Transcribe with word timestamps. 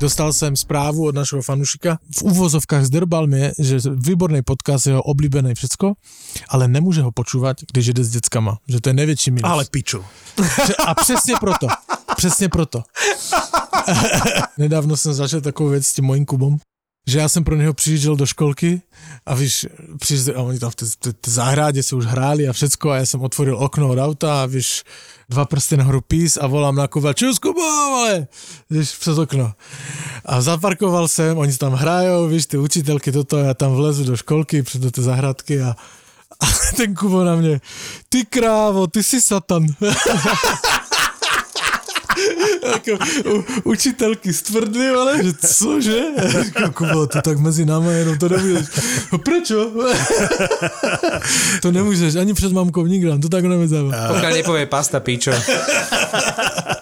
Dostal 0.00 0.32
jsem 0.32 0.56
zprávu 0.56 1.06
od 1.06 1.14
našeho 1.14 1.42
fanušika. 1.42 1.98
V 2.18 2.22
úvozovkách 2.22 2.84
zdrbal 2.84 3.26
mě, 3.26 3.52
že 3.58 3.78
výborný 3.94 4.42
podcast, 4.42 4.86
jeho 4.86 5.02
oblíbený 5.02 5.54
všecko, 5.54 5.92
ale 6.48 6.68
nemůže 6.68 7.02
ho 7.02 7.12
počúvať, 7.12 7.56
když 7.72 7.86
jede 7.86 8.04
s 8.04 8.10
dětskama. 8.10 8.58
Že 8.68 8.80
to 8.80 8.88
je 8.88 8.92
největší 8.92 9.30
minus. 9.30 9.50
Ale 9.50 9.64
piču. 9.70 10.04
A 10.86 10.94
přesně 10.94 11.34
proto. 11.40 11.66
Přesně 12.16 12.48
proto. 12.48 12.82
Nedávno 14.58 14.96
jsem 14.96 15.14
začal 15.14 15.40
takovou 15.40 15.68
věc 15.68 15.86
s 15.86 15.92
tím 15.92 16.04
mojím 16.04 16.26
Kubom, 16.26 16.56
že 17.08 17.18
já 17.18 17.28
jsem 17.28 17.44
pro 17.44 17.56
něho 17.56 17.74
přijížděl 17.74 18.16
do 18.16 18.26
školky 18.26 18.82
a 19.26 19.34
víš, 19.34 19.66
přijížděl, 19.98 20.34
a 20.38 20.42
oni 20.42 20.58
tam 20.58 20.70
v 20.70 20.74
té, 20.74 20.86
té, 20.98 21.12
té 21.12 21.30
zahrádě 21.30 21.82
se 21.82 21.96
už 21.96 22.04
hráli 22.04 22.48
a 22.48 22.52
všecko 22.52 22.90
a 22.90 22.96
já 22.96 23.06
jsem 23.06 23.20
otvoril 23.20 23.56
okno 23.56 23.88
od 23.88 23.98
auta 23.98 24.42
a 24.42 24.46
víš, 24.46 24.84
dva 25.28 25.44
prsty 25.44 25.76
nahoru 25.76 26.00
pís 26.00 26.36
a 26.36 26.46
volám 26.46 26.74
na 26.76 26.88
Kuba, 26.88 27.12
čus 27.12 27.38
Kubo, 27.38 27.62
ale, 27.62 28.26
víš, 28.70 28.96
přes 29.00 29.18
okno. 29.18 29.52
A 30.24 30.40
zaparkoval 30.40 31.08
jsem, 31.08 31.38
oni 31.38 31.56
tam 31.56 31.72
hrajou, 31.72 32.28
víš, 32.28 32.46
ty 32.46 32.58
učitelky, 32.58 33.12
toto, 33.12 33.38
já 33.38 33.54
tam 33.54 33.72
vlezu 33.72 34.04
do 34.04 34.16
školky, 34.16 34.62
před 34.62 34.80
do 34.80 34.90
té 34.90 35.02
zahradky 35.02 35.62
a, 35.62 35.76
a 36.40 36.46
ten 36.76 36.94
Kubo 36.94 37.24
na 37.24 37.36
mě, 37.36 37.60
ty 38.08 38.24
krávo, 38.24 38.86
ty 38.86 39.02
jsi 39.02 39.22
satan. 39.22 39.66
Ako, 42.74 42.92
u, 43.30 43.34
učitelky 43.64 44.32
stvrdli, 44.32 44.88
ale 44.90 45.24
že 45.24 45.32
cože? 45.40 45.98
Ja 46.16 46.42
říkám, 46.44 46.72
Kubo, 46.72 47.06
to 47.06 47.22
tak 47.22 47.38
mezi 47.38 47.64
náma 47.64 47.90
jenom 47.90 48.18
to 48.18 48.28
nemůžeš. 48.28 48.66
No 49.12 49.18
prečo? 49.18 49.56
to 51.62 51.72
nemůžeš, 51.72 52.14
ani 52.14 52.34
před 52.34 52.52
mamkou 52.52 52.86
nikdy, 52.86 53.18
to 53.18 53.28
tak 53.28 53.44
nemezáva. 53.44 53.90
Pokiaľ 54.14 54.32
nepovie 54.42 54.66
pasta, 54.66 55.00
pičo. 55.00 55.32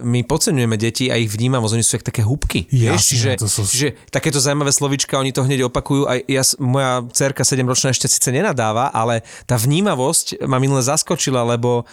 My 0.05 0.23
podceňujeme 0.23 0.77
deti 0.77 1.09
a 1.11 1.17
ich 1.17 1.31
vnímavosť, 1.33 1.73
oni 1.75 1.85
sú 1.85 1.93
jak 1.99 2.07
také 2.07 2.23
húbky. 2.23 2.69
Jasne, 2.69 2.93
vieš, 2.95 3.03
čiže, 3.07 3.31
to 3.41 3.49
sú- 3.49 3.67
čiže 3.67 3.89
takéto 4.13 4.39
zaujímavé 4.39 4.71
slovička, 4.71 5.19
oni 5.19 5.33
to 5.33 5.43
hneď 5.43 5.67
opakujú 5.67 6.07
a 6.07 6.21
ja, 6.21 6.43
moja 6.61 7.03
cerka 7.11 7.43
7-ročná 7.43 7.91
ešte 7.91 8.07
síce 8.07 8.29
nenadáva, 8.31 8.93
ale 8.93 9.25
tá 9.49 9.57
vnímavosť 9.57 10.45
ma 10.45 10.61
minule 10.61 10.85
zaskočila, 10.85 11.43
lebo 11.43 11.89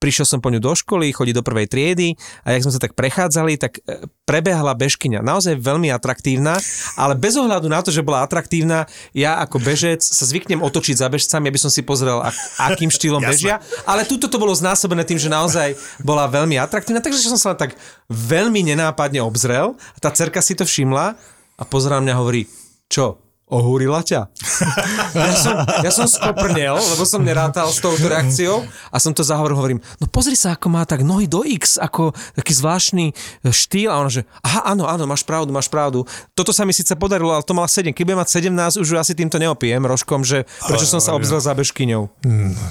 prišiel 0.00 0.24
som 0.24 0.40
po 0.40 0.48
ňu 0.48 0.58
do 0.58 0.72
školy, 0.72 1.12
chodí 1.12 1.36
do 1.36 1.44
prvej 1.44 1.68
triedy 1.68 2.16
a 2.42 2.56
jak 2.56 2.64
sme 2.64 2.72
sa 2.72 2.80
tak 2.80 2.96
prechádzali, 2.96 3.60
tak 3.60 3.84
e, 3.84 4.08
prebehla 4.24 4.72
bežkyňa. 4.72 5.20
Naozaj 5.20 5.60
veľmi 5.60 5.92
atraktívna, 5.92 6.56
ale 6.96 7.14
bez 7.14 7.36
ohľadu 7.36 7.68
na 7.68 7.84
to, 7.84 7.92
že 7.92 8.00
bola 8.00 8.24
atraktívna, 8.24 8.88
ja 9.12 9.36
ako 9.44 9.60
bežec 9.60 10.00
sa 10.00 10.24
zvyknem 10.24 10.64
otočiť 10.64 10.96
za 10.96 11.12
bežcami, 11.12 11.52
aby 11.52 11.60
som 11.60 11.68
si 11.68 11.84
pozrel, 11.84 12.24
ak, 12.24 12.34
akým 12.72 12.88
štýlom 12.88 13.20
bežia. 13.20 13.60
Ale 13.84 14.08
tuto 14.08 14.32
to 14.32 14.40
bolo 14.40 14.56
znásobené 14.56 15.04
tým, 15.04 15.20
že 15.20 15.28
naozaj 15.28 15.76
bola 16.00 16.24
veľmi 16.26 16.56
atraktívna, 16.56 17.04
takže 17.04 17.28
som 17.28 17.36
sa 17.36 17.52
tak 17.52 17.76
veľmi 18.08 18.64
nenápadne 18.72 19.20
obzrel. 19.20 19.76
A 19.76 19.98
tá 20.00 20.08
cerka 20.10 20.40
si 20.40 20.56
to 20.56 20.64
všimla 20.64 21.14
a 21.60 21.62
pozerá 21.68 22.00
mňa 22.00 22.14
hovorí, 22.16 22.48
čo, 22.88 23.29
ohúrila 23.50 24.00
ťa? 24.06 24.30
ja, 25.18 25.34
som, 25.34 25.54
ja 25.82 25.90
som 25.90 26.06
skoprnel, 26.06 26.78
lebo 26.78 27.02
som 27.04 27.20
nerátal 27.20 27.68
s 27.68 27.82
touto 27.82 28.06
reakciou 28.06 28.64
a 28.88 28.96
som 29.02 29.10
to 29.10 29.26
zahovoril, 29.26 29.58
hovorím, 29.58 29.80
no 29.98 30.06
pozri 30.06 30.38
sa, 30.38 30.54
ako 30.54 30.66
má 30.70 30.86
tak 30.86 31.02
nohy 31.02 31.26
do 31.26 31.42
X, 31.42 31.76
ako 31.76 32.14
taký 32.38 32.52
zvláštny 32.54 33.12
štýl 33.44 33.90
a 33.90 33.98
ona, 34.00 34.10
že 34.10 34.22
aha, 34.40 34.72
áno, 34.72 34.86
áno, 34.86 35.04
máš 35.04 35.26
pravdu, 35.26 35.50
máš 35.50 35.66
pravdu. 35.66 36.06
Toto 36.32 36.54
sa 36.54 36.62
mi 36.62 36.72
síce 36.72 36.94
podarilo, 36.94 37.34
ale 37.34 37.42
to 37.42 37.52
mala 37.52 37.66
7. 37.66 37.90
Keď 37.90 38.04
bude 38.06 38.18
mať 38.18 38.28
17, 38.40 38.80
už 38.80 38.88
asi 38.96 39.12
týmto 39.18 39.36
neopijem 39.36 39.82
rožkom, 39.82 40.22
že 40.22 40.46
prečo 40.64 40.86
som 40.86 41.02
sa 41.02 41.12
obzrel 41.18 41.42
za 41.42 41.52
bežkyňou. 41.52 42.06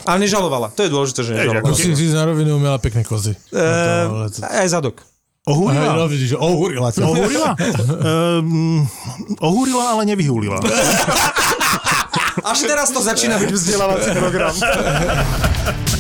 Ale 0.08 0.18
nežalovala, 0.24 0.72
to 0.72 0.88
je 0.88 0.90
dôležité, 0.90 1.22
že 1.28 1.32
nežalovala. 1.36 1.76
Musím 1.76 1.96
říct 1.96 2.14
na 2.16 2.26
rovinu, 2.26 2.60
měla 2.60 2.78
pekné 2.78 3.04
kozy. 3.04 3.36
Ehm, 3.54 4.32
aj 4.48 4.70
zadok. 4.70 5.04
Ohúrila? 5.50 5.98
no 5.98 6.06
vidíš, 6.06 6.30
že 6.34 6.38
ohúrila. 6.38 6.94
Ohúrila? 6.94 7.58
um, 7.58 8.86
ohúrila, 9.50 9.98
ale 9.98 10.06
nevyhúlila. 10.14 10.62
Až 12.46 12.60
teraz 12.70 12.94
to 12.94 13.02
začína 13.02 13.36
byť 13.42 13.50
vzdelávací 13.52 14.10
program. 14.16 14.54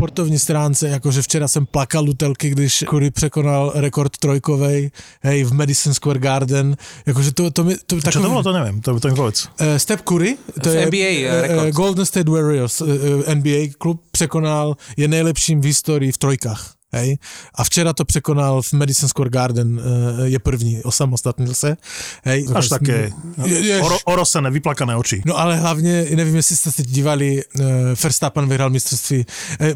sportovní 0.00 0.38
stránce, 0.38 0.88
jakože 0.88 1.22
včera 1.22 1.48
jsem 1.48 1.66
plakal 1.66 2.08
u 2.08 2.14
telky, 2.14 2.50
když 2.50 2.84
Curry 2.90 3.10
překonal 3.10 3.72
rekord 3.74 4.18
trojkovej, 4.18 4.90
hej, 5.22 5.44
v 5.44 5.52
Madison 5.52 5.94
Square 5.94 6.18
Garden, 6.18 6.76
jakože 7.06 7.32
to, 7.32 7.50
to 7.50 7.64
mi... 7.64 7.76
To, 7.86 8.00
Čo 8.00 8.20
to 8.24 8.28
bolo, 8.32 8.40
to 8.42 8.52
neviem, 8.56 8.80
to, 8.80 8.96
to 8.96 9.08
mi 9.12 9.14
povedz. 9.14 9.52
Uh, 9.60 9.76
Steph 9.76 10.00
Curry, 10.08 10.40
to 10.56 10.72
V 10.72 10.72
je 10.72 10.86
NBA, 10.88 11.12
eh, 11.12 11.28
eh, 11.28 11.40
rekord. 11.42 11.74
Golden 11.76 12.06
State 12.08 12.28
Warriors, 12.32 12.80
uh, 12.80 12.88
NBA 13.28 13.76
klub, 13.76 14.00
překonal, 14.10 14.80
je 14.96 15.04
nejlepším 15.04 15.60
v 15.60 15.68
historii 15.68 16.12
v 16.12 16.18
trojkách. 16.18 16.79
Hej? 16.92 17.18
A 17.54 17.64
včera 17.64 17.92
to 17.92 18.04
překonal 18.04 18.62
v 18.62 18.72
Madison 18.72 19.08
Square 19.08 19.30
Garden, 19.30 19.80
uh, 19.80 20.24
je 20.24 20.38
první, 20.38 20.82
osamostatnil 20.82 21.54
se. 21.54 21.76
Hej? 22.24 22.46
Až 22.54 22.68
také 22.68 23.10
Je, 23.44 23.58
je, 23.58 23.80
oro, 23.82 23.98
orosené, 24.04 24.50
vyplakané 24.50 24.96
oči. 24.96 25.22
No 25.26 25.38
ale 25.38 25.56
hlavně, 25.56 26.06
nevím, 26.14 26.36
jestli 26.36 26.56
jste 26.56 26.72
se 26.72 26.82
dívali, 26.82 27.42
uh, 27.58 27.64
Verstappen 28.02 28.48
vyhrál 28.48 28.70
mistrovství, 28.70 29.26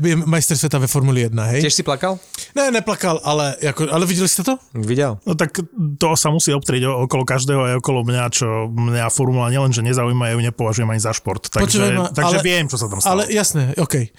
uh, 0.05 0.15
majster 0.27 0.57
světa 0.57 0.79
ve 0.79 0.87
Formuli 0.87 1.21
1, 1.21 1.45
hej? 1.45 1.63
Tiež 1.63 1.75
si 1.75 1.83
plakal? 1.83 2.19
Ne, 2.55 2.71
neplakal, 2.71 3.21
ale, 3.25 3.57
jako, 3.63 3.87
ale 3.91 4.07
viděli 4.07 4.29
jste 4.29 4.43
to? 4.43 4.59
Videl. 4.75 5.19
No 5.27 5.35
tak 5.35 5.51
to 5.99 6.17
sa 6.17 6.31
musí 6.31 6.51
obtrieť 6.55 6.87
okolo 6.87 7.25
každého 7.25 7.61
aj 7.65 7.75
okolo 7.81 8.05
mňa, 8.05 8.25
čo 8.31 8.69
mňa 8.71 9.11
formula 9.11 9.51
nielenže 9.51 9.83
nezaujíma, 9.83 10.31
ja 10.31 10.35
ju 10.35 10.43
nepovažujem 10.43 10.91
ani 10.91 11.01
za 11.01 11.13
šport. 11.13 11.49
Takže, 11.49 11.93
ma, 11.95 12.09
takže 12.11 12.39
ale- 12.39 12.45
viem, 12.45 12.65
čo 12.69 12.77
sa 12.79 12.87
tam 12.91 13.01
stalo. 13.01 13.23
Ale 13.23 13.33
jasné, 13.33 13.75
OK. 13.79 14.11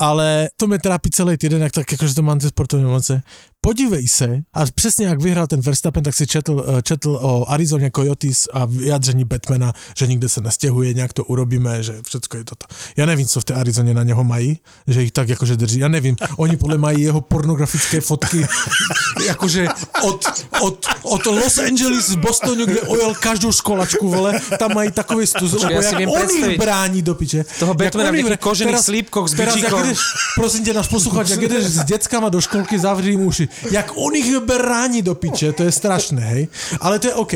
Ale 0.00 0.48
to 0.56 0.66
mě 0.66 0.78
trápí 0.78 1.10
celý 1.10 1.36
týden, 1.36 1.62
jak 1.62 1.72
tak, 1.72 1.92
jakože 1.92 2.14
to 2.14 2.22
mám 2.22 2.38
ty 2.38 2.48
sportovní 2.48 2.86
emoce. 2.86 3.22
Podívej 3.64 4.08
se, 4.08 4.42
a 4.54 4.64
přesně 4.74 5.06
jak 5.06 5.22
vyhrál 5.22 5.46
ten 5.46 5.60
Verstappen, 5.60 6.02
tak 6.02 6.14
si 6.14 6.26
četl, 6.26 6.64
eh, 6.78 6.82
četl 6.82 7.18
o 7.22 7.50
Arizoně 7.50 7.90
Coyotes 7.96 8.48
a 8.52 8.64
vyjádření 8.64 9.24
Batmana, 9.24 9.72
že 9.96 10.06
nikde 10.06 10.28
se 10.28 10.40
nestěhuje, 10.40 10.94
nějak 10.94 11.12
to 11.12 11.24
urobíme, 11.24 11.82
že 11.82 11.92
všechno 12.06 12.38
je 12.38 12.44
toto. 12.44 12.66
Já 12.96 13.06
nevím, 13.06 13.26
co 13.26 13.40
v 13.40 13.44
té 13.44 13.54
Arizoně 13.54 13.94
na 13.94 14.02
něho 14.02 14.24
mají, 14.24 14.58
že 14.86 15.02
jich 15.02 15.12
tak 15.12 15.28
jakože 15.28 15.56
drží. 15.56 15.78
Já 15.78 15.88
nevím, 15.88 16.16
oni 16.36 16.56
podle 16.56 16.78
mají 16.78 17.02
jeho 17.02 17.20
pornografické 17.20 18.00
fotky, 18.00 18.46
jakože 19.26 19.68
od, 20.02 20.26
od, 20.60 20.86
od 21.02 21.26
Los 21.26 21.58
Angeles 21.58 22.06
z 22.10 22.14
Bostonu, 22.14 22.66
kde 22.66 22.80
ojel 22.80 23.14
každou 23.14 23.52
školačku, 23.52 24.08
vole, 24.08 24.40
tam 24.58 24.74
mají 24.74 24.90
takový 24.90 25.26
stuz, 25.26 25.52
lebo 25.52 25.80
ja 25.80 25.82
jak 25.82 25.98
viem 25.98 26.10
on 26.10 26.18
ich 26.18 26.26
predstaviť 26.26 26.58
brání 26.58 27.02
do 27.02 27.14
piče. 27.14 27.44
toho 27.58 27.74
Batmana 27.74 28.10
v 28.10 28.14
ich 28.14 28.26
nejakých 28.26 28.42
kožených 28.42 28.82
slípkoch 28.82 29.26
s 29.30 29.34
teraz, 29.38 29.56
jak 29.56 29.72
ideš, 29.72 29.98
prosím 30.34 30.64
tě, 30.64 30.72
náš 30.74 30.88
posluchač, 30.88 31.30
jak 31.30 31.40
jdeš 31.40 31.64
s 31.64 31.84
dětskama 31.84 32.28
do 32.28 32.40
školky, 32.40 32.78
zavři 32.78 33.10
jim 33.10 33.20
uši. 33.20 33.51
Jak 33.70 33.92
on 33.94 34.14
ich 34.14 34.38
brání 34.40 35.02
do 35.02 35.14
piče, 35.14 35.52
to 35.52 35.62
je 35.62 35.72
strašné, 35.72 36.20
hej. 36.20 36.48
Ale 36.80 36.98
to 36.98 37.06
je 37.06 37.14
OK. 37.14 37.32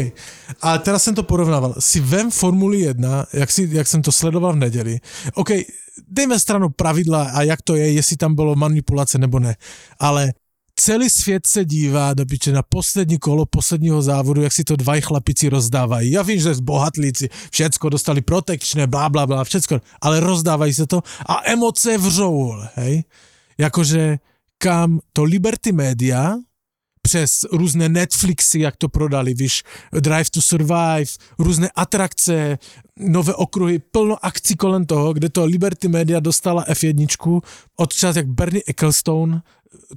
A 0.62 0.78
teraz 0.78 1.03
jsem 1.03 1.15
to 1.15 1.22
porovnával. 1.22 1.75
Si 1.78 2.00
vem 2.00 2.31
Formuli 2.31 2.81
1, 2.81 3.27
jak, 3.32 3.50
si, 3.50 3.69
jak 3.72 3.87
jsem 3.87 4.03
to 4.03 4.12
sledoval 4.12 4.53
v 4.53 4.56
neděli. 4.56 4.99
OK, 5.34 5.49
dejme 6.09 6.41
stranu 6.41 6.69
pravidla 6.69 7.31
a 7.34 7.43
jak 7.43 7.62
to 7.62 7.77
je, 7.77 7.93
jestli 7.93 8.16
tam 8.16 8.34
bylo 8.34 8.54
manipulace 8.54 9.19
nebo 9.19 9.38
ne. 9.38 9.56
Ale 9.99 10.32
celý 10.77 11.10
svět 11.10 11.47
se 11.47 11.65
dívá 11.65 12.15
do 12.15 12.27
piče 12.27 12.53
na 12.53 12.62
poslední 12.62 13.19
kolo 13.19 13.47
posledního 13.47 14.03
závodu, 14.03 14.43
jak 14.43 14.53
si 14.53 14.65
to 14.65 14.77
dvaj 14.77 15.00
chlapici 15.00 15.48
rozdávají. 15.48 16.10
Já 16.10 16.22
vím, 16.22 16.41
že 16.41 16.54
bohatlíci 16.62 17.28
všecko 17.50 17.88
dostali 17.88 18.21
protekčné, 18.21 18.87
blá, 18.87 19.09
blá, 19.09 19.27
blá, 19.27 19.44
všecko, 19.44 19.81
ale 20.00 20.21
rozdávají 20.21 20.75
se 20.75 20.87
to 20.87 21.03
a 21.27 21.50
emoce 21.50 21.98
vřou, 21.98 22.54
hej. 22.75 23.04
Jakože 23.59 24.19
kam 24.59 25.00
to 25.12 25.25
Liberty 25.25 25.72
Media 25.72 26.37
přes 27.03 27.44
různé 27.53 27.89
Netflixy, 27.89 28.61
jak 28.61 28.77
to 28.77 28.89
prodali, 28.89 29.34
víš, 29.34 29.62
Drive 30.00 30.31
to 30.31 30.41
Survive, 30.41 31.05
různé 31.39 31.71
atrakce, 31.75 32.59
nové 32.99 33.34
okruhy, 33.34 33.78
plno 33.78 34.25
akcí 34.27 34.56
kolem 34.56 34.87
toho, 34.87 35.12
kde 35.12 35.28
to 35.28 35.45
Liberty 35.45 35.89
Media 35.89 36.21
dostala 36.21 36.65
F1 36.65 37.41
od 37.77 37.95
čas, 37.95 38.16
jak 38.16 38.27
Bernie 38.27 38.63
Ecclestone 38.66 39.42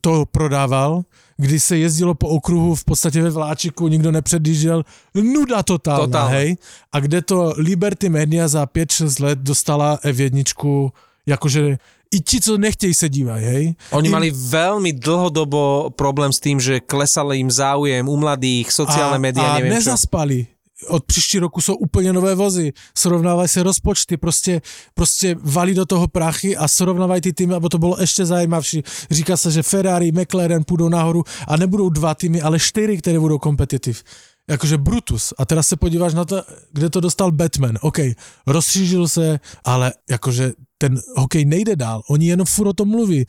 to 0.02 0.26
prodával, 0.26 1.02
kdy 1.38 1.60
se 1.60 1.78
jezdilo 1.78 2.14
po 2.16 2.28
okruhu 2.28 2.76
v 2.76 2.84
podstatě 2.86 3.22
ve 3.22 3.30
vláčiku, 3.30 3.88
nikdo 3.88 4.12
nepředjížděl, 4.12 4.84
nuda 5.16 5.64
totálna, 5.64 6.06
Totálna. 6.06 6.30
hej? 6.30 6.58
A 6.92 7.00
kde 7.00 7.22
to 7.22 7.54
Liberty 7.58 8.10
Media 8.10 8.48
za 8.48 8.66
5-6 8.66 9.24
let 9.24 9.40
dostala 9.40 10.00
F1 10.04 10.92
jakože 11.26 11.78
i 12.12 12.20
ti, 12.22 12.42
co 12.42 12.58
nechtějí, 12.58 12.94
se 12.94 13.10
dívají, 13.10 13.46
hej? 13.46 13.76
Oni 13.92 14.10
I- 14.10 14.12
mali 14.12 14.28
veľmi 14.34 14.98
dlhodobo 14.98 15.94
problém 15.94 16.34
s 16.34 16.42
tým, 16.42 16.58
že 16.58 16.82
klesal 16.82 17.34
im 17.38 17.54
záujem 17.54 18.02
u 18.10 18.18
mladých, 18.18 18.74
sociálne 18.74 19.22
médiá, 19.22 19.46
a 19.46 19.62
neviem 19.62 19.78
čo. 19.78 19.94
nezaspali. 19.94 20.48
Od 20.88 21.04
příští 21.06 21.40
roku 21.40 21.62
jsou 21.62 21.76
úplně 21.76 22.14
nové 22.14 22.36
vozy, 22.36 22.72
srovnávají 22.98 23.48
se 23.48 23.64
rozpočty, 23.64 24.18
prostě, 24.18 24.62
prostě 24.94 25.36
valí 25.44 25.74
do 25.74 25.86
toho 25.86 26.08
prachy 26.08 26.58
a 26.58 26.68
srovnávají 26.68 27.22
ty 27.22 27.34
týmy, 27.34 27.54
aby 27.54 27.68
to 27.70 27.78
bylo 27.78 27.98
ještě 28.00 28.26
zajímavší. 28.26 28.84
Říká 29.12 29.38
se, 29.38 29.52
že 29.52 29.64
Ferrari, 29.64 30.12
McLaren 30.12 30.64
půjdou 30.64 30.90
nahoru 30.90 31.24
a 31.48 31.58
nebudou 31.58 31.90
dva 31.90 32.16
týmy, 32.16 32.42
ale 32.42 32.60
čtyři, 32.60 32.98
které 32.98 33.20
budou 33.20 33.38
kompetitiv. 33.38 34.04
Jakože 34.50 34.78
Brutus. 34.78 35.34
A 35.38 35.46
teraz 35.46 35.68
se 35.68 35.76
podíváš 35.78 36.14
na 36.14 36.26
to, 36.26 36.42
kde 36.74 36.90
to 36.90 37.00
dostal 37.00 37.32
Batman. 37.32 37.78
OK, 37.82 38.00
rozšířil 38.48 39.08
se, 39.08 39.40
ale 39.66 39.94
jakože 40.10 40.52
ten 40.78 40.96
hokej 41.18 41.46
nejde 41.46 41.76
dál. 41.76 42.02
Oni 42.10 42.28
jenom 42.28 42.46
furt 42.48 42.68
o 42.68 42.74
tom 42.74 42.88
mluví. 42.90 43.26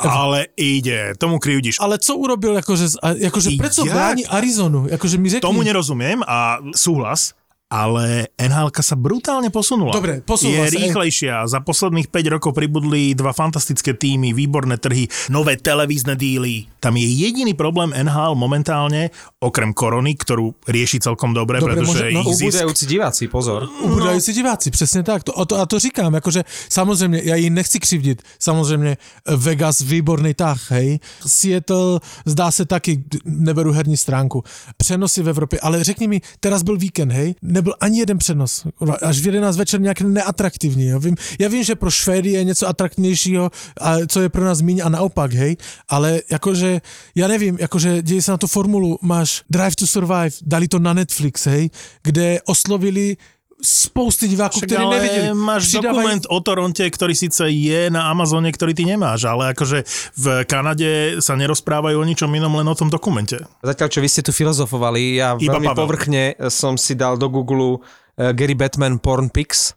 Ale 0.00 0.46
ide, 0.56 1.12
tomu 1.18 1.38
krivdíš. 1.38 1.76
Ale 1.80 1.98
co 1.98 2.16
urobil, 2.16 2.54
jakože, 2.56 2.86
a- 3.02 3.10
jakože 3.20 3.50
prečo 3.58 3.84
bráni 3.84 4.26
Arizonu? 4.26 4.88
Jakože 4.88 5.18
mi 5.18 5.28
řekni. 5.30 5.44
Tomu 5.44 5.62
nerozumiem 5.62 6.24
a 6.26 6.58
súhlas, 6.76 7.36
ale 7.66 8.30
nhl 8.38 8.70
sa 8.78 8.94
brutálne 8.94 9.50
posunula. 9.50 9.90
Dobre, 9.90 10.22
posunula 10.22 10.70
Je 10.70 10.78
sa, 10.78 10.78
rýchlejšia. 10.78 11.34
Za 11.50 11.58
posledných 11.66 12.06
5 12.14 12.34
rokov 12.38 12.54
pribudli 12.54 13.10
dva 13.18 13.34
fantastické 13.34 13.90
týmy, 13.90 14.30
výborné 14.30 14.78
trhy, 14.78 15.10
nové 15.34 15.58
televízne 15.58 16.14
díly. 16.14 16.70
Tam 16.78 16.94
je 16.94 17.10
jediný 17.10 17.58
problém 17.58 17.90
NHL 17.90 18.38
momentálne, 18.38 19.10
okrem 19.42 19.74
korony, 19.74 20.14
ktorú 20.14 20.54
rieši 20.70 21.02
celkom 21.02 21.34
dobre, 21.34 21.58
Dobre, 21.58 21.74
pretože 21.74 22.06
môže- 22.06 22.14
no, 22.14 22.22
ich 22.22 22.38
zisk... 22.38 22.54
Ubúdajúci 22.54 22.84
diváci, 22.86 23.24
pozor. 23.26 23.66
Ubúdající 23.82 24.32
diváci, 24.32 24.70
přesně 24.70 25.02
tak. 25.02 25.24
To, 25.24 25.38
a, 25.38 25.44
to, 25.44 25.54
a 25.58 25.66
to 25.66 25.78
říkám, 25.78 26.14
jakože 26.14 26.44
samozřejmě, 26.68 27.20
já 27.24 27.36
ji 27.36 27.50
nechci 27.50 27.80
křivdit, 27.80 28.22
samozřejmě 28.38 28.96
eh, 28.96 29.36
Vegas 29.36 29.80
výborný 29.80 30.34
tah, 30.34 30.70
hej. 30.70 30.98
Seattle 31.26 32.00
zdá 32.26 32.50
se 32.50 32.64
taky, 32.64 33.04
neberu 33.24 33.72
herní 33.72 33.96
stránku, 33.96 34.44
přenosy 34.76 35.22
v 35.22 35.28
Evropě, 35.28 35.58
ale 35.60 35.84
řekni 35.84 36.08
mi, 36.08 36.20
teraz 36.40 36.62
byl 36.62 36.76
víkend, 36.78 37.12
hej, 37.12 37.34
nebyl 37.56 37.74
ani 37.80 37.98
jeden 37.98 38.18
přenos, 38.18 38.66
až 39.02 39.20
v 39.20 39.26
11 39.26 39.56
večer 39.56 39.80
nějak 39.80 40.00
neatraktivní, 40.00 40.86
jo. 40.86 41.00
Vím, 41.00 41.16
já 41.38 41.48
vím, 41.48 41.64
že 41.64 41.74
pro 41.74 41.90
Švédy 41.90 42.30
je 42.30 42.44
něco 42.44 42.68
atraktivnějšího, 42.68 43.50
a 43.80 43.94
co 44.08 44.20
je 44.20 44.28
pro 44.28 44.44
nás 44.44 44.60
míň 44.60 44.80
a 44.84 44.88
naopak, 44.88 45.32
hej, 45.32 45.56
ale 45.88 46.20
jakože, 46.30 46.80
já 47.14 47.28
nevím, 47.28 47.56
jakože 47.60 48.02
děje 48.02 48.22
se 48.22 48.30
na 48.30 48.36
tu 48.36 48.46
formulu, 48.46 48.98
máš 49.02 49.42
Drive 49.50 49.76
to 49.76 49.86
Survive, 49.86 50.30
dali 50.42 50.68
to 50.68 50.78
na 50.78 50.92
Netflix, 50.92 51.46
hej, 51.46 51.70
kde 52.02 52.40
oslovili 52.44 53.16
spousty 53.58 54.26
divákov, 54.26 54.58
Však 54.58 54.68
ktorí 54.68 54.82
ale 54.82 54.94
nevedeli. 54.94 55.28
máš 55.32 55.62
Přidávají- 55.66 55.84
dokument 55.96 56.22
o 56.26 56.38
Toronte, 56.38 56.84
ktorý 56.84 57.14
síce 57.14 57.44
je 57.46 57.80
na 57.88 58.08
Amazone, 58.08 58.48
ktorý 58.48 58.72
ty 58.72 58.84
nemáš, 58.84 59.24
ale 59.24 59.52
akože 59.52 59.78
v 60.12 60.26
Kanade 60.42 60.90
sa 61.18 61.34
nerozprávajú 61.34 61.94
o 61.94 62.04
ničom 62.04 62.28
inom, 62.30 62.52
len 62.52 62.66
o 62.66 62.74
tom 62.74 62.88
dokumente. 62.88 63.36
Zatiaľ, 63.60 63.88
čo 63.88 64.00
vy 64.00 64.08
ste 64.08 64.20
tu 64.20 64.30
filozofovali, 64.30 65.16
ja 65.16 65.34
Iba 65.34 65.56
veľmi 65.56 65.68
Pavel. 65.68 65.78
povrchne 65.78 66.22
som 66.48 66.74
si 66.74 66.92
dal 66.92 67.14
do 67.14 67.28
Google 67.28 67.80
uh, 68.16 68.32
Gary 68.32 68.52
Batman 68.52 68.96
Porn 68.96 69.28
Pics 69.28 69.75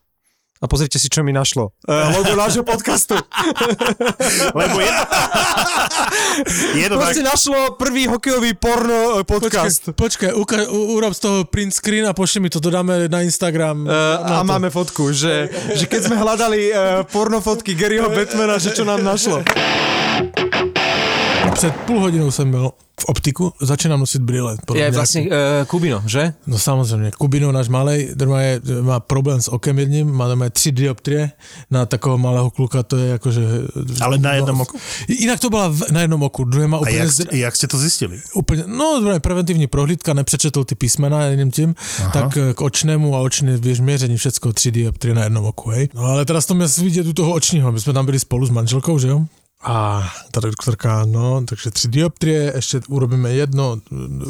a 0.60 0.66
pozrite 0.68 1.00
si, 1.00 1.08
čo 1.08 1.24
mi 1.24 1.32
našlo. 1.32 1.72
Uh, 1.88 2.12
logo 2.20 2.36
nášho 2.36 2.68
podcastu. 2.68 3.16
Lebo 4.60 4.84
je, 4.84 4.92
je 6.76 6.88
to 6.92 6.96
tak, 7.00 7.16
našlo 7.24 7.80
prvý 7.80 8.12
hokejový 8.12 8.60
porno 8.60 9.20
eh, 9.20 9.24
podcast. 9.24 9.96
Počkaj, 9.96 9.96
počkaj 9.96 10.32
uka- 10.36 10.68
u- 10.68 11.00
urob 11.00 11.16
z 11.16 11.20
toho 11.24 11.38
print 11.48 11.72
screen 11.72 12.04
a 12.04 12.12
pošli 12.12 12.44
mi 12.44 12.50
to, 12.52 12.60
to 12.60 12.68
dáme 12.68 13.08
na 13.08 13.24
Instagram. 13.24 13.88
Uh, 13.88 13.92
na 14.20 14.36
a 14.36 14.44
to. 14.44 14.52
máme 14.52 14.68
fotku, 14.68 15.16
že, 15.16 15.48
že 15.80 15.88
keď 15.88 16.12
sme 16.12 16.16
hľadali 16.20 16.62
uh, 16.76 17.08
pornofotky 17.08 17.72
Garyho 17.80 18.12
Batmana, 18.12 18.60
že 18.60 18.76
čo 18.76 18.84
nám 18.84 19.00
našlo. 19.00 19.40
Před 21.60 21.76
půl 21.76 22.00
hodinou 22.00 22.32
jsem 22.32 22.52
byl 22.52 22.72
v 23.00 23.06
optiku, 23.06 23.54
začínám 23.62 24.00
nosit 24.00 24.22
brýle. 24.22 24.58
Je 24.76 24.92
vlastne 24.92 25.28
uh, 25.28 25.68
Kubino, 25.68 26.00
že? 26.08 26.34
No 26.48 26.56
samozřejmě, 26.60 27.12
Kubino, 27.12 27.52
náš 27.52 27.68
malej, 27.68 28.16
je, 28.16 28.62
má 28.82 29.00
problém 29.00 29.42
s 29.42 29.52
okem 29.52 29.80
jedním, 29.80 30.08
má 30.08 30.28
doma 30.28 30.50
tři 30.50 30.72
dioptrie, 30.72 31.32
na 31.72 31.86
takového 31.86 32.18
malého 32.18 32.50
kluka 32.50 32.84
to 32.84 32.98
je 32.98 33.08
jakože... 33.10 33.42
ale 34.02 34.18
na 34.18 34.34
jednom 34.34 34.58
no, 34.58 34.64
oku. 34.64 34.78
Jinak 35.08 35.40
to 35.40 35.50
byla 35.50 35.68
v, 35.68 35.92
na 35.92 36.02
jednom 36.02 36.24
oku, 36.24 36.44
druhé 36.44 36.68
má 36.68 36.78
A 36.78 36.80
úplně... 36.80 36.98
jak, 36.98 37.12
ste- 37.12 37.36
jak 37.36 37.56
ste 37.56 37.68
to 37.68 37.78
zistili? 37.78 38.22
Úplně, 38.34 38.64
no 38.68 39.00
dobré, 39.00 39.20
preventivní 39.20 39.68
prohlídka, 39.68 40.14
nepřečetl 40.14 40.64
ty 40.64 40.76
písmena 40.76 41.24
jedním 41.24 41.52
tím, 41.52 41.76
Aha. 42.00 42.12
tak 42.12 42.38
eh, 42.38 42.54
k 42.54 42.62
očnému 42.62 43.16
a 43.16 43.20
očné 43.20 43.58
běž 43.58 43.80
měření, 43.80 44.18
všecko 44.18 44.54
3 44.54 44.72
dioptrie 44.72 45.16
na 45.16 45.24
jednom 45.24 45.46
oku, 45.46 45.70
hej. 45.70 45.90
No 45.94 46.04
ale 46.04 46.26
teraz 46.26 46.46
to 46.46 46.56
mě 46.56 46.66
vidět 46.82 47.08
u 47.08 47.14
toho 47.14 47.34
očního, 47.34 47.72
my 47.72 47.80
jsme 47.80 47.94
tam 47.94 48.06
byli 48.06 48.20
spolu 48.20 48.46
s 48.46 48.50
manželkou, 48.50 49.00
že 49.00 49.08
jo? 49.08 49.26
A 49.64 50.10
ta 50.32 50.40
doktorka, 50.40 51.06
no, 51.06 51.44
takže 51.46 51.72
tři 51.72 51.88
dioptrie, 51.88 52.52
ještě 52.56 52.80
urobíme 52.88 53.34
jedno 53.34 53.82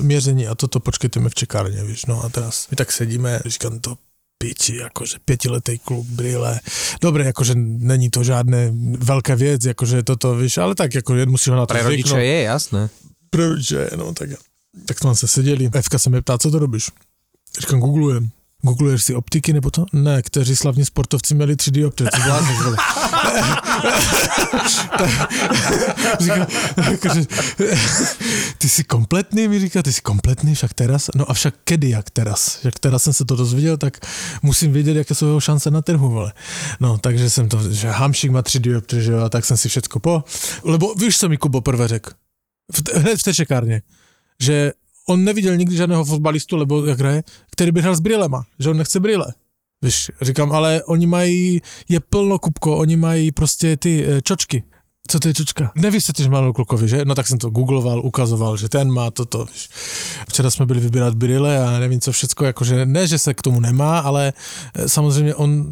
měření 0.01 0.47
a 0.47 0.55
toto 0.55 0.79
počkejte 0.79 1.19
mi 1.19 1.29
v 1.29 1.35
čekárně, 1.35 1.83
víš, 1.83 2.05
no 2.05 2.23
a 2.23 2.29
teraz 2.29 2.67
my 2.71 2.75
tak 2.77 2.91
sedíme, 2.91 3.39
říkám 3.45 3.79
to 3.79 3.95
piči, 4.37 4.75
jakože 4.75 5.17
pětiletý 5.25 5.79
kluk, 5.79 6.07
brýle. 6.07 6.59
Dobre, 7.01 7.25
jakože 7.25 7.53
není 7.55 8.09
to 8.09 8.23
žádné 8.23 8.71
velké 8.97 9.35
věc, 9.35 9.65
jakože 9.65 10.03
toto, 10.03 10.35
víš, 10.35 10.57
ale 10.57 10.75
tak 10.75 10.95
jako 10.95 11.13
musí 11.27 11.49
ho 11.49 11.55
na 11.55 11.65
to 11.65 11.73
Pre 11.73 11.83
rodiča 11.83 12.01
zvyknout. 12.09 12.23
je, 12.23 12.41
jasné. 12.41 12.89
Proč, 13.29 13.73
no 13.97 14.13
tak, 14.13 14.29
tak 14.85 14.99
jsme 14.99 15.15
se 15.15 15.27
seděli. 15.27 15.69
Evka 15.73 15.99
se 15.99 16.09
mě 16.09 16.21
ptá, 16.21 16.37
co 16.37 16.51
to 16.51 16.59
robíš? 16.59 16.91
Říkám, 17.59 17.79
googlujem. 17.79 18.29
Googluješ 18.61 19.03
si 19.03 19.15
optiky 19.15 19.53
nebo 19.53 19.71
to? 19.71 19.85
Ne, 19.93 20.21
kteří 20.21 20.55
slavní 20.55 20.85
sportovci 20.85 21.35
měli 21.35 21.55
3 21.55 21.71
dioptrie, 21.71 22.11
co 22.15 22.21
zvládneš, 22.21 22.57
vole. 22.61 22.77
Říkám, 26.19 26.47
jakože, 26.91 27.21
ty 28.57 28.69
jsi 28.69 28.83
kompletný, 28.83 29.47
mi 29.47 29.59
říká, 29.59 29.83
ty 29.83 29.93
jsi 29.93 30.01
kompletný, 30.01 30.55
však 30.55 30.73
teraz? 30.73 31.09
No 31.15 31.31
a 31.31 31.33
však 31.33 31.55
kedy, 31.63 31.89
jak 31.89 32.09
teraz? 32.09 32.59
Jak 32.63 32.79
teraz 32.79 33.03
jsem 33.03 33.13
se 33.13 33.25
to 33.25 33.35
dozvěděl, 33.35 33.77
tak 33.77 33.97
musím 34.41 34.73
vědět, 34.73 34.97
jaké 34.97 35.15
jsou 35.15 35.25
jeho 35.25 35.39
šance 35.39 35.71
na 35.71 35.81
trhu, 35.81 36.09
vole. 36.09 36.33
No, 36.79 36.97
takže 36.97 37.29
jsem 37.29 37.49
to, 37.49 37.73
že 37.73 37.89
Hamšik 37.89 38.31
má 38.31 38.41
3 38.41 38.59
dioptrie, 38.59 39.03
že 39.03 39.11
jo, 39.11 39.19
a 39.19 39.29
tak 39.29 39.45
jsem 39.45 39.57
si 39.57 39.69
všecko 39.69 39.99
po... 39.99 40.23
Lebo 40.63 40.93
víš, 40.93 41.17
co 41.17 41.29
mi 41.29 41.37
Kubo 41.37 41.61
prvé 41.61 41.87
řekl? 41.87 42.11
hned 42.95 43.19
v 43.19 43.23
té 43.23 43.33
čekárně, 43.33 43.81
že 44.39 44.71
on 45.09 45.23
neviděl 45.23 45.57
nikdy 45.57 45.75
žádného 45.75 46.05
fotbalistu, 46.05 46.57
nebo 46.57 46.85
jak 46.85 46.99
hraje, 46.99 47.23
který 47.51 47.71
by 47.71 47.81
hrál 47.81 47.95
s 47.95 47.99
brýlema, 47.99 48.45
že 48.59 48.69
on 48.69 48.77
nechce 48.77 48.99
brýle. 48.99 49.25
Víš, 49.81 50.11
říkám, 50.21 50.51
ale 50.51 50.83
oni 50.83 51.07
mají, 51.07 51.61
je 51.89 51.99
plno 51.99 52.39
kubko, 52.39 52.77
oni 52.77 52.95
mají 52.95 53.31
prostě 53.31 53.77
ty 53.77 54.05
e, 54.07 54.21
čočky. 54.21 54.63
Co 55.09 55.19
to 55.19 55.27
je 55.27 55.33
čočka? 55.33 55.71
Nevysvětlíš 55.75 56.27
malou 56.27 56.53
klukovi, 56.53 56.87
že? 56.87 57.05
No 57.05 57.15
tak 57.15 57.27
jsem 57.27 57.37
to 57.37 57.49
googloval, 57.49 58.01
ukazoval, 58.05 58.57
že 58.57 58.69
ten 58.69 58.91
má 58.91 59.11
toto. 59.11 59.45
Víš. 59.45 59.69
Včera 60.29 60.49
jsme 60.51 60.65
byli 60.65 60.79
vybírat 60.79 61.13
brýle 61.15 61.59
a 61.67 61.79
nevím 61.79 61.99
co 62.01 62.11
všecko, 62.11 62.45
jakože 62.45 62.85
ne, 62.85 63.07
že 63.07 63.17
se 63.19 63.33
k 63.33 63.41
tomu 63.41 63.59
nemá, 63.59 63.99
ale 63.99 64.33
e, 64.75 64.89
samozřejmě 64.89 65.35
on 65.35 65.65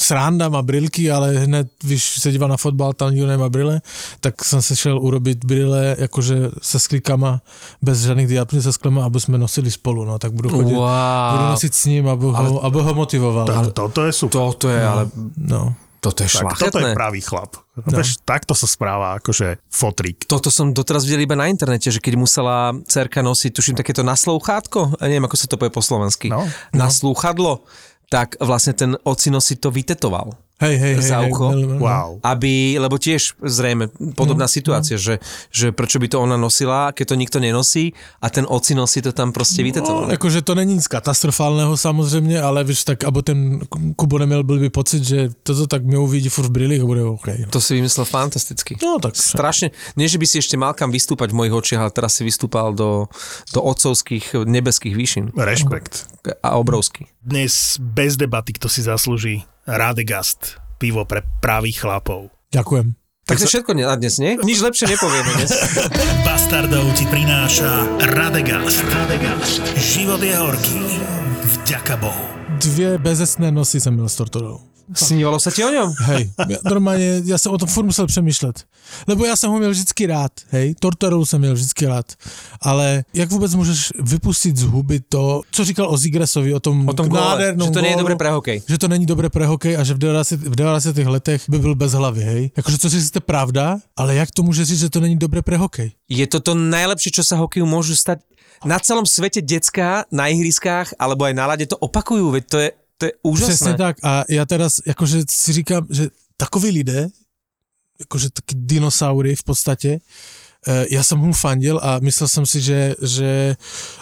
sranda 0.00 0.48
má 0.48 0.62
brýlky, 0.62 1.10
ale 1.10 1.38
hned, 1.38 1.68
když 1.82 2.18
se 2.18 2.32
dívá 2.32 2.46
na 2.46 2.56
fotbal, 2.56 2.92
tam 2.92 3.10
nikdo 3.10 3.26
nemá 3.26 3.48
brýle, 3.48 3.80
tak 4.20 4.44
jsem 4.44 4.62
se 4.62 4.76
šel 4.76 4.98
urobit 4.98 5.44
brýle 5.44 5.96
jakože 5.98 6.50
se 6.62 6.78
sklikama, 6.78 7.40
bez 7.82 8.00
žádných 8.00 8.26
dioptrií 8.26 8.62
se 8.62 8.72
sklema, 8.72 9.04
aby 9.04 9.20
jsme 9.20 9.38
nosili 9.38 9.70
spolu, 9.70 10.04
no, 10.04 10.18
tak 10.18 10.32
budu 10.32 10.48
chodit, 10.48 10.64
budu 10.64 10.76
Wow. 10.76 11.50
nosit 11.50 11.74
s 11.74 11.84
ním, 11.84 12.08
aby 12.08 12.24
ho, 12.24 12.64
aby 12.64 12.78
ho 12.82 12.94
motivoval. 12.94 13.46
Tak, 13.46 13.72
toto 13.72 14.04
je 14.04 14.12
super. 14.12 14.40
Toto 14.40 14.68
je, 14.68 14.86
ale 14.86 15.08
No. 15.36 15.74
Toto 16.00 16.24
je 16.24 16.32
Tak, 16.32 16.56
toto 16.56 16.80
je 16.80 16.96
pravý 16.96 17.20
chlap. 17.20 17.60
No. 17.76 18.00
takto 18.24 18.52
sa 18.56 18.64
správa 18.68 19.20
akože 19.20 19.60
fotrík. 19.68 20.24
Toto 20.24 20.48
som 20.48 20.72
doteraz 20.72 21.04
videl 21.04 21.24
iba 21.24 21.36
na 21.36 21.48
internete, 21.48 21.92
že 21.92 22.00
keď 22.00 22.14
musela 22.16 22.72
cerka 22.88 23.20
nosiť, 23.20 23.52
tuším, 23.52 23.76
takéto 23.76 24.00
naslouchátko, 24.04 25.00
a 25.00 25.02
neviem, 25.08 25.24
ako 25.28 25.36
sa 25.36 25.48
to 25.48 25.60
povie 25.60 25.72
po 25.72 25.84
slovensky, 25.84 26.32
No, 26.32 26.44
na 26.72 26.88
slúchadlo, 26.88 27.64
tak 28.10 28.36
vlastne 28.40 28.72
ten 28.74 28.90
ocino 29.06 29.38
si 29.38 29.56
to 29.60 29.70
vytetoval. 29.70 30.34
Hej, 30.60 30.76
hej, 30.76 30.94
hej. 31.00 31.08
Za 31.08 31.18
hej, 31.24 31.32
ucho. 31.32 31.46
veľmi, 31.50 31.66
veľmi. 31.66 31.80
Wow. 31.80 32.10
Aby, 32.20 32.76
lebo 32.76 33.00
tiež 33.00 33.32
zrejme 33.40 33.88
podobná 34.12 34.44
No, 34.44 34.52
situácia, 34.52 35.00
Že, 35.00 35.16
že 35.48 35.72
prečo 35.72 35.96
by 35.96 36.08
to 36.12 36.20
ona 36.20 36.36
nosila, 36.36 36.92
keď 36.92 37.04
to 37.08 37.14
nikto 37.16 37.38
nenosí 37.40 37.96
a 38.20 38.28
ten 38.28 38.44
ocino 38.44 38.84
si 38.84 39.00
to 39.00 39.12
tam 39.16 39.32
proste 39.32 39.64
No, 39.64 39.66
vytetoval. 39.72 40.10
jakože 40.12 40.42
to 40.44 40.52
není 40.54 40.74
nic 40.74 40.86
katastrofálného 40.86 41.76
samozřejmě, 41.76 42.40
ale 42.42 42.64
víš, 42.64 42.84
tak 42.84 43.04
aby 43.04 43.22
ten 43.22 43.60
Kubo 43.96 44.18
neměl 44.18 44.42
blbý 44.44 44.70
pocit, 44.70 45.04
že 45.04 45.28
toto 45.42 45.66
tak 45.66 45.84
mě 45.84 45.98
uvidí 45.98 46.28
furt 46.28 46.46
v 46.46 46.50
brýlích 46.50 46.82
a 46.82 46.86
bude 46.86 47.02
OK. 47.04 47.28
To 47.50 47.60
si 47.60 47.74
vymyslel 47.74 48.04
fantasticky. 48.04 48.76
No 48.82 48.98
tak 49.00 49.16
Strašne, 49.16 49.70
nie 49.96 50.08
že 50.08 50.18
by 50.18 50.26
si 50.26 50.38
ešte 50.44 50.56
mal 50.60 50.74
kam 50.76 50.90
vystúpať 50.92 51.30
v 51.32 51.38
mojich 51.40 51.54
očiach, 51.54 51.80
ale 51.80 51.90
teraz 51.94 52.14
si 52.18 52.22
vystúpal 52.26 52.74
do, 52.76 53.08
do 53.54 53.60
otcovských 53.64 54.44
nebeských 54.44 54.92
výšin 54.96 55.24
Rešpekt. 55.32 56.10
a 56.44 56.58
obrovský. 56.60 57.06
Dnes 57.24 57.78
bez 57.80 58.16
debaty, 58.20 58.52
kto 58.52 58.68
si 58.68 58.82
zaslúži 58.82 59.44
Radegast. 59.66 60.56
Pivo 60.80 61.04
pre 61.04 61.20
pravých 61.40 61.84
chlapov. 61.84 62.32
ďakujem. 62.52 62.96
Tak 63.28 63.38
to 63.38 63.46
všetko 63.46 63.78
na 63.78 63.94
dnes, 63.94 64.18
nie? 64.18 64.34
Nič 64.42 64.58
lepšie 64.58 64.90
nepovieme 64.90 65.30
dnes. 65.38 65.54
Bastardov 66.26 66.90
ti 66.98 67.06
prináša 67.06 67.86
Radegast. 68.10 68.82
Život 69.78 70.18
je 70.18 70.34
horký. 70.34 70.82
Vďaka 71.46 71.96
Bohu. 71.96 72.24
Dvě 72.58 72.98
bezesné 72.98 73.52
nosy 73.52 73.80
jsem 73.80 73.94
měl 73.94 74.08
s 74.08 74.16
tortodou. 74.16 74.69
Snívalo 74.94 75.38
sa 75.38 75.50
ti 75.54 75.62
o 75.62 75.70
ňom? 75.70 75.88
Hej, 76.10 76.34
ja, 76.48 76.58
normálne, 76.66 77.22
ja 77.22 77.38
som 77.38 77.54
o 77.54 77.58
tom 77.60 77.68
furt 77.68 77.86
musel 77.86 78.06
přemýšlet. 78.06 78.66
Lebo 79.06 79.22
ja 79.26 79.38
som 79.38 79.54
ho 79.54 79.58
měl 79.58 79.70
vždycky 79.70 80.06
rád, 80.06 80.32
hej, 80.50 80.74
Tortorelu 80.80 81.24
jsem 81.26 81.40
měl 81.40 81.54
vždycky 81.54 81.86
rád. 81.86 82.12
Ale 82.60 83.04
jak 83.14 83.30
vůbec 83.30 83.54
můžeš 83.54 83.92
vypustit 84.02 84.56
z 84.56 84.62
huby 84.62 85.00
to, 85.00 85.42
co 85.50 85.64
říkal 85.64 85.86
o 85.90 85.96
Zigresovi, 85.96 86.54
o 86.54 86.60
tom, 86.60 86.88
O 86.88 86.94
tom 86.94 87.08
góle, 87.08 87.54
že 87.64 87.70
to 87.70 87.80
nie 87.80 87.90
je 87.90 87.96
dobré 87.96 88.16
pre 88.16 88.30
hokej. 88.30 88.62
Že 88.68 88.78
to 88.78 88.88
není 88.88 89.06
dobré 89.06 89.30
pre 89.30 89.46
hokej 89.46 89.76
a 89.76 89.84
že 89.84 89.94
v 89.94 89.98
90, 89.98 90.40
v 90.40 90.56
90 90.56 90.96
letech 90.96 91.42
by 91.48 91.58
byl 91.58 91.74
bez 91.74 91.92
hlavy, 91.92 92.22
hej. 92.22 92.50
Jakože 92.56 92.78
co 92.78 92.90
si 92.90 93.02
jste 93.02 93.20
pravda, 93.20 93.78
ale 93.96 94.14
jak 94.14 94.30
to 94.30 94.42
může 94.42 94.64
říct, 94.64 94.80
že 94.80 94.90
to 94.90 95.00
není 95.00 95.16
dobré 95.16 95.42
pre 95.42 95.56
hokej? 95.56 95.92
Je 96.08 96.26
to 96.26 96.40
to 96.40 96.58
najlepšie, 96.58 97.14
čo 97.14 97.22
sa 97.22 97.38
hokeju 97.38 97.62
môžu 97.62 97.94
stať. 97.94 98.26
Na 98.60 98.76
celom 98.76 99.08
svete 99.08 99.40
decka 99.40 100.04
na 100.12 100.28
ihriskách 100.28 100.92
alebo 101.00 101.24
aj 101.24 101.32
na 101.32 101.48
lade 101.48 101.64
to 101.64 101.80
opakujú, 101.80 102.28
veď 102.34 102.44
to 102.44 102.56
je, 102.60 102.68
to 103.00 103.06
je 103.06 103.12
Přesně 103.34 103.46
úžasné. 103.46 103.74
tak. 103.74 103.96
A 104.02 104.24
já 104.28 104.46
teraz 104.46 104.74
jakože 104.86 105.22
si 105.30 105.52
říkám, 105.52 105.86
že 105.90 106.08
takový 106.36 106.70
lidé, 106.70 107.08
jakože 108.00 108.30
taky 108.30 108.54
dinosaury 108.58 109.36
v 109.36 109.42
podstatě, 109.42 110.00
já 110.90 111.02
jsem 111.04 111.18
mu 111.18 111.32
fandil 111.32 111.80
a 111.82 111.98
myslel 111.98 112.28
jsem 112.28 112.46
si, 112.46 112.60
že, 112.60 112.94
že 113.02 113.56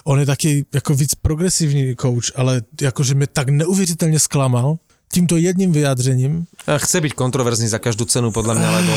on 0.05 0.21
je 0.21 0.27
taky 0.27 0.65
jako 0.75 0.95
víc 0.95 1.15
progresivní 1.15 1.97
coach, 1.97 2.33
ale 2.37 2.63
jakože 2.81 3.15
mě 3.15 3.27
tak 3.27 3.49
neuvěřitelně 3.49 4.19
zklamal 4.21 4.79
tímto 5.13 5.37
jedním 5.37 5.73
vyjádřením. 5.73 6.45
A 6.67 6.79
Chce 6.79 7.01
byť 7.01 7.13
kontroverzný 7.15 7.69
za 7.69 7.79
každú 7.79 8.05
cenu, 8.05 8.29
podľa 8.33 8.55
mňa, 8.55 8.69
lebo 8.71 8.95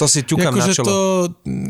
to 0.00 0.08
si 0.08 0.22
ťukám 0.22 0.54
na 0.56 0.64
Jakože 0.64 0.74
čelo. 0.74 0.86
to, 0.88 0.96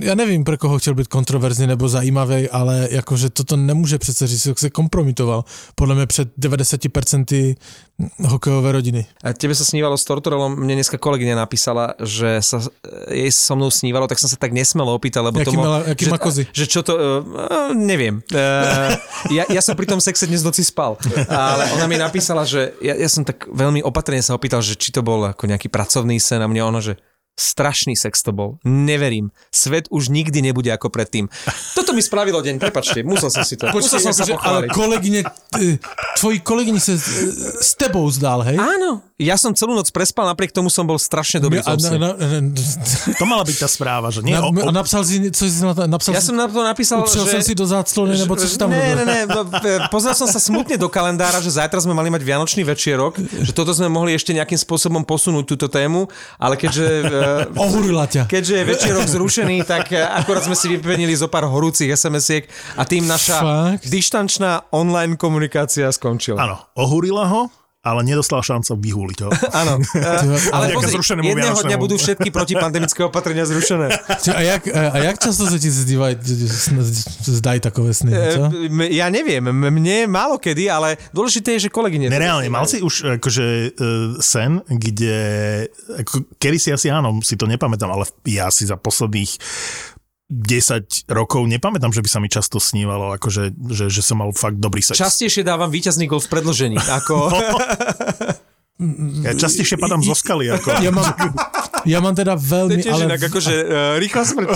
já 0.00 0.14
nevím, 0.14 0.44
pro 0.44 0.58
koho 0.58 0.78
chtěl 0.78 0.94
být 0.94 1.08
kontroverzní 1.08 1.66
nebo 1.66 1.88
zajímavý, 1.88 2.48
ale 2.50 2.88
jakože 2.90 3.30
toto 3.30 3.56
nemůže 3.56 3.98
přece 3.98 4.26
říct, 4.26 4.46
jak 4.46 4.58
se 4.58 4.70
kompromitoval. 4.70 5.44
Podle 5.74 5.94
mě 5.94 6.06
před 6.06 6.28
90% 6.38 7.54
hokejové 8.28 8.72
rodiny. 8.72 9.06
A 9.24 9.32
tebe 9.32 9.56
sa 9.56 9.64
snívalo 9.64 9.96
s 9.96 10.04
Tortorelom, 10.04 10.52
mne 10.52 10.76
dneska 10.76 11.00
kolegyňa 11.00 11.32
napísala, 11.32 11.96
že 11.96 12.44
sa 12.44 12.60
jej 13.08 13.32
so 13.32 13.56
mnou 13.56 13.72
snívalo, 13.72 14.04
tak 14.04 14.20
som 14.20 14.28
sa 14.28 14.36
tak 14.36 14.52
nesmelo 14.52 14.92
opýtať, 14.92 15.24
lebo 15.24 15.40
Jaký 15.40 15.56
to 15.56 15.56
mo- 15.56 15.64
mala- 15.64 15.84
jaký 15.88 16.04
že, 16.04 16.10
má 16.12 16.18
kozy? 16.20 16.42
že 16.52 16.64
čo 16.68 16.84
to, 16.84 16.92
uh, 16.92 17.72
neviem. 17.72 18.20
Uh, 18.28 18.92
ja, 19.32 19.48
ja 19.48 19.60
som 19.64 19.72
pri 19.72 19.88
tom 19.88 19.96
sexe 19.96 20.28
dnes 20.28 20.44
noci 20.44 20.60
spal, 20.60 21.00
ale 21.24 21.72
ona 21.72 21.88
mi 21.88 21.96
napísala, 21.96 22.44
že 22.44 22.76
ja, 22.84 23.00
ja 23.00 23.08
som 23.08 23.24
tak 23.24 23.48
veľmi 23.56 23.80
opatrne 23.80 24.20
sa 24.20 24.36
opýtal, 24.36 24.60
že 24.60 24.76
či 24.76 24.92
to 24.92 25.00
bol 25.00 25.24
ako 25.24 25.48
nejaký 25.48 25.72
pracovný 25.72 26.20
sen 26.20 26.44
a 26.44 26.46
mne 26.46 26.68
ono, 26.68 26.80
že 26.84 27.00
strašný 27.36 27.96
sex 27.96 28.24
to 28.24 28.32
bol. 28.32 28.56
Neverím. 28.64 29.30
Svet 29.52 29.86
už 29.92 30.08
nikdy 30.08 30.40
nebude 30.40 30.72
ako 30.72 30.88
predtým. 30.88 31.28
Toto 31.76 31.92
mi 31.92 32.00
spravilo 32.00 32.40
deň, 32.40 32.56
prepačte, 32.56 33.04
musel 33.04 33.28
som 33.28 33.44
si 33.44 33.60
to. 33.60 33.68
musel 33.76 34.00
som 34.00 34.16
sa 34.16 34.24
jakože, 34.24 34.34
ale 34.40 34.58
pochváliť. 34.66 34.72
kolegyně, 34.72 35.20
t- 35.22 35.78
tvoji 36.18 36.40
kolegyni 36.40 36.80
se 36.80 36.92
eh, 36.92 37.62
s 37.62 37.74
tebou 37.76 38.10
zdál, 38.10 38.40
hej? 38.40 38.56
Áno, 38.56 39.04
ja 39.16 39.40
som 39.40 39.56
celú 39.56 39.72
noc 39.72 39.88
prespal, 39.88 40.28
napriek 40.28 40.52
tomu 40.52 40.68
som 40.68 40.84
bol 40.84 41.00
strašne 41.00 41.40
dobrý 41.40 41.64
a, 41.64 41.72
na, 41.72 41.90
na, 41.96 42.10
na, 42.12 42.52
To 43.16 43.24
mala 43.24 43.48
byť 43.48 43.56
tá 43.56 43.68
správa, 43.68 44.12
že 44.12 44.20
nie 44.20 44.36
na, 44.36 44.44
o, 44.44 44.52
o, 44.52 44.68
a 44.68 44.72
napsal 44.72 45.08
si, 45.08 45.32
co 45.32 45.42
si 45.48 45.56
napsal 45.64 46.12
Ja 46.12 46.20
si, 46.20 46.28
som 46.28 46.36
na 46.36 46.44
to 46.44 46.60
napísal, 46.60 47.00
upřel 47.00 47.24
že... 47.24 47.30
jsem 47.30 47.42
si 47.42 47.54
do 47.56 47.64
záclony, 47.64 48.18
nebo 48.18 48.36
co 48.36 48.44
si 48.48 48.58
tam 48.60 48.70
ne, 48.70 48.96
ne, 48.96 49.04
ne, 49.04 49.18
no, 49.24 49.48
e, 49.64 49.88
pozrel 49.88 50.12
som 50.12 50.28
sa 50.28 50.36
smutne 50.36 50.76
do 50.76 50.92
kalendára, 50.92 51.40
že 51.40 51.48
zajtra 51.48 51.80
sme 51.80 51.96
mali 51.96 52.12
mať 52.12 52.22
Vianočný 52.28 52.60
večierok, 52.64 53.16
že 53.40 53.56
toto 53.56 53.72
sme 53.72 53.88
mohli 53.88 54.12
ešte 54.12 54.36
nejakým 54.36 54.60
spôsobom 54.60 55.00
posunúť 55.00 55.48
túto 55.48 55.66
tému, 55.72 56.12
ale 56.36 56.60
keďže, 56.60 56.84
e, 56.84 57.04
Ohurila 57.56 58.04
ťa. 58.06 58.26
keďže 58.26 58.54
je 58.56 58.64
večierok 58.64 59.06
zrušený, 59.06 59.56
tak 59.64 59.92
e, 59.92 60.00
akorát 60.00 60.44
sme 60.44 60.56
si 60.56 60.66
vypenili 60.68 61.12
zo 61.12 61.26
pár 61.26 61.46
horúcich 61.46 61.90
SMS-iek 61.90 62.46
a 62.76 62.82
tým 62.84 63.04
naša 63.04 63.36
Fakt? 63.42 63.84
dištančná 63.86 64.70
online 64.70 65.14
komunikácia 65.18 65.90
skončila. 65.90 66.38
áno, 66.40 66.56
ohúrila 66.74 67.26
ho, 67.26 67.48
ale 67.86 68.02
nedostal 68.02 68.42
šancu 68.42 68.74
vyhúliť 68.74 69.18
ho. 69.22 69.30
Áno. 69.62 69.78
E, 69.96 70.52
ale 70.52 70.72
pozri, 70.76 70.98
jedného 71.02 71.56
dňa 71.66 71.76
budú 71.80 71.96
všetky 71.98 72.28
protipandemické 72.30 73.00
opatrenia 73.10 73.42
zrušené. 73.48 73.88
A 74.34 74.40
jak, 74.44 74.62
a 74.70 74.96
a 74.96 74.96
jak 75.12 75.16
často 75.18 75.44
sa 75.48 75.58
ti 75.60 75.68
zdívajú, 75.68 76.20
zdají 77.26 77.60
takové 77.60 77.92
sny? 77.92 78.10
E, 78.12 78.96
Ja 78.96 79.12
neviem, 79.12 79.44
mne 79.50 80.08
málo 80.08 80.40
kedy, 80.40 80.68
ale 80.72 80.96
dôležité 81.12 81.58
je, 81.58 81.68
že 81.68 81.70
kolegyne... 81.72 82.08
Nereálne, 82.08 82.48
mal 82.48 82.64
si 82.64 82.80
už 82.80 83.20
akože 83.20 83.46
uh, 83.76 84.16
sen, 84.22 84.62
kde, 84.66 85.18
ako, 86.00 86.26
kedy 86.40 86.56
si 86.56 86.70
asi 86.72 86.88
áno, 86.88 87.20
si 87.20 87.36
to 87.36 87.44
nepamätám, 87.44 87.90
ale 87.92 88.08
ja 88.24 88.48
si 88.48 88.64
za 88.64 88.78
posledných 88.80 89.36
10 90.26 91.06
rokov 91.06 91.46
nepamätám, 91.46 91.94
že 91.94 92.02
by 92.02 92.08
sa 92.10 92.18
mi 92.18 92.26
často 92.26 92.58
snívalo, 92.58 93.14
akože, 93.14 93.54
že, 93.70 93.86
že 93.86 94.02
som 94.02 94.18
mal 94.18 94.34
fakt 94.34 94.58
dobrý 94.58 94.82
sex. 94.82 94.98
Častejšie 94.98 95.46
dávam 95.46 95.70
víťazný 95.70 96.10
gol 96.10 96.18
v 96.18 96.28
predlžení, 96.30 96.78
ako... 96.98 97.14
Ja 99.24 99.32
častejšie 99.32 99.80
padám 99.80 100.04
zo 100.04 100.12
skaly, 100.12 100.52
ako... 100.52 100.82
Ja 100.84 100.92
mám, 100.92 101.08
ja 101.88 101.98
mám 102.02 102.12
teda 102.12 102.36
veľmi, 102.36 102.82
je 102.84 102.92
ale, 102.92 103.08
inak 103.08 103.22
akože 103.30 103.54
uh, 103.54 103.68
rýchla 104.02 104.22
smrť. 104.26 104.48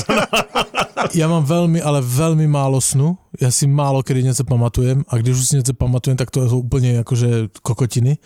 ja 1.20 1.26
mám 1.30 1.46
veľmi, 1.46 1.80
ale 1.80 2.04
veľmi 2.04 2.44
málo 2.50 2.82
snu. 2.82 3.16
Ja 3.40 3.48
si 3.48 3.64
málo 3.64 4.02
kedy 4.02 4.28
něco 4.28 4.44
pamatujem 4.44 5.06
a 5.08 5.16
když 5.16 5.38
už 5.38 5.46
si 5.48 5.56
něco 5.56 5.72
pamatujem, 5.74 6.16
tak 6.16 6.30
to 6.30 6.48
jsou 6.48 6.58
úplně 6.58 6.92
jakože 6.92 7.28
kokotiny. 7.62 8.18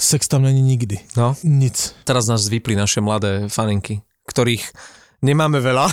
Sex 0.00 0.28
tam 0.28 0.42
není 0.42 0.62
nikdy. 0.62 0.98
No, 1.16 1.36
Nic. 1.44 1.94
teraz 2.04 2.26
nás 2.26 2.48
vypli 2.48 2.74
naše 2.74 3.00
mladé 3.00 3.48
faninky, 3.48 4.00
ktorých 4.26 4.72
nemáme 5.22 5.62
veľa. 5.62 5.86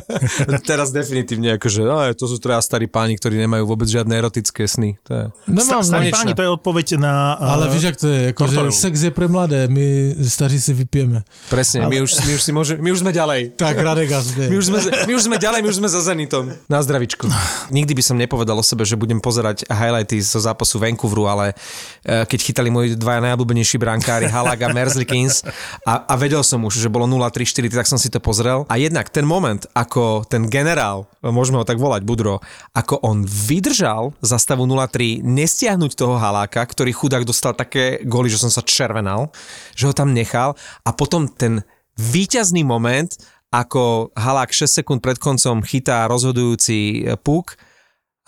teraz 0.70 0.94
definitívne 0.94 1.58
akože, 1.58 1.82
no, 1.82 1.98
to 2.14 2.24
sú 2.30 2.38
teda 2.38 2.62
starí 2.62 2.86
páni, 2.86 3.18
ktorí 3.18 3.34
nemajú 3.42 3.66
vôbec 3.66 3.90
žiadne 3.90 4.14
erotické 4.14 4.64
sny. 4.70 4.94
To 5.04 5.10
je... 5.10 5.24
Nemám, 5.50 5.82
Starí 5.82 6.08
konečné. 6.08 6.14
páni, 6.14 6.32
to 6.38 6.42
je 6.46 6.50
odpoveď 6.54 6.86
na... 7.02 7.34
uh, 7.34 7.52
ale 7.58 7.64
víš, 7.74 7.82
jak 7.90 7.96
to 7.98 8.06
je, 8.06 8.18
jako, 8.30 8.42
že 8.46 8.58
sex 8.70 8.94
je 9.02 9.10
pre 9.10 9.26
mladé, 9.26 9.66
my 9.66 10.14
staří 10.22 10.62
si 10.62 10.72
vypijeme. 10.72 11.26
Presne, 11.50 11.84
ale... 11.84 11.90
my, 11.90 11.96
už, 12.06 12.10
my, 12.22 12.32
už 12.38 12.42
si 12.42 12.52
môže, 12.54 12.72
my 12.78 12.88
už 12.94 12.98
sme 13.02 13.10
ďalej. 13.10 13.58
Tak, 13.58 13.74
Radek, 13.74 14.08
My 14.50 14.56
už, 14.56 14.64
sme, 14.70 14.78
my 15.06 15.12
už 15.18 15.22
sme 15.26 15.36
ďalej, 15.36 15.58
my 15.66 15.68
už 15.68 15.76
sme 15.82 15.88
za 15.90 16.00
Zenitom. 16.06 16.54
Na 16.70 16.78
zdravičku. 16.80 17.26
Nikdy 17.74 17.92
by 17.98 18.02
som 18.06 18.16
nepovedal 18.16 18.54
o 18.54 18.64
sebe, 18.64 18.86
že 18.86 18.94
budem 18.94 19.18
pozerať 19.18 19.66
highlighty 19.66 20.22
zo 20.22 20.38
zápasu 20.38 20.78
Vancouveru, 20.78 21.26
ale 21.26 21.58
eh, 22.06 22.22
keď 22.22 22.38
chytali 22.38 22.70
moji 22.70 22.94
dvaja 22.94 23.18
najobľúbenejší 23.26 23.76
brankári, 23.82 24.30
Halag 24.30 24.60
a 24.62 24.68
Merzlikins 24.70 25.42
a, 25.82 26.06
a 26.06 26.14
vedel 26.14 26.40
som 26.46 26.62
už, 26.62 26.78
že 26.78 26.88
bolo 26.92 27.10
0-3-4, 27.10 27.66
tak 27.70 27.86
som 27.90 27.98
si 27.98 28.06
to 28.12 28.22
pozrel. 28.22 28.59
A 28.68 28.76
jednak 28.76 29.08
ten 29.08 29.24
moment, 29.24 29.62
ako 29.72 30.26
ten 30.28 30.50
generál, 30.50 31.08
môžeme 31.24 31.62
ho 31.62 31.64
tak 31.64 31.80
volať, 31.80 32.02
Budro, 32.04 32.42
ako 32.74 33.00
on 33.06 33.24
vydržal 33.24 34.12
za 34.20 34.36
stavu 34.36 34.66
0-3 34.66 35.22
nestiahnuť 35.22 35.92
toho 35.96 36.18
Haláka, 36.18 36.60
ktorý 36.66 36.90
chudák 36.92 37.24
dostal 37.24 37.56
také 37.56 38.02
góly, 38.04 38.28
že 38.28 38.42
som 38.42 38.50
sa 38.52 38.60
červenal, 38.60 39.30
že 39.72 39.88
ho 39.88 39.94
tam 39.94 40.12
nechal 40.12 40.58
a 40.84 40.90
potom 40.90 41.30
ten 41.30 41.64
víťazný 41.96 42.66
moment, 42.66 43.08
ako 43.50 44.14
Halák 44.14 44.54
6 44.54 44.82
sekúnd 44.82 45.00
pred 45.02 45.18
koncom 45.18 45.60
chytá 45.66 46.06
rozhodujúci 46.06 47.02
e, 47.02 47.18
puk, 47.18 47.58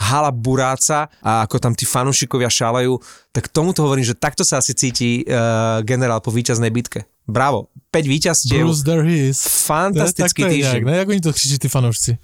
Hala 0.02 0.34
buráca 0.34 1.06
a 1.22 1.46
ako 1.46 1.62
tam 1.62 1.72
tí 1.78 1.86
fanúšikovia 1.86 2.50
šalajú, 2.50 2.98
tak 3.30 3.46
tomuto 3.54 3.86
hovorím, 3.86 4.02
že 4.02 4.18
takto 4.18 4.42
sa 4.42 4.58
asi 4.58 4.74
cíti 4.74 5.22
uh, 5.22 5.78
generál 5.86 6.18
po 6.18 6.34
víťaznej 6.34 6.74
bitke. 6.74 7.06
Bravo, 7.28 7.66
5 7.90 8.06
víťazstiev, 8.06 8.60
Bruce, 8.66 8.82
there 8.84 9.02
he 9.02 9.28
is. 9.30 9.38
fantastický 9.66 10.44
týždeň. 10.44 10.84
ne? 10.84 10.96
Jak 10.96 11.08
oni 11.08 11.20
to 11.20 11.32
křičí, 11.32 11.58
ty 11.58 11.68
fanoušci. 11.68 12.18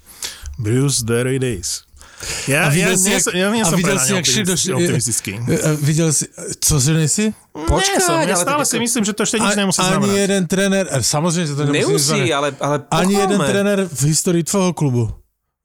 Bruce 0.59 1.05
Derry 1.05 1.39
Days. 1.39 1.81
Ja, 2.51 2.67
A 2.67 2.75
ja, 2.75 2.91
videl 2.91 2.97
si, 2.99 3.09
jak- 3.15 3.23
som- 3.23 3.31
ja 3.31 3.47
nie 3.47 3.63
a 3.63 3.69
som 3.71 3.79
videl 3.79 3.95
si, 3.95 4.73
optimistický. 4.75 5.39
E, 5.39 5.55
e, 5.71 5.75
Viděl 5.79 6.13
jsi, 6.13 6.25
co 6.59 6.79
že 6.79 6.93
nejsi? 6.93 7.25
Počkaj, 7.55 8.01
som, 8.03 8.19
ja 8.19 8.35
ale 8.35 8.43
stále 8.43 8.63
si 8.67 8.75
ako- 8.75 8.83
myslím, 8.83 9.03
že 9.07 9.13
to 9.15 9.23
ešte 9.23 9.37
nič 9.39 9.55
nemusí 9.55 9.79
ani 9.79 9.87
znamenať. 9.89 10.15
jeden 10.19 10.41
trenér, 10.47 10.85
e, 10.91 11.03
samozřejmě, 11.03 11.47
že 11.47 11.55
to 11.55 11.63
nemusí, 11.71 12.19
ale, 12.33 12.51
ale 12.59 12.75
Ani 12.91 13.13
jeden 13.15 13.39
trenér 13.39 13.87
v 13.87 14.01
historii 14.03 14.43
tvého 14.43 14.73
klubu 14.75 15.07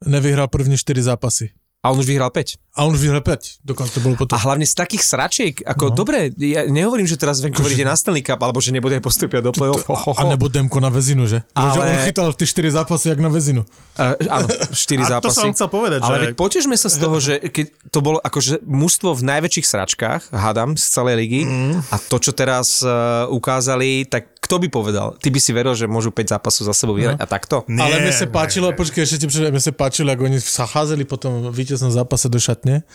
nevyhrál 0.07 0.47
první 0.47 0.77
čtyři 0.79 1.03
zápasy. 1.03 1.49
A 1.85 1.93
on 1.93 2.01
už 2.01 2.09
vyhral 2.09 2.33
5. 2.33 2.57
A 2.75 2.83
on 2.83 2.91
už 2.91 3.07
vyhrál 3.07 3.21
5, 3.21 3.63
dokonce 3.63 3.93
to 3.93 3.99
bylo 3.99 4.15
potom. 4.19 4.35
A 4.35 4.41
hlavne 4.43 4.67
z 4.67 4.75
takých 4.75 5.07
sračiek, 5.07 5.55
ako 5.63 5.95
no. 5.95 5.95
dobre, 5.95 6.27
ja 6.35 6.67
nehovorím, 6.67 7.07
že 7.07 7.15
teraz 7.15 7.39
Vancouver 7.39 7.71
ide 7.71 7.87
na 7.87 7.95
Stanley 7.95 8.19
Cup, 8.19 8.43
alebo 8.43 8.59
že 8.59 8.75
nebude 8.75 8.99
postupiať 8.99 9.47
do 9.47 9.51
play-off. 9.55 9.87
Ho. 9.87 10.11
A 10.11 10.27
nebo 10.27 10.51
Demko 10.51 10.83
na 10.83 10.91
Vezinu, 10.91 11.23
že? 11.23 11.47
Ale... 11.55 11.71
Že 11.71 11.79
on 11.79 11.97
chytal 12.03 12.27
ty 12.35 12.43
čtyři 12.43 12.75
zápasy 12.75 13.15
jak 13.15 13.19
na 13.23 13.31
Vezinu. 13.31 13.63
Uh, 13.95 14.19
áno, 14.27 14.47
4 14.51 14.75
A 14.75 15.23
to 15.23 15.31
zápasy. 15.31 15.39
som 15.39 15.55
chcel 15.55 15.71
povedať, 15.71 16.03
Ale 16.03 16.19
že... 16.19 16.21
veď 16.27 16.31
potežme 16.35 16.75
sa 16.75 16.91
z 16.91 16.97
toho, 16.99 17.15
že 17.23 17.39
keď 17.47 17.65
to 17.95 17.99
bolo 18.03 18.19
akože 18.19 18.59
mužstvo 18.67 19.15
v 19.15 19.23
najväčších 19.23 19.67
sračkách, 19.71 20.21
hádam, 20.35 20.75
z 20.75 20.83
celej 20.83 21.15
ligy, 21.15 21.41
mm. 21.47 21.79
a 21.79 21.95
to, 21.95 22.19
čo 22.19 22.35
teraz 22.35 22.83
uh, 22.83 23.23
ukázali, 23.31 24.03
tak 24.03 24.34
kto 24.45 24.61
by 24.61 24.67
povedal? 24.69 25.17
Ty 25.17 25.33
by 25.33 25.39
si 25.41 25.49
veril, 25.49 25.73
že 25.73 25.89
môžu 25.89 26.13
5 26.13 26.37
zápasov 26.37 26.69
za 26.69 26.73
sebou 26.77 26.93
vyhrať 26.93 27.17
a 27.17 27.25
takto? 27.25 27.65
Nie, 27.65 27.81
ale 27.81 28.05
mne 28.05 28.13
sa 28.13 28.29
páčilo, 28.29 28.69
nie. 28.69 28.77
počkaj, 28.77 29.01
ešte 29.01 29.25
ti 29.25 29.27
mne 29.27 29.57
sa 29.57 29.73
páčilo, 29.73 30.13
ako 30.13 30.29
oni 30.29 30.37
sa 30.37 30.69
cházeli 30.69 31.01
po 31.01 31.17
tom 31.17 31.49
víťaznom 31.49 31.89
zápase 31.89 32.29
do 32.29 32.37
šatne 32.37 32.85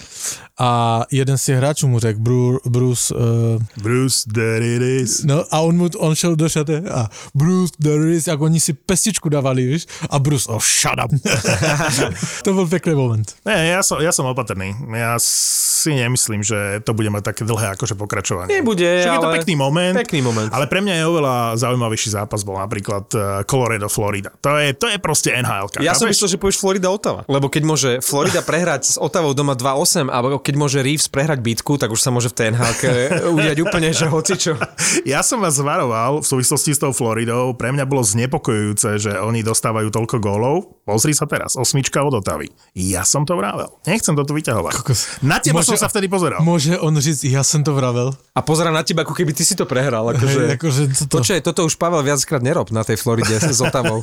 a 0.54 1.02
jeden 1.10 1.34
z 1.38 1.44
těch 1.44 1.56
hráčů 1.58 1.88
mu 1.88 1.98
řekl, 1.98 2.20
Bru, 2.20 2.58
Bruce, 2.66 3.14
uh, 3.14 3.58
Bruce, 3.82 4.30
there 4.34 4.62
it 4.62 4.82
is. 4.82 5.24
no 5.24 5.44
a 5.50 5.60
on, 5.60 5.76
mu, 5.76 5.88
on 5.98 6.14
šel 6.14 6.36
do 6.36 6.48
šate 6.48 6.82
a 6.86 7.08
Bruce, 7.34 7.74
there 7.82 8.12
is, 8.12 8.28
ako 8.28 8.44
oni 8.44 8.60
si 8.60 8.72
pestičku 8.72 9.28
dávali, 9.28 9.66
víš, 9.66 9.86
a 10.10 10.18
Bruce, 10.18 10.46
oh, 10.52 10.60
shut 10.62 11.00
up. 11.00 11.10
to 12.44 12.52
bol 12.54 12.68
pekný 12.68 12.94
moment. 12.94 13.26
Nie, 13.42 13.74
ja 13.74 13.82
som, 13.82 13.98
ja 13.98 14.12
som 14.12 14.28
opatrný. 14.28 14.76
Ja 14.92 15.16
si 15.18 15.96
nemyslím, 15.96 16.44
že 16.44 16.84
to 16.84 16.92
bude 16.92 17.08
mať 17.08 17.32
také 17.32 17.42
dlhé 17.48 17.74
akože 17.74 17.96
pokračovanie. 17.96 18.60
Nebude, 18.60 19.00
Však 19.00 19.16
je 19.16 19.24
to 19.24 19.30
ale- 19.32 19.36
pekný 19.40 19.54
moment. 19.56 19.96
pekný 19.96 20.20
moment. 20.20 20.50
Ale 20.52 20.68
pre 20.68 20.84
mňa 20.84 20.94
je 21.00 21.04
oveľa 21.08 21.36
zaujímavejší 21.56 22.12
zápas 22.12 22.42
bol 22.42 22.58
napríklad 22.58 23.06
eh, 23.12 23.20
Colorado, 23.44 23.88
Florida. 23.88 24.30
To 24.40 24.56
je, 24.56 24.72
to 24.74 24.86
je 24.88 24.98
proste 24.98 25.34
NHL. 25.34 25.82
Ja 25.82 25.96
som 25.96 26.06
myslel, 26.06 26.34
že 26.34 26.38
povieš 26.38 26.58
Florida 26.60 26.88
Ottawa. 26.90 27.22
Lebo 27.26 27.48
keď 27.48 27.62
môže 27.66 27.90
Florida 28.00 28.40
prehrať 28.44 28.82
s 28.84 28.96
Ottawou 28.96 29.32
doma 29.32 29.54
2-8, 29.54 30.08
alebo 30.08 30.38
keď 30.38 30.54
môže 30.56 30.78
Reeves 30.80 31.08
prehrať 31.08 31.40
bitku, 31.40 31.76
tak 31.80 31.90
už 31.90 32.00
sa 32.00 32.10
môže 32.12 32.30
v 32.30 32.36
tej 32.36 32.46
NHL 32.54 33.30
udiať 33.34 33.58
úplne, 33.64 33.90
že 33.90 34.06
hocičo. 34.06 34.54
Ja 35.08 35.24
som 35.24 35.40
vás 35.40 35.56
varoval 35.56 36.20
v 36.20 36.26
súvislosti 36.26 36.76
s 36.76 36.78
tou 36.82 36.92
Floridou. 36.92 37.56
Pre 37.56 37.72
mňa 37.72 37.84
bolo 37.88 38.04
znepokojujúce, 38.04 39.00
že 39.00 39.12
oni 39.16 39.40
dostávajú 39.40 39.88
toľko 39.88 40.16
gólov. 40.20 40.76
Pozri 40.84 41.14
sa 41.14 41.24
teraz, 41.24 41.54
osmička 41.54 42.02
od 42.02 42.20
Otavy. 42.20 42.50
Ja 42.74 43.06
som 43.06 43.22
to 43.24 43.38
vravel. 43.38 43.70
Nechcem 43.86 44.12
to 44.18 44.26
tu 44.26 44.34
vyťahovať. 44.34 44.72
Kokos. 44.82 45.00
Na 45.22 45.38
teba 45.38 45.62
Môže- 45.62 45.72
som 45.72 45.78
sa 45.78 45.88
vtedy 45.88 46.10
pozeral. 46.10 46.42
Môže 46.42 46.74
on 46.78 46.92
říct, 46.98 47.22
ja 47.26 47.46
som 47.46 47.62
to 47.62 47.72
vravel. 47.72 48.12
A 48.34 48.40
pozera 48.42 48.74
na 48.74 48.82
teba, 48.82 49.06
ako 49.06 49.14
keby 49.14 49.32
ty 49.32 49.46
si 49.46 49.54
to 49.54 49.64
prehral. 49.64 50.04
Akože... 50.12 50.40
Hej, 50.50 50.58
akože 50.58 50.82
toto. 51.06 51.22
Počkaj, 51.30 51.46
toto 51.46 51.62
už 51.62 51.78
Pavel 51.78 52.02
viackrát 52.02 52.42
nerob 52.42 52.74
na 52.74 52.82
tej 52.82 52.98
Floride 52.98 53.38
s 53.38 53.62
Otavou. 53.62 54.02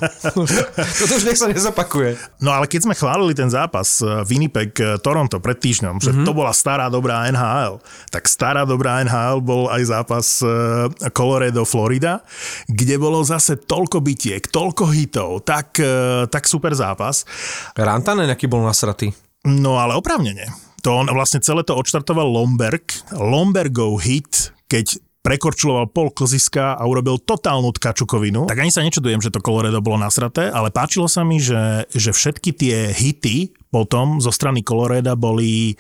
toto 1.04 1.12
už 1.12 1.28
nech 1.28 1.36
sa 1.36 1.52
nezopakuje. 1.52 2.16
No 2.40 2.56
ale 2.56 2.72
keď 2.72 2.88
sme 2.88 2.96
chválili 2.96 3.36
ten 3.36 3.52
zápas 3.52 4.00
eh, 4.00 4.24
Winnipeg 4.24 4.72
eh, 4.80 4.96
Toronto 4.96 5.44
pred 5.44 5.60
týždňom, 5.60 6.00
že 6.00 6.16
to 6.24 6.32
bola 6.32 6.56
stará 6.56 6.88
dobrá 6.88 7.28
NHL, 7.28 7.84
tak 8.16 8.32
stará 8.32 8.64
dobrá 8.64 9.04
NHL 9.04 9.44
bol 9.44 9.68
aj 9.68 9.82
zápas 9.92 10.40
eh, 10.40 10.88
Colorado 11.12 11.68
Florida, 11.68 12.24
kde 12.72 12.96
bolo 12.96 13.20
zase 13.28 13.60
toľko 13.60 14.00
bitiek, 14.00 14.48
toľko 14.48 14.88
hitov, 14.96 15.44
tak, 15.44 15.84
tak 16.32 16.48
super 16.48 16.80
zápas. 16.80 17.28
Rantanen, 17.76 18.32
aký 18.32 18.48
bol 18.48 18.64
nasratý. 18.64 19.12
No 19.44 19.84
ale 19.84 20.00
oprávnene. 20.00 20.48
To 20.88 20.96
on 21.04 21.12
vlastne 21.12 21.44
celé 21.44 21.68
to 21.68 21.76
odštartoval 21.76 22.24
Lomberg. 22.24 22.88
Lombergov 23.12 24.00
hit, 24.00 24.56
keď 24.72 25.04
prekorčuloval 25.28 25.92
pol 25.92 26.08
klziska 26.16 26.80
a 26.80 26.84
urobil 26.88 27.20
totálnu 27.20 27.76
tkačukovinu. 27.76 28.48
Tak 28.48 28.64
ani 28.64 28.72
sa 28.72 28.80
nečudujem, 28.80 29.20
že 29.20 29.28
to 29.28 29.44
Colorado 29.44 29.84
bolo 29.84 30.00
nasraté, 30.00 30.48
ale 30.48 30.72
páčilo 30.72 31.12
sa 31.12 31.28
mi, 31.28 31.44
že, 31.44 31.84
že 31.92 32.16
všetky 32.16 32.56
tie 32.56 32.96
hity 32.96 33.52
potom 33.68 34.24
zo 34.24 34.32
strany 34.32 34.64
Colorado 34.64 35.20
boli 35.20 35.76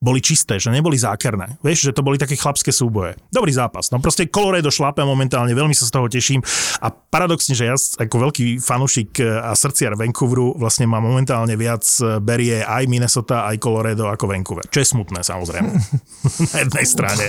boli 0.00 0.24
čisté, 0.24 0.56
že 0.56 0.72
neboli 0.72 0.96
zákerné. 0.96 1.60
Vieš, 1.60 1.92
že 1.92 1.96
to 1.96 2.00
boli 2.00 2.16
také 2.16 2.32
chlapské 2.32 2.72
súboje. 2.72 3.20
Dobrý 3.28 3.52
zápas. 3.52 3.92
No 3.92 4.00
proste 4.00 4.24
Colorado 4.32 4.72
šlápe 4.72 5.04
momentálne, 5.04 5.52
veľmi 5.52 5.76
sa 5.76 5.84
z 5.84 5.92
toho 5.92 6.08
teším. 6.08 6.40
A 6.80 6.88
paradoxne, 6.88 7.52
že 7.52 7.68
ja 7.68 7.76
ako 7.76 8.32
veľký 8.32 8.64
fanúšik 8.64 9.20
a 9.20 9.52
srdciar 9.52 10.00
Vancouveru 10.00 10.56
vlastne 10.56 10.88
má 10.88 11.04
momentálne 11.04 11.52
viac 11.52 11.84
e, 12.00 12.16
berie 12.16 12.64
aj 12.64 12.88
Minnesota, 12.88 13.44
aj 13.44 13.60
Colorado 13.60 14.08
ako 14.08 14.24
Vancouver. 14.24 14.64
Čo 14.72 14.80
je 14.80 14.88
smutné 14.88 15.20
samozrejme. 15.20 15.68
Na 16.56 16.58
jednej 16.64 16.86
strane. 16.88 17.24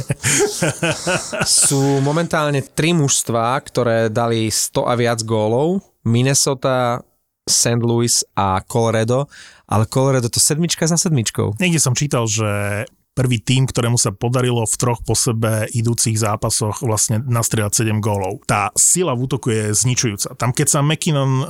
Sú 1.43 1.99
momentálne 1.99 2.63
tri 2.63 2.95
mužstvá, 2.95 3.59
ktoré 3.67 4.07
dali 4.07 4.47
100 4.47 4.87
a 4.87 4.93
viac 4.95 5.19
gólov. 5.27 5.83
Minnesota, 6.07 7.03
St. 7.47 7.81
Louis 7.81 8.23
a 8.37 8.61
Colorado. 8.65 9.27
Ale 9.65 9.87
Colorado 9.87 10.27
to 10.27 10.39
sedmička 10.39 10.85
za 10.85 10.99
sedmičkou. 10.99 11.57
Niekde 11.57 11.79
som 11.79 11.95
čítal, 11.95 12.27
že 12.27 12.83
prvý 13.11 13.43
tým, 13.43 13.67
ktorému 13.67 13.99
sa 13.99 14.15
podarilo 14.15 14.63
v 14.63 14.75
troch 14.79 15.03
po 15.03 15.11
sebe 15.19 15.67
idúcich 15.75 16.15
zápasoch 16.15 16.79
vlastne 16.79 17.19
nastrieľať 17.19 17.83
7 17.83 17.99
gólov. 17.99 18.39
Tá 18.47 18.71
sila 18.79 19.11
v 19.11 19.27
útoku 19.27 19.51
je 19.51 19.75
zničujúca. 19.75 20.39
Tam 20.39 20.55
keď 20.55 20.67
sa 20.71 20.79
McKinnon 20.79 21.43
uh, 21.43 21.47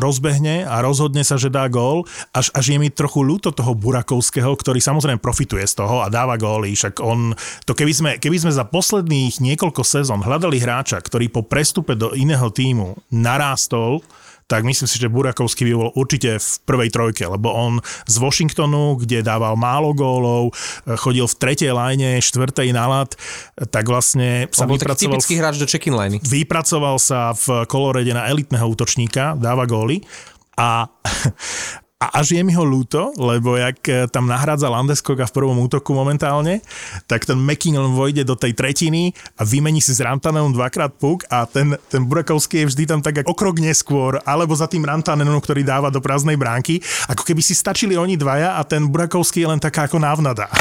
rozbehne 0.00 0.64
a 0.64 0.80
rozhodne 0.80 1.20
sa, 1.20 1.36
že 1.36 1.52
dá 1.52 1.68
gól, 1.68 2.08
až, 2.32 2.48
až 2.56 2.64
je 2.72 2.78
mi 2.80 2.88
trochu 2.88 3.20
ľúto 3.20 3.52
toho 3.52 3.76
Burakovského, 3.76 4.48
ktorý 4.48 4.80
samozrejme 4.80 5.20
profituje 5.20 5.68
z 5.68 5.84
toho 5.84 6.00
a 6.00 6.08
dáva 6.08 6.40
góly. 6.40 6.72
Však 6.72 7.04
on, 7.04 7.36
to 7.68 7.76
keby 7.76 7.92
sme, 7.92 8.10
keby 8.16 8.40
sme 8.40 8.52
za 8.56 8.64
posledných 8.64 9.44
niekoľko 9.44 9.84
sezón 9.84 10.24
hľadali 10.24 10.56
hráča, 10.56 11.04
ktorý 11.04 11.28
po 11.28 11.44
prestupe 11.44 12.00
do 12.00 12.16
iného 12.16 12.48
týmu 12.48 12.96
narástol, 13.12 14.00
tak 14.44 14.64
myslím 14.64 14.88
si, 14.88 14.96
že 15.00 15.08
Burakovský 15.08 15.64
by 15.68 15.72
bol 15.74 15.90
určite 15.96 16.36
v 16.36 16.48
prvej 16.68 16.90
trojke, 16.92 17.24
lebo 17.24 17.52
on 17.52 17.80
z 18.04 18.16
Washingtonu, 18.20 19.00
kde 19.00 19.24
dával 19.24 19.56
málo 19.56 19.96
gólov, 19.96 20.52
chodil 21.00 21.24
v 21.24 21.34
tretej 21.36 21.72
line, 21.72 22.20
štvrtej 22.20 22.72
nalad, 22.76 23.12
tak 23.72 23.88
vlastne 23.88 24.48
sa 24.52 24.68
On 24.68 24.72
bol 24.72 24.80
vypracoval, 24.80 25.16
typický 25.16 25.34
hráč 25.40 25.56
do 25.56 25.66
check-in 25.68 25.96
liney. 25.96 26.18
vypracoval 26.20 27.00
sa 27.00 27.32
v 27.32 27.64
kolorede 27.64 28.12
na 28.12 28.28
elitného 28.28 28.64
útočníka, 28.68 29.36
dáva 29.36 29.64
góly 29.64 30.04
a 30.54 30.88
a 32.04 32.20
až 32.20 32.36
je 32.36 32.44
mi 32.44 32.52
ho 32.52 32.60
ľúto, 32.60 33.16
lebo 33.16 33.56
jak 33.56 33.80
e, 33.88 34.04
tam 34.12 34.28
nahrádza 34.28 34.68
Landeskoga 34.68 35.24
v 35.24 35.40
prvom 35.40 35.56
útoku 35.64 35.96
momentálne, 35.96 36.60
tak 37.08 37.24
ten 37.24 37.40
McKinnon 37.40 37.96
vojde 37.96 38.28
do 38.28 38.36
tej 38.36 38.52
tretiny 38.52 39.16
a 39.40 39.42
vymení 39.48 39.80
si 39.80 39.96
s 39.96 40.04
Rantanenom 40.04 40.52
dvakrát 40.52 40.92
puk 41.00 41.24
a 41.32 41.48
ten, 41.48 41.72
ten 41.88 42.04
Burakovský 42.04 42.60
je 42.60 42.68
vždy 42.68 42.84
tam 42.84 43.00
tak 43.00 43.24
ako 43.24 43.32
okrok 43.32 43.56
neskôr, 43.56 44.20
alebo 44.28 44.52
za 44.52 44.68
tým 44.68 44.84
Rantanenom, 44.84 45.40
ktorý 45.40 45.64
dáva 45.64 45.88
do 45.88 46.04
prázdnej 46.04 46.36
bránky, 46.36 46.84
ako 47.08 47.24
keby 47.24 47.40
si 47.40 47.56
stačili 47.56 47.96
oni 47.96 48.20
dvaja 48.20 48.60
a 48.60 48.62
ten 48.68 48.84
Burakovský 48.84 49.40
je 49.40 49.48
len 49.48 49.60
taká 49.62 49.88
ako 49.88 49.96
návnada. 49.96 50.52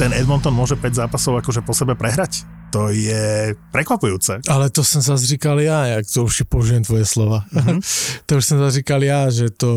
ten 0.00 0.12
Edmonton 0.12 0.52
môže 0.52 0.76
5 0.76 1.00
zápasov 1.00 1.40
akože 1.40 1.64
po 1.64 1.72
sebe 1.72 1.96
prehrať? 1.96 2.44
To 2.72 2.88
je 2.88 3.54
prekvapujúce. 3.72 4.40
Ale 4.48 4.70
to 4.70 4.84
jsem 4.84 5.02
zase 5.02 5.26
říkal 5.26 5.60
já, 5.60 5.86
jak 5.86 6.06
to 6.14 6.24
už 6.24 6.42
použijem 6.48 6.84
tvoje 6.84 7.04
slova. 7.06 7.44
Mm-hmm. 7.54 7.78
to 8.26 8.36
už 8.36 8.44
jsem 8.44 8.58
zase 8.58 8.74
říkal 8.80 9.04
já, 9.04 9.30
že 9.30 9.50
to 9.50 9.72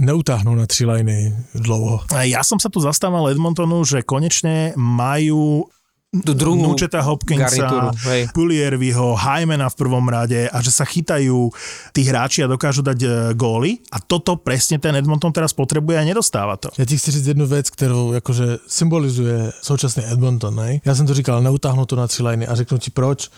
neutáhnou 0.00 0.54
na 0.54 0.66
tři 0.66 0.86
liny 0.86 1.36
dlouho. 1.54 2.02
Ja 2.26 2.42
som 2.42 2.58
sa 2.58 2.66
tu 2.66 2.82
zastával 2.82 3.30
Edmontonu, 3.30 3.86
že 3.86 4.02
konečne 4.02 4.74
majú 4.74 5.70
Tú 6.22 6.32
druhú 6.36 6.54
Nučeta 6.54 7.02
garnitúru, 7.02 7.10
Hopkinsa. 7.10 7.90
Pulierviho, 8.30 9.18
Hymena 9.18 9.66
v 9.66 9.74
prvom 9.74 10.06
rade 10.06 10.46
a 10.46 10.58
že 10.62 10.70
sa 10.70 10.86
chytajú 10.86 11.50
tí 11.90 12.06
hráči 12.06 12.46
a 12.46 12.50
dokážu 12.50 12.86
dať 12.86 12.98
e, 13.02 13.08
góly 13.34 13.82
a 13.90 13.98
toto 13.98 14.38
presne 14.38 14.78
ten 14.78 14.94
Edmonton 14.94 15.34
teraz 15.34 15.50
potrebuje 15.50 15.98
a 15.98 16.04
nedostáva 16.06 16.56
to. 16.56 16.70
Já 16.78 16.84
ti 16.84 16.98
chci 16.98 17.10
říct 17.10 17.26
jednu 17.26 17.46
věc, 17.46 17.70
kterou 17.70 18.12
jakože 18.12 18.58
symbolizuje 18.68 19.52
současný 19.62 20.04
Edmonton. 20.06 20.54
Ne? 20.54 20.80
Já 20.84 20.94
jsem 20.94 21.06
to 21.06 21.14
říkal, 21.14 21.42
neutáhnu 21.42 21.86
to 21.86 21.96
na 21.96 22.06
tři 22.06 22.22
liny 22.22 22.46
a 22.46 22.54
řeknu 22.54 22.78
ti 22.78 22.90
proč. 22.90 23.30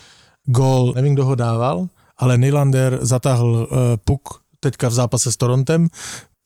Gól, 0.46 0.92
nevím, 0.96 1.14
kdo 1.14 1.24
ho 1.24 1.34
dával, 1.34 1.86
ale 2.18 2.38
Nylander 2.38 2.98
zatáhl 3.02 3.68
uh, 3.70 3.78
puk 4.04 4.46
teďka 4.60 4.88
v 4.88 4.92
zápase 4.92 5.32
s 5.32 5.36
Torontem. 5.36 5.88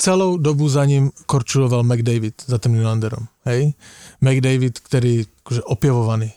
Celou 0.00 0.36
dobu 0.36 0.68
za 0.68 0.84
ním 0.84 1.10
korčuloval 1.26 1.82
McDavid, 1.82 2.34
za 2.46 2.58
tím 2.58 2.72
Nylanderom. 2.72 3.26
Hej? 3.44 3.74
McDavid, 4.20 4.78
který 4.78 5.26
jakože 5.38 5.62
opěvovaný. 5.62 6.32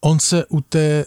On 0.00 0.20
se 0.20 0.46
u 0.46 0.60
té 0.60 1.04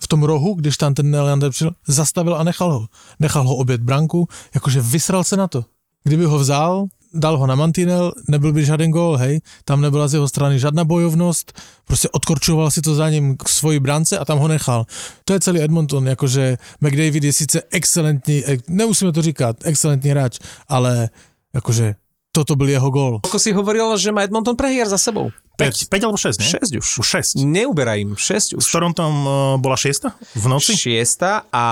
v 0.00 0.08
tom 0.08 0.22
rohu, 0.22 0.54
když 0.54 0.76
tam 0.76 0.94
ten 0.94 1.10
Nylander 1.10 1.50
přišel, 1.50 1.70
zastavil 1.86 2.34
a 2.34 2.44
nechal 2.44 2.72
ho. 2.72 2.86
Nechal 3.20 3.48
ho 3.48 3.56
obět 3.56 3.80
branku, 3.80 4.28
jakože 4.54 4.80
vysral 4.80 5.24
se 5.24 5.36
na 5.36 5.48
to. 5.48 5.64
Kdyby 6.04 6.24
ho 6.24 6.38
vzal, 6.38 6.86
dal 7.14 7.38
ho 7.38 7.46
na 7.46 7.54
mantinel, 7.54 8.12
nebyl 8.28 8.52
by 8.52 8.64
žádný 8.64 8.90
gól, 8.90 9.16
hej, 9.16 9.40
tam 9.64 9.80
nebyla 9.80 10.08
z 10.08 10.14
jeho 10.14 10.28
strany 10.28 10.58
žádná 10.58 10.84
bojovnost, 10.84 11.60
prostě 11.84 12.08
odkorčoval 12.08 12.70
si 12.70 12.82
to 12.82 12.94
za 12.94 13.10
ním 13.10 13.36
k 13.36 13.48
svoji 13.48 13.80
brance 13.80 14.18
a 14.18 14.24
tam 14.24 14.38
ho 14.38 14.48
nechal. 14.48 14.86
To 15.24 15.32
je 15.32 15.40
celý 15.40 15.62
Edmonton, 15.62 16.08
jakože 16.08 16.58
McDavid 16.80 17.24
je 17.24 17.32
sice 17.32 17.62
excelentní, 17.70 18.44
ex- 18.44 18.64
nemusíme 18.68 19.12
to 19.12 19.22
říkat, 19.22 19.56
excelentní 19.64 20.10
hráč, 20.10 20.38
ale 20.68 21.10
jakože 21.54 21.94
toto 22.32 22.56
byl 22.56 22.68
jeho 22.68 22.90
gól. 22.90 23.20
Ako 23.20 23.36
si 23.36 23.52
hovoril, 23.52 23.92
že 24.00 24.08
má 24.08 24.24
Edmonton 24.24 24.56
prehier 24.56 24.88
za 24.88 24.96
sebou. 24.96 25.28
5, 25.60 25.92
5 25.92 26.04
alebo 26.08 26.16
6, 26.16 26.40
nie? 26.40 26.48
6 26.48 26.80
už. 26.80 26.88
Už 27.04 27.06
6. 27.36 27.44
Neuberaj 27.44 28.00
im, 28.00 28.16
6 28.16 28.56
už. 28.56 28.64
S 28.64 28.72
Torontom 28.72 29.12
e, 29.12 29.30
bola 29.60 29.76
6 29.76 30.08
v 30.40 30.44
noci? 30.48 30.72
Šiesta 30.72 31.44
a 31.52 31.64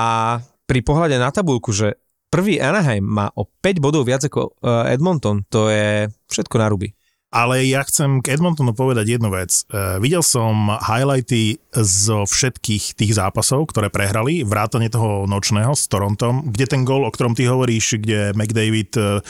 pri 0.68 0.84
pohľade 0.84 1.16
na 1.16 1.32
tabulku, 1.32 1.72
že 1.72 1.96
prvý 2.30 2.62
Anaheim 2.62 3.02
má 3.02 3.32
o 3.34 3.48
5 3.48 3.82
bodov 3.82 4.06
viac 4.06 4.22
ako 4.22 4.54
eh, 4.62 4.94
Edmonton, 4.94 5.42
to 5.50 5.66
je 5.66 6.06
všetko 6.30 6.56
na 6.62 6.70
ruby. 6.70 6.94
Ale 7.30 7.62
ja 7.62 7.86
chcem 7.86 8.18
k 8.18 8.34
Edmontonu 8.34 8.74
povedať 8.74 9.14
jednu 9.14 9.30
vec. 9.30 9.62
E, 9.70 10.02
videl 10.02 10.18
som 10.18 10.66
highlighty 10.66 11.62
zo 11.78 12.26
všetkých 12.26 12.98
tých 12.98 13.12
zápasov, 13.14 13.70
ktoré 13.70 13.86
prehrali, 13.86 14.42
vrátane 14.42 14.90
toho 14.90 15.30
nočného 15.30 15.70
s 15.70 15.86
Torontom, 15.86 16.50
kde 16.50 16.66
ten 16.66 16.82
gól, 16.82 17.06
o 17.06 17.14
ktorom 17.14 17.38
ty 17.38 17.46
hovoríš, 17.46 18.02
kde 18.02 18.34
McDavid 18.34 18.92
e, 18.98 19.22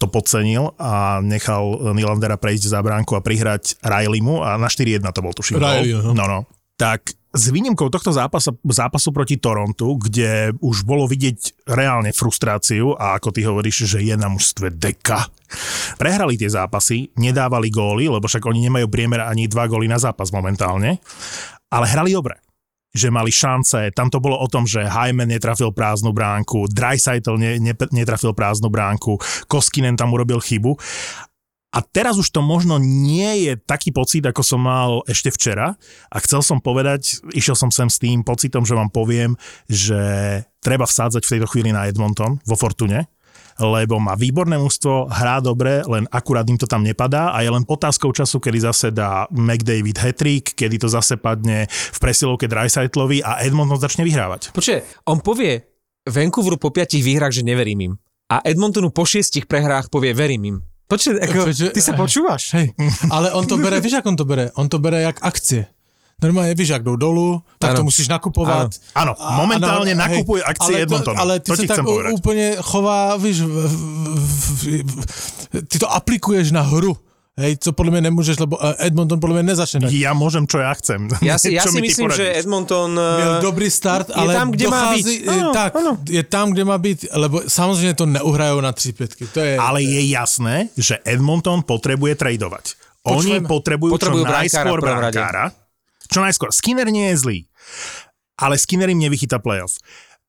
to 0.00 0.06
podcenil 0.08 0.72
a 0.80 1.20
nechal 1.20 1.92
Nylandera 1.92 2.40
prejsť 2.40 2.72
za 2.72 2.80
bránku 2.80 3.12
a 3.16 3.24
prihrať 3.24 3.84
Rileymu 3.84 4.40
a 4.40 4.56
na 4.56 4.72
4-1 4.72 5.04
to 5.12 5.20
bol 5.20 5.36
tuším. 5.36 5.60
Riley, 5.60 5.92
no, 5.92 6.24
no. 6.24 6.48
Tak 6.80 7.21
s 7.32 7.48
výnimkou 7.48 7.88
tohto 7.88 8.12
zápasu, 8.12 8.60
zápasu 8.60 9.08
proti 9.08 9.40
Torontu, 9.40 9.96
kde 9.96 10.52
už 10.60 10.84
bolo 10.84 11.08
vidieť 11.08 11.64
reálne 11.64 12.12
frustráciu 12.12 12.92
a 12.92 13.16
ako 13.16 13.28
ty 13.32 13.40
hovoríš, 13.48 13.88
že 13.88 14.04
je 14.04 14.12
na 14.20 14.28
mužstve 14.28 14.68
deka. 14.76 15.32
Prehrali 15.96 16.36
tie 16.36 16.52
zápasy, 16.52 17.08
nedávali 17.16 17.72
góly, 17.72 18.12
lebo 18.12 18.28
však 18.28 18.44
oni 18.44 18.68
nemajú 18.68 18.86
priemer 18.92 19.24
ani 19.24 19.48
dva 19.48 19.64
góly 19.64 19.88
na 19.88 19.96
zápas 19.96 20.28
momentálne, 20.28 21.00
ale 21.72 21.86
hrali 21.88 22.12
dobre 22.12 22.36
že 22.92 23.08
mali 23.08 23.32
šance. 23.32 23.88
Tam 23.96 24.12
to 24.12 24.20
bolo 24.20 24.36
o 24.36 24.46
tom, 24.52 24.68
že 24.68 24.84
Hyman 24.84 25.32
netrafil 25.32 25.72
prázdnu 25.72 26.12
bránku, 26.12 26.68
Dreisaitl 26.68 27.40
ne, 27.40 27.56
ne, 27.56 27.72
netrafil 27.72 28.36
prázdnu 28.36 28.68
bránku, 28.68 29.16
Koskinen 29.48 29.96
tam 29.96 30.12
urobil 30.12 30.44
chybu. 30.44 30.76
A 31.72 31.80
teraz 31.80 32.20
už 32.20 32.28
to 32.28 32.44
možno 32.44 32.76
nie 32.76 33.48
je 33.48 33.52
taký 33.56 33.96
pocit, 33.96 34.20
ako 34.28 34.44
som 34.44 34.60
mal 34.60 35.00
ešte 35.08 35.32
včera. 35.32 35.72
A 36.12 36.16
chcel 36.20 36.44
som 36.44 36.60
povedať, 36.60 37.24
išiel 37.32 37.56
som 37.56 37.72
sem 37.72 37.88
s 37.88 37.96
tým 37.96 38.20
pocitom, 38.20 38.68
že 38.68 38.76
vám 38.76 38.92
poviem, 38.92 39.40
že 39.72 39.96
treba 40.60 40.84
vsádzať 40.84 41.24
v 41.24 41.32
tejto 41.32 41.48
chvíli 41.48 41.72
na 41.72 41.88
Edmonton 41.88 42.44
vo 42.44 42.56
Fortune, 42.60 43.08
lebo 43.56 43.96
má 43.96 44.12
výborné 44.16 44.60
mústvo, 44.60 45.08
hrá 45.08 45.40
dobre, 45.40 45.80
len 45.88 46.04
akurát 46.12 46.44
im 46.44 46.60
to 46.60 46.68
tam 46.68 46.84
nepadá 46.84 47.32
a 47.32 47.40
je 47.40 47.50
len 47.52 47.64
otázkou 47.64 48.12
času, 48.12 48.36
kedy 48.36 48.58
zase 48.68 48.92
dá 48.92 49.24
McDavid 49.32 49.96
hetrik, 49.96 50.52
kedy 50.52 50.76
to 50.76 50.88
zase 50.92 51.16
padne 51.16 51.68
v 51.68 51.98
presilovke 52.00 52.48
Dreisaitlovi 52.48 53.24
a 53.24 53.40
Edmonton 53.40 53.80
začne 53.80 54.04
vyhrávať. 54.04 54.52
Počkej, 54.52 55.08
on 55.08 55.24
povie 55.24 55.64
Vancouveru 56.04 56.60
po 56.60 56.68
piatich 56.68 57.00
výhrách, 57.00 57.32
že 57.32 57.46
neverím 57.46 57.92
im. 57.92 57.94
A 58.32 58.40
Edmontonu 58.48 58.88
po 58.88 59.04
šiestich 59.04 59.44
prehrách 59.44 59.92
povie 59.92 60.16
verím 60.16 60.42
im. 60.48 60.58
Počkej, 60.88 61.12
ako, 61.24 61.38
Počkej, 61.48 61.70
ty 61.72 61.80
sa 61.80 61.92
počúvaš? 61.96 62.52
Hej, 62.52 62.76
ale 63.08 63.32
on 63.32 63.48
to 63.48 63.56
bere, 63.56 63.80
vieš, 63.80 64.00
ako 64.02 64.12
on 64.12 64.18
to 64.18 64.26
bere? 64.28 64.44
On 64.60 64.66
to 64.68 64.76
bere 64.76 65.00
jak 65.00 65.18
akcie. 65.24 65.68
Normálne, 66.22 66.54
víš, 66.54 66.70
ak 66.70 66.86
jdou 66.86 66.94
dolu, 66.94 67.42
tak 67.58 67.74
Áno. 67.74 67.82
to 67.82 67.84
musíš 67.90 68.06
nakupovat. 68.06 68.70
Áno, 68.94 69.18
momentálne 69.18 69.90
A- 69.90 70.06
hej, 70.06 70.22
akcie 70.22 70.78
ale 70.78 70.84
Edmontonu. 70.86 71.16
To, 71.18 71.22
ale 71.22 71.34
ty 71.42 71.48
To 71.50 71.54
sa 71.58 71.64
tak 71.66 71.82
úplne 72.14 72.46
chová, 72.62 73.18
víš, 73.18 73.42
v, 73.42 73.50
v, 73.50 74.42
v, 74.54 74.62
v, 74.86 74.96
ty 75.66 75.76
to 75.82 75.90
aplikuješ 75.90 76.54
na 76.54 76.62
hru. 76.62 76.94
Hej, 77.32 77.64
co 77.64 77.72
podľa 77.72 77.96
mňa 77.96 78.02
nemôžeš, 78.12 78.36
lebo 78.44 78.60
eh, 78.60 78.92
Edmonton 78.92 79.16
podľa 79.16 79.40
mňa 79.40 79.46
nezačne 79.56 79.78
tak. 79.80 79.90
Ja 79.96 80.12
môžem, 80.12 80.44
čo 80.44 80.60
ja 80.60 80.68
chcem. 80.76 81.08
Ja 81.24 81.40
si, 81.40 81.52
ja 81.56 81.64
si 81.64 81.80
myslím, 81.80 82.12
že? 82.12 82.28
Edmonton... 82.28 82.92
Měl 82.92 83.32
eh, 83.32 83.40
dobrý 83.40 83.72
start, 83.72 84.12
je 84.12 84.20
ale 84.20 84.36
tam, 84.36 84.52
kde 84.52 84.64
má 84.68 84.92
dochází, 84.92 85.00
byť. 85.00 85.20
eh, 85.24 85.32
Áno, 85.32 85.50
tak, 85.56 85.70
áno. 85.72 85.92
je 86.04 86.22
tam, 86.28 86.52
kde 86.52 86.62
má 86.68 86.76
byť, 86.76 86.98
lebo 87.16 87.36
samozrejme 87.48 87.94
to 87.96 88.04
neuhrajou 88.04 88.60
na 88.60 88.76
3 88.76 88.92
5 88.92 89.32
To 89.32 89.40
je, 89.40 89.52
Ale 89.56 89.80
je 89.80 90.00
jasné, 90.12 90.68
že 90.76 91.00
Edmonton 91.08 91.64
potrebuje 91.64 92.20
tradovať. 92.20 92.76
Oni 93.08 93.40
Počujeme. 93.40 93.48
potrebujú, 93.48 93.90
Potrebujú 93.96 94.24
čo 94.28 94.32
najskôr 94.36 94.78
brankára. 94.78 95.44
Čo 96.06 96.20
najskôr. 96.20 96.52
Skinner 96.52 96.86
nie 96.86 97.10
je 97.10 97.16
zlý, 97.16 97.38
ale 98.36 98.60
Skinner 98.60 98.92
im 98.92 99.00
nevychytá 99.00 99.40
playoff. 99.40 99.80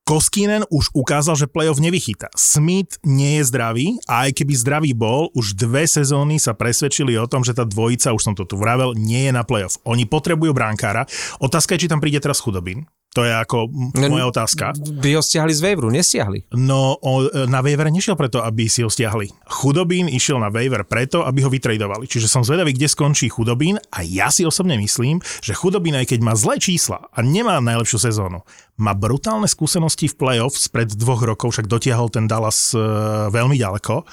Koskinen 0.03 0.67
už 0.67 0.91
ukázal, 0.91 1.39
že 1.39 1.47
playoff 1.47 1.79
nevychytá. 1.79 2.27
Smith 2.35 2.99
nie 3.07 3.39
je 3.39 3.47
zdravý 3.47 3.87
a 4.03 4.27
aj 4.27 4.35
keby 4.35 4.51
zdravý 4.51 4.91
bol, 4.91 5.31
už 5.31 5.55
dve 5.55 5.87
sezóny 5.87 6.43
sa 6.43 6.51
presvedčili 6.51 7.15
o 7.15 7.23
tom, 7.23 7.39
že 7.39 7.55
tá 7.55 7.63
dvojica, 7.63 8.11
už 8.11 8.19
som 8.19 8.35
to 8.35 8.43
tu 8.43 8.59
vravel, 8.59 8.91
nie 8.99 9.23
je 9.23 9.31
na 9.31 9.47
playoff. 9.47 9.79
Oni 9.87 10.03
potrebujú 10.03 10.51
brankára. 10.51 11.07
Otázka 11.39 11.79
je, 11.79 11.87
či 11.87 11.91
tam 11.91 12.03
príde 12.03 12.19
teraz 12.19 12.43
chudobín. 12.43 12.83
To 13.13 13.21
je 13.21 13.33
ako 13.33 13.69
No, 13.93 14.09
moja 14.09 14.25
otázka. 14.25 14.73
By 14.73 15.17
ho 15.17 15.21
stiahli 15.21 15.53
z 15.53 15.61
Waveru, 15.61 15.93
nestiahli. 15.93 16.49
No, 16.57 16.97
o, 16.97 17.29
na 17.45 17.61
waiver 17.61 17.85
nešiel 17.93 18.17
preto, 18.17 18.41
aby 18.41 18.65
si 18.65 18.81
ho 18.81 18.89
stiahli. 18.89 19.29
Chudobín 19.45 20.09
išiel 20.09 20.41
na 20.41 20.49
waiver 20.49 20.81
preto, 20.81 21.21
aby 21.21 21.45
ho 21.45 21.49
vytradovali. 21.53 22.09
Čiže 22.09 22.25
som 22.25 22.41
zvedavý, 22.41 22.73
kde 22.73 22.89
skončí 22.89 23.29
Chudobín 23.29 23.77
a 23.93 24.01
ja 24.01 24.33
si 24.33 24.41
osobne 24.43 24.81
myslím, 24.81 25.21
že 25.45 25.53
Chudobín, 25.53 25.93
aj 25.93 26.09
keď 26.09 26.19
má 26.25 26.33
zlé 26.33 26.57
čísla 26.57 27.05
a 27.13 27.21
nemá 27.21 27.61
najlepšiu 27.61 28.01
sezónu, 28.01 28.41
má 28.81 28.97
brutálne 28.97 29.45
skúsenosti 29.45 30.09
v 30.09 30.17
playoff 30.17 30.57
spred 30.57 30.89
dvoch 30.97 31.21
rokov, 31.21 31.53
však 31.53 31.69
dotiahol 31.69 32.09
ten 32.09 32.25
Dallas 32.25 32.73
e, 32.73 32.81
veľmi 33.29 33.53
ďaleko 33.53 34.03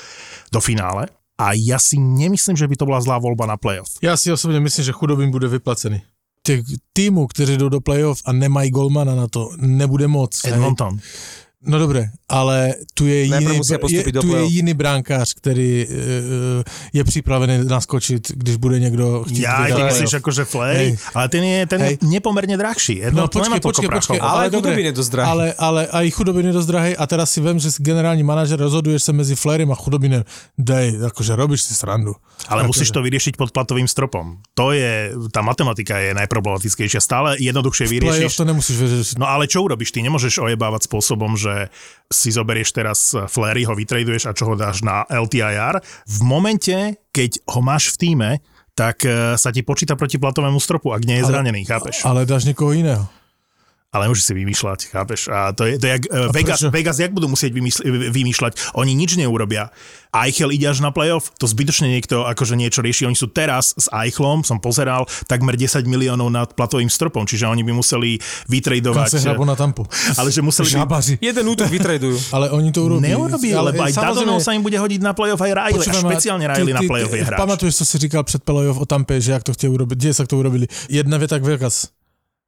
do 0.52 0.60
finále. 0.60 1.08
A 1.40 1.56
ja 1.56 1.80
si 1.80 1.96
nemyslím, 1.96 2.52
že 2.52 2.68
by 2.68 2.76
to 2.76 2.84
bola 2.84 3.00
zlá 3.00 3.16
voľba 3.16 3.48
na 3.48 3.56
playoff. 3.56 3.96
Já 4.02 4.16
si 4.16 4.32
osobně 4.32 4.60
myslím, 4.60 4.84
že 4.84 4.92
chudobím 4.92 5.30
bude 5.30 5.48
vyplacený. 5.48 6.02
Těch 6.42 6.60
týmů, 6.92 7.26
kteří 7.26 7.56
jdou 7.56 7.68
do 7.68 7.80
playoff 7.80 8.22
a 8.24 8.32
nemají 8.32 8.70
golmana 8.70 9.14
na 9.14 9.28
to, 9.28 9.50
nebude 9.56 10.06
moc. 10.08 10.44
hej. 10.44 10.60
No 11.60 11.76
dobré, 11.76 12.08
ale 12.24 12.72
tu 12.96 13.04
je 13.04 13.28
jiný, 13.28 13.60
je, 13.92 14.12
tu 14.16 14.32
je 14.32 14.42
jiný 14.48 14.72
brankář, 14.74 15.34
který 15.36 15.84
uh, 15.84 16.64
je 16.92 17.04
připravený 17.04 17.68
naskočit, 17.68 18.32
když 18.32 18.56
bude 18.56 18.80
někdo 18.80 19.24
chtít 19.28 19.44
Ja, 19.44 19.68
vyhrát 19.68 19.76
ty 19.76 19.82
myslíš 19.84 20.14
akože 20.24 20.44
Flay, 20.48 20.76
Hej. 20.76 20.90
ale 21.14 21.26
ten 21.28 21.44
je, 21.44 21.60
ten 21.68 21.80
je 21.80 21.86
Hej. 21.86 21.96
nepomerne 22.00 22.56
drahší. 22.56 23.04
No 23.04 23.28
Edmonton 23.28 23.42
nemá 23.44 23.60
počkej, 23.60 23.88
počkej, 23.88 23.88
počkej, 23.92 24.18
Ale 24.24 24.48
ale 24.48 24.50
dobre, 24.50 24.72
Chudobin 24.72 24.86
je 24.88 24.94
dosť 24.96 25.10
drahý. 25.12 25.28
ale, 25.28 25.46
ale 25.60 25.80
aj 25.92 26.06
chudobin 26.16 26.46
je 26.48 26.54
dosť 26.56 26.68
drahý 26.72 26.92
a 26.96 27.04
teraz 27.04 27.28
si 27.28 27.38
viem, 27.44 27.58
že 27.60 27.68
si 27.68 27.78
generální 27.84 28.24
manažer 28.24 28.56
rozhoduješ 28.56 29.02
sa 29.04 29.12
medzi 29.12 29.36
Flairim 29.36 29.68
a 29.68 29.76
chudobinem. 29.76 30.24
Dej, 30.56 30.96
akože 31.12 31.36
robíš 31.36 31.68
si 31.68 31.76
srandu. 31.76 32.16
Ale 32.48 32.64
Akože- 32.64 32.68
musíš 32.72 32.88
to 32.88 33.04
vyriešiť 33.04 33.36
pod 33.36 33.52
platovým 33.52 33.84
stropom. 33.84 34.40
To 34.56 34.72
je, 34.72 35.12
tá 35.28 35.44
matematika 35.44 36.00
je 36.00 36.16
najproblematickejšia. 36.16 37.04
Stále 37.04 37.36
jednoduchšie 37.36 37.84
vyriešiš. 37.84 38.32
to 38.32 38.48
nemusíš 38.48 38.76
vyriešiť. 38.80 39.16
No 39.20 39.28
ale 39.28 39.44
čo 39.44 39.60
urobíš? 39.60 39.92
Ty 39.92 40.00
nemôžeš 40.08 40.40
ojebávať 40.40 40.88
spôsobom, 40.88 41.36
že 41.36 41.49
si 42.10 42.34
zoberieš 42.34 42.74
teraz 42.74 43.14
Flery, 43.30 43.62
ho 43.66 43.74
vytraduješ 43.74 44.26
a 44.26 44.34
čo 44.34 44.50
ho 44.50 44.54
dáš 44.58 44.82
na 44.82 45.06
LTIR. 45.06 45.78
V 46.06 46.18
momente, 46.26 46.98
keď 47.14 47.38
ho 47.54 47.60
máš 47.62 47.94
v 47.94 47.96
týme, 48.02 48.30
tak 48.74 49.04
eh, 49.04 49.36
sa 49.36 49.52
ti 49.52 49.60
počíta 49.60 49.94
proti 49.94 50.16
platovému 50.16 50.56
stropu, 50.56 50.90
ak 50.96 51.04
nie 51.04 51.20
je 51.20 51.24
Ale- 51.26 51.32
zranený, 51.36 51.60
chápeš? 51.68 52.02
Ale 52.08 52.24
dáš 52.24 52.48
niekoho 52.48 52.72
iného. 52.72 53.04
Ale 53.90 54.06
môžeš 54.06 54.22
si 54.22 54.34
vymýšľať, 54.38 54.94
chápeš? 54.94 55.34
A 55.34 55.50
to 55.50 55.66
je, 55.66 55.74
to 55.74 55.90
je 55.90 55.92
jak, 55.98 56.02
uh, 56.14 56.30
Vegas, 56.30 56.62
prečo? 56.62 56.70
Vegas, 56.70 57.02
jak 57.02 57.10
budú 57.10 57.26
musieť 57.26 57.50
vymysl- 57.50 57.82
vymýšľať? 58.14 58.78
Oni 58.78 58.94
nič 58.94 59.18
neurobia. 59.18 59.74
Eichel 60.14 60.54
ide 60.54 60.70
až 60.70 60.78
na 60.78 60.94
playoff, 60.94 61.34
to 61.34 61.50
zbytočne 61.50 61.90
niekto 61.90 62.22
akože 62.22 62.54
niečo 62.54 62.86
rieši. 62.86 63.10
Oni 63.10 63.18
sú 63.18 63.26
teraz 63.34 63.74
s 63.74 63.90
Eichlom, 63.90 64.46
som 64.46 64.62
pozeral, 64.62 65.10
takmer 65.26 65.58
10 65.58 65.90
miliónov 65.90 66.30
nad 66.30 66.54
platovým 66.54 66.86
stropom, 66.86 67.26
čiže 67.26 67.50
oni 67.50 67.66
by 67.66 67.72
museli 67.74 68.22
Kam 68.22 68.46
vytradovať. 68.46 69.10
se 69.10 69.18
hrabo 69.26 69.42
na 69.42 69.58
tampu. 69.58 69.82
Ale 70.14 70.30
že 70.30 70.38
museli 70.38 70.70
by... 70.70 71.18
Jeden 71.18 71.44
útok 71.50 71.66
vytradujú. 71.66 72.14
Ale 72.34 72.54
oni 72.54 72.70
to 72.70 72.86
urobí. 72.86 73.10
Neurobí, 73.10 73.50
ale 73.50 73.74
aj 73.74 73.90
Dadonov 73.90 74.38
sa 74.38 74.54
im 74.54 74.62
bude 74.62 74.78
hodiť 74.78 75.02
na 75.02 75.18
playoff 75.18 75.42
aj 75.42 75.50
Riley. 75.50 75.82
A 75.82 75.94
špeciálne 75.98 76.46
Riley 76.46 76.78
na 76.78 76.82
playoff 76.86 77.10
je 77.10 77.26
hráč. 77.26 77.38
Pamatuješ, 77.42 77.74
co 77.82 77.84
si 77.86 77.98
říkal 77.98 78.22
před 78.22 78.46
playoff 78.46 78.78
o 78.78 78.86
Tampe, 78.86 79.18
že 79.18 79.32
jak 79.34 79.42
to 79.42 79.52
chtějí 79.52 79.70
urobit, 79.74 79.98
kde 79.98 80.14
sa 80.14 80.22
to 80.26 80.38
urobili. 80.38 80.70
Jedna 80.86 81.18
věta 81.18 81.38
k 81.38 81.42
Vegas. 81.42 81.90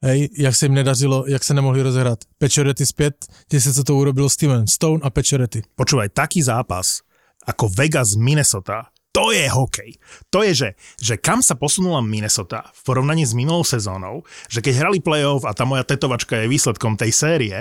Hej, 0.02 0.28
jak 0.38 0.54
se 0.56 0.66
jim 0.66 0.74
nedařilo, 0.74 1.24
jak 1.26 1.44
se 1.44 1.54
nemohli 1.54 1.82
rozehrát. 1.82 2.18
Pečorety 2.38 2.86
zpět, 2.86 3.26
kde 3.48 3.60
se 3.60 3.84
to 3.84 3.96
urobilo 3.96 4.30
Steven 4.30 4.66
Stone 4.66 5.00
a 5.02 5.10
Pečorety. 5.10 5.62
Počúvaj, 5.74 6.08
taký 6.10 6.42
zápas 6.42 7.06
ako 7.46 7.70
Vegas 7.70 8.14
Minnesota, 8.18 8.90
to 9.12 9.28
je 9.28 9.44
hokej. 9.44 10.00
To 10.32 10.40
je, 10.40 10.52
že, 10.56 10.68
že 10.96 11.14
kam 11.20 11.44
sa 11.44 11.52
posunula 11.52 12.00
Minnesota 12.00 12.72
v 12.72 12.80
porovnaní 12.80 13.28
s 13.28 13.36
minulou 13.36 13.60
sezónou, 13.60 14.24
že 14.48 14.64
keď 14.64 14.74
hrali 14.80 14.98
playoff 15.04 15.44
a 15.44 15.52
tá 15.52 15.68
moja 15.68 15.84
tetovačka 15.84 16.40
je 16.40 16.48
výsledkom 16.48 16.96
tej 16.96 17.12
série 17.12 17.56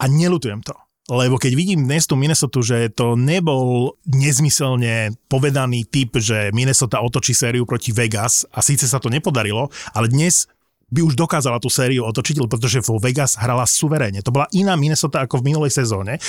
a 0.00 0.04
nelutujem 0.08 0.64
to. 0.64 0.72
Lebo 1.12 1.36
keď 1.36 1.52
vidím 1.58 1.84
dnes 1.84 2.08
tú 2.08 2.16
Minnesota, 2.16 2.64
že 2.64 2.88
to 2.88 3.20
nebol 3.20 4.00
nezmyselne 4.08 5.12
povedaný 5.28 5.84
typ, 5.84 6.16
že 6.16 6.54
Minnesota 6.56 7.04
otočí 7.04 7.36
sériu 7.36 7.68
proti 7.68 7.92
Vegas 7.92 8.48
a 8.48 8.64
síce 8.64 8.88
sa 8.88 8.96
to 8.96 9.12
nepodarilo, 9.12 9.68
ale 9.92 10.08
dnes 10.08 10.48
by 10.92 11.00
už 11.00 11.16
dokázala 11.16 11.56
tú 11.56 11.72
sériu 11.72 12.04
otočiť, 12.04 12.44
pretože 12.44 12.84
vo 12.84 13.00
Vegas 13.00 13.40
hrala 13.40 13.64
suverénne. 13.64 14.20
To 14.20 14.28
bola 14.28 14.44
iná 14.52 14.76
Minnesota 14.76 15.24
ako 15.24 15.40
v 15.40 15.48
minulej 15.48 15.72
sezóne. 15.72 16.20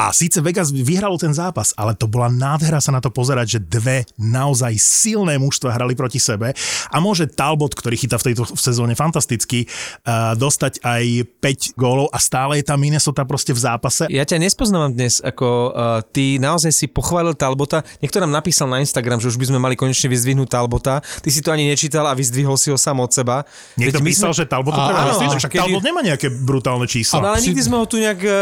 A 0.00 0.16
síce 0.16 0.40
Vegas 0.40 0.72
vyhralo 0.72 1.20
ten 1.20 1.36
zápas, 1.36 1.76
ale 1.76 1.92
to 1.92 2.08
bola 2.08 2.32
nádhera 2.32 2.80
sa 2.80 2.88
na 2.88 3.04
to 3.04 3.12
pozerať, 3.12 3.60
že 3.60 3.60
dve 3.60 4.08
naozaj 4.16 4.72
silné 4.80 5.36
mužstva 5.36 5.76
hrali 5.76 5.92
proti 5.92 6.16
sebe 6.16 6.56
a 6.88 6.96
môže 7.04 7.28
Talbot, 7.28 7.76
ktorý 7.76 8.00
chytá 8.00 8.16
v 8.16 8.32
tejto 8.32 8.48
sezóne 8.56 8.96
fantasticky, 8.96 9.68
uh, 10.08 10.32
dostať 10.40 10.80
aj 10.80 11.04
5 11.44 11.76
gólov 11.76 12.08
a 12.14 12.18
stále 12.22 12.62
je 12.62 12.64
tá 12.64 12.80
Minnesota 12.80 13.28
proste 13.28 13.52
v 13.52 13.60
zápase. 13.60 14.08
Ja 14.08 14.24
ťa 14.24 14.40
nespoznávam 14.40 14.96
dnes, 14.96 15.20
ako 15.20 15.46
uh, 15.46 16.00
ty 16.00 16.40
naozaj 16.40 16.72
si 16.72 16.86
pochválil 16.88 17.36
Talbota. 17.36 17.84
Niekto 18.00 18.24
nám 18.24 18.32
napísal 18.32 18.72
na 18.72 18.80
Instagram, 18.80 19.20
že 19.20 19.28
už 19.28 19.36
by 19.36 19.52
sme 19.52 19.58
mali 19.60 19.76
konečne 19.76 20.08
vyzdvihnúť 20.08 20.48
Talbota. 20.48 21.04
Ty 21.04 21.28
si 21.28 21.44
to 21.44 21.52
ani 21.52 21.68
nečítal 21.68 22.08
a 22.08 22.16
vyzdvihol 22.16 22.56
si 22.56 22.72
ho 22.72 22.78
sám 22.80 23.04
od 23.04 23.10
seba. 23.12 23.44
Niekto 23.76 23.89
Veď 23.92 24.00
my 24.00 24.06
písal, 24.06 24.30
že 24.30 24.44
Talbot 24.44 24.70
to 24.70 24.80
treba 24.80 25.02
áno, 25.02 25.36
však 25.36 25.50
kedy- 25.50 25.60
Talbot 25.60 25.82
nemá 25.82 26.00
nejaké 26.00 26.28
brutálne 26.30 26.84
čísla. 26.84 27.18
Ale, 27.18 27.26
ale 27.30 27.38
nikdy 27.42 27.60
sme 27.60 27.76
ho 27.76 27.84
tu 27.84 27.96
nejak 27.96 28.20
uh, 28.20 28.32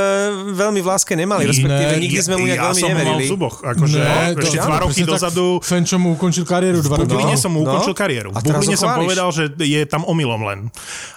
veľmi 0.50 0.78
v 0.78 0.86
láske 0.86 1.12
nemali, 1.12 1.42
respektíve 1.44 1.90
Ne, 1.90 2.00
nikdy 2.00 2.18
sme 2.18 2.34
mu 2.34 2.44
nejak 2.44 2.56
ja 2.56 2.64
veľmi 2.68 2.76
som 2.76 2.86
ho 2.86 2.90
mal 2.90 2.98
neverili. 2.98 3.24
v 3.24 3.30
zuboch, 3.30 3.56
akože 3.60 3.96
Ne, 3.96 4.16
ešte 4.34 4.48
to- 4.50 4.60
dva 4.60 4.68
áno, 4.70 4.82
roky 4.84 5.02
dozadu 5.02 5.44
Fenčo 5.60 5.96
mu 5.96 6.08
ukončil 6.12 6.44
kariéru 6.44 6.78
dva 6.80 6.94
V 6.94 7.00
roky. 7.00 7.10
Bubline 7.10 7.34
No, 7.34 7.40
som 7.40 7.50
mu 7.50 7.60
no. 7.60 7.66
ukončil 7.66 7.94
kariéru. 7.94 8.28
V 8.30 8.36
Bubline 8.38 8.72
ho 8.72 8.76
som 8.76 8.88
chváliš. 8.88 9.02
povedal, 9.02 9.28
že 9.30 9.42
je 9.58 9.80
tam 9.84 10.02
omylom 10.02 10.42
len. 10.44 10.58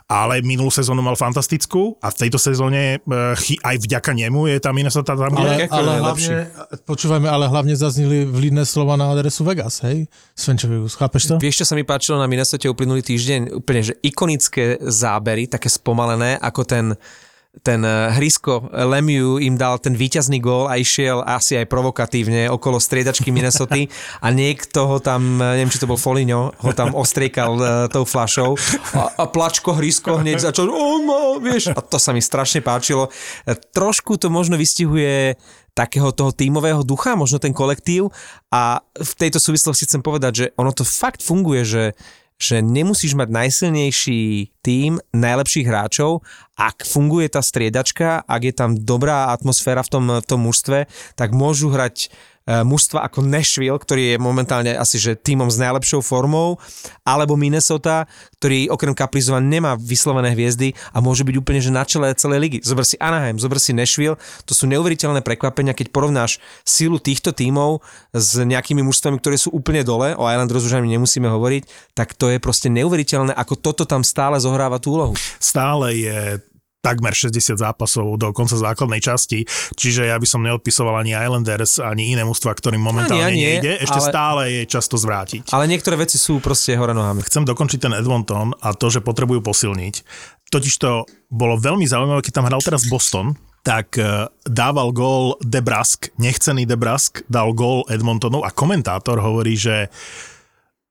Ale 0.06 0.40
minulú 0.42 0.68
sezónu 0.68 1.00
mal 1.00 1.16
fantastickú 1.16 1.96
a 1.98 2.08
v 2.08 2.16
tejto 2.18 2.36
sezóne 2.36 3.00
chy- 3.38 3.56
aj 3.58 3.80
vďaka 3.80 4.12
nemu 4.12 4.44
je 4.46 4.58
tá 4.60 4.70
Minnesota 4.70 5.16
tam. 5.16 5.32
Ale, 5.34 5.66
ale 5.66 5.92
hlavne, 6.00 6.52
počúvajme, 6.84 7.26
ale 7.26 7.48
hlavne 7.48 7.72
zaznili 7.74 8.24
vlídne 8.24 8.62
slova 8.62 8.94
na 8.94 9.08
adresu 9.10 9.42
Vegas, 9.42 9.80
hej? 9.82 10.12
Svenčovius, 10.34 10.96
chápeš 10.96 11.22
to? 11.26 11.36
Vieš, 11.38 11.64
čo 11.64 11.66
sa 11.66 11.74
mi 11.74 11.84
páčilo 11.84 12.18
na 12.18 12.28
Minnesota 12.28 12.68
uplynulý 12.68 13.00
týždeň? 13.00 13.56
Úplne, 13.56 13.82
že 13.82 13.94
ikonické 14.22 14.78
zábery, 14.86 15.50
také 15.50 15.66
spomalené, 15.66 16.38
ako 16.38 16.62
ten 16.62 16.86
ten 17.68 17.84
eh, 17.84 18.16
Hrisko 18.16 18.72
Lemiu 18.72 19.36
im 19.36 19.60
dal 19.60 19.76
ten 19.84 19.92
víťazný 19.92 20.40
gól 20.40 20.72
a 20.72 20.80
išiel 20.80 21.20
asi 21.20 21.60
aj 21.60 21.68
provokatívne 21.68 22.48
okolo 22.48 22.80
striedačky 22.80 23.28
Minnesota 23.28 23.76
a 24.24 24.28
niekto 24.32 24.88
ho 24.88 24.98
tam, 25.04 25.36
eh, 25.36 25.60
neviem, 25.60 25.68
či 25.68 25.84
to 25.84 25.90
bol 25.92 26.00
Foligno, 26.00 26.56
ho 26.56 26.72
tam 26.72 26.96
ostriekal 26.96 27.52
uh, 27.60 27.68
tou 27.92 28.08
flašou. 28.08 28.56
A, 28.96 29.12
a 29.20 29.24
plačko 29.28 29.76
Hrisko 29.76 30.24
hneď 30.24 30.48
začal, 30.48 30.72
no, 30.72 31.44
vieš, 31.44 31.76
a 31.76 31.84
to 31.84 32.00
sa 32.00 32.16
mi 32.16 32.24
strašne 32.24 32.64
páčilo. 32.64 33.12
Trošku 33.76 34.16
to 34.16 34.32
možno 34.32 34.56
vystihuje 34.56 35.36
takého 35.76 36.12
toho 36.16 36.32
tímového 36.32 36.88
ducha, 36.88 37.20
možno 37.20 37.40
ten 37.40 37.52
kolektív. 37.52 38.12
A 38.48 38.84
v 38.96 39.14
tejto 39.20 39.40
súvislosti 39.44 39.88
chcem 39.88 40.04
povedať, 40.04 40.32
že 40.32 40.46
ono 40.56 40.72
to 40.72 40.88
fakt 40.88 41.24
funguje, 41.24 41.68
že 41.68 41.84
že 42.42 42.66
nemusíš 42.66 43.14
mať 43.14 43.30
najsilnejší 43.30 44.22
tím 44.66 44.98
najlepších 45.14 45.70
hráčov, 45.70 46.26
ak 46.58 46.82
funguje 46.86 47.30
tá 47.30 47.46
striedačka, 47.46 48.26
ak 48.26 48.42
je 48.42 48.54
tam 48.54 48.74
dobrá 48.74 49.30
atmosféra 49.30 49.86
v 49.86 49.90
tom, 49.90 50.06
v 50.22 50.26
tom 50.26 50.42
mužstve, 50.50 50.90
tak 51.14 51.34
môžu 51.34 51.70
hrať 51.70 52.10
mužstva 52.46 53.06
ako 53.06 53.22
Nashville, 53.22 53.78
ktorý 53.78 54.16
je 54.16 54.18
momentálne 54.18 54.74
asi 54.74 54.98
že 54.98 55.14
týmom 55.16 55.48
s 55.48 55.62
najlepšou 55.62 56.02
formou, 56.02 56.58
alebo 57.06 57.38
Minnesota, 57.38 58.10
ktorý 58.42 58.74
okrem 58.74 58.98
Kaprizova 58.98 59.38
nemá 59.38 59.78
vyslovené 59.78 60.34
hviezdy 60.34 60.74
a 60.92 61.00
môže 61.00 61.22
byť 61.22 61.36
úplne 61.38 61.62
že 61.62 61.72
na 61.72 61.86
čele 61.86 62.12
celej 62.18 62.40
ligy. 62.42 62.58
Zober 62.66 62.84
si 62.84 62.98
Anaheim, 62.98 63.38
zober 63.38 63.62
si 63.62 63.72
Nashville, 63.72 64.18
to 64.50 64.58
sú 64.58 64.66
neuveriteľné 64.68 65.22
prekvapenia, 65.22 65.78
keď 65.78 65.94
porovnáš 65.94 66.42
sílu 66.66 66.98
týchto 66.98 67.32
tímov 67.32 67.86
s 68.12 68.42
nejakými 68.42 68.82
mužstvami, 68.84 69.22
ktoré 69.22 69.38
sú 69.38 69.54
úplne 69.54 69.86
dole, 69.86 70.18
o 70.18 70.26
Islanders 70.26 70.66
už 70.66 70.82
ani 70.82 70.98
nemusíme 70.98 71.30
hovoriť, 71.30 71.96
tak 71.96 72.18
to 72.18 72.34
je 72.34 72.42
proste 72.42 72.68
neuveriteľné, 72.74 73.32
ako 73.38 73.54
toto 73.58 73.84
tam 73.86 74.02
stále 74.02 74.42
zohráva 74.42 74.82
tú 74.82 74.98
úlohu. 74.98 75.16
Stále 75.40 75.88
je 75.98 76.20
takmer 76.82 77.14
60 77.14 77.62
zápasov 77.62 78.18
do 78.18 78.34
konca 78.34 78.58
základnej 78.58 79.00
časti, 79.00 79.46
čiže 79.78 80.10
ja 80.10 80.18
by 80.18 80.28
som 80.28 80.42
neodpisoval 80.42 81.06
ani 81.06 81.14
Islanders, 81.14 81.78
ani 81.78 82.12
iné 82.12 82.26
mužstva, 82.26 82.58
ktorým 82.58 82.82
momentálne 82.82 83.22
ani, 83.22 83.38
ani 83.38 83.42
nejde. 83.62 83.72
Ešte 83.86 84.02
ale, 84.02 84.10
stále 84.10 84.42
je 84.50 84.62
často 84.66 84.98
zvrátiť. 84.98 85.54
Ale 85.54 85.70
niektoré 85.70 85.96
veci 85.96 86.18
sú 86.18 86.42
proste 86.42 86.74
hore 86.76 86.98
nohami. 86.98 87.22
Chcem 87.22 87.46
dokončiť 87.46 87.80
ten 87.80 87.94
Edmonton 87.94 88.58
a 88.60 88.74
to, 88.74 88.90
že 88.90 89.06
potrebujú 89.06 89.46
posilniť. 89.46 89.96
Totiž 90.52 90.74
to 90.82 91.08
bolo 91.32 91.56
veľmi 91.56 91.86
zaujímavé, 91.88 92.20
keď 92.26 92.42
tam 92.42 92.48
hral 92.50 92.60
teraz 92.60 92.84
Boston, 92.90 93.38
tak 93.62 93.96
e, 93.96 94.26
dával 94.50 94.90
gól 94.92 95.38
Debrask, 95.40 96.10
nechcený 96.18 96.66
Debrask, 96.66 97.22
dal 97.30 97.54
gól 97.54 97.86
Edmontonu 97.88 98.42
a 98.42 98.50
komentátor 98.50 99.22
hovorí, 99.22 99.54
že 99.54 99.94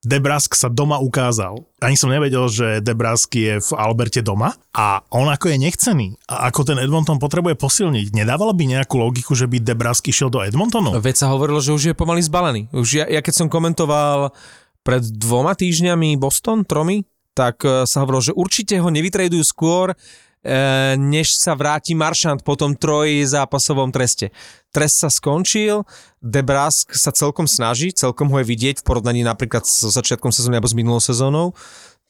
Debrask 0.01 0.57
sa 0.57 0.73
doma 0.73 0.97
ukázal. 0.97 1.61
Ani 1.77 1.93
som 1.93 2.09
nevedel, 2.09 2.49
že 2.49 2.81
Debrask 2.81 3.29
je 3.37 3.61
v 3.61 3.71
Alberte 3.77 4.25
doma 4.25 4.57
a 4.73 5.05
on 5.13 5.29
ako 5.29 5.53
je 5.53 5.61
nechcený 5.61 6.09
a 6.25 6.49
ako 6.49 6.73
ten 6.73 6.81
Edmonton 6.81 7.21
potrebuje 7.21 7.61
posilniť. 7.61 8.17
Nedávalo 8.17 8.57
by 8.57 8.81
nejakú 8.81 8.97
logiku, 8.97 9.37
že 9.37 9.45
by 9.45 9.61
Debrask 9.61 10.01
išiel 10.09 10.33
do 10.33 10.41
Edmontonu? 10.41 10.97
Veď 10.97 11.21
sa 11.21 11.29
hovorilo, 11.29 11.61
že 11.61 11.77
už 11.77 11.93
je 11.93 11.95
pomaly 11.95 12.25
zbalený. 12.25 12.73
Už 12.73 13.05
ja, 13.05 13.05
ja 13.13 13.21
keď 13.21 13.45
som 13.45 13.53
komentoval 13.53 14.33
pred 14.81 15.05
dvoma 15.05 15.53
týždňami 15.53 16.17
Boston, 16.17 16.65
tromi, 16.65 17.05
tak 17.37 17.61
e, 17.69 17.85
sa 17.85 18.01
hovorilo, 18.01 18.33
že 18.33 18.37
určite 18.37 18.81
ho 18.81 18.89
nevytradujú 18.89 19.45
skôr, 19.45 19.93
než 20.96 21.37
sa 21.37 21.53
vráti 21.53 21.92
Maršant 21.92 22.40
po 22.40 22.57
tom 22.57 22.72
troj 22.72 23.29
zápasovom 23.29 23.92
treste. 23.92 24.33
Trest 24.72 25.05
sa 25.05 25.11
skončil, 25.12 25.85
Debrask 26.22 26.94
sa 26.96 27.12
celkom 27.12 27.44
snaží, 27.44 27.92
celkom 27.92 28.33
ho 28.33 28.40
je 28.40 28.46
vidieť 28.48 28.81
v 28.81 28.87
porovnaní 28.87 29.20
napríklad 29.20 29.66
so 29.68 29.92
začiatkom 29.92 30.33
sezóny 30.33 30.57
alebo 30.57 30.70
s 30.70 30.76
minulou 30.79 31.03
sezónou. 31.03 31.53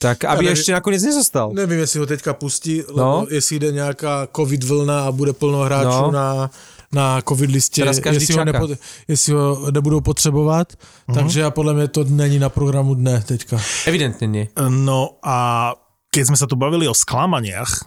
Tak 0.00 0.24
aby 0.24 0.48
ja 0.48 0.56
neviem, 0.56 0.56
ešte 0.56 0.72
nakoniec 0.72 1.02
nezostal. 1.04 1.52
Nevím, 1.52 1.84
jestli 1.84 1.98
ho 2.00 2.06
teďka 2.08 2.32
pustí, 2.32 2.80
lebo 2.88 3.20
no. 3.20 3.26
jestli 3.28 3.58
jde 3.58 3.72
nějaká 3.72 4.28
covid 4.36 4.64
vlna 4.64 5.04
a 5.04 5.12
bude 5.12 5.32
plno 5.32 5.58
hráčů 5.60 6.08
no. 6.08 6.10
na, 6.10 6.50
na 6.92 7.20
covid 7.20 7.50
listě, 7.50 7.84
jestli 7.84 8.34
ho, 8.34 8.44
nepo, 8.44 8.68
jestli 9.08 9.32
ho 9.32 9.70
nebudou 9.70 10.00
potřebovat, 10.00 10.72
uh-huh. 10.72 11.14
takže 11.14 11.44
a 11.44 11.50
podle 11.50 11.74
mě 11.74 11.88
to 11.88 12.04
není 12.04 12.38
na 12.38 12.48
programu 12.48 12.94
dne 12.94 13.22
teďka. 13.26 13.60
Evidentně 13.86 14.26
nie. 14.26 14.48
No 14.68 15.20
a 15.22 15.74
keď 16.10 16.26
sme 16.26 16.36
sa 16.36 16.46
tu 16.48 16.56
bavili 16.56 16.88
o 16.88 16.94
sklamaniach, 16.94 17.86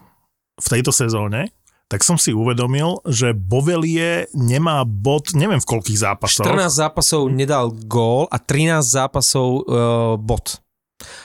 v 0.59 0.67
tejto 0.69 0.93
sezóne, 0.93 1.49
tak 1.93 2.01
som 2.01 2.17
si 2.17 2.33
uvedomil, 2.33 3.05
že 3.05 3.37
Bovelie 3.37 4.25
nemá 4.33 4.81
bod, 4.81 5.37
neviem 5.37 5.61
v 5.61 5.67
koľkých 5.77 5.99
zápasoch. 6.01 6.41
14 6.41 6.73
zápasov 6.73 7.29
nedal 7.29 7.69
gól 7.85 8.25
a 8.33 8.41
13 8.41 8.81
zápasov 8.81 9.47
uh, 9.61 10.17
bod. 10.17 10.57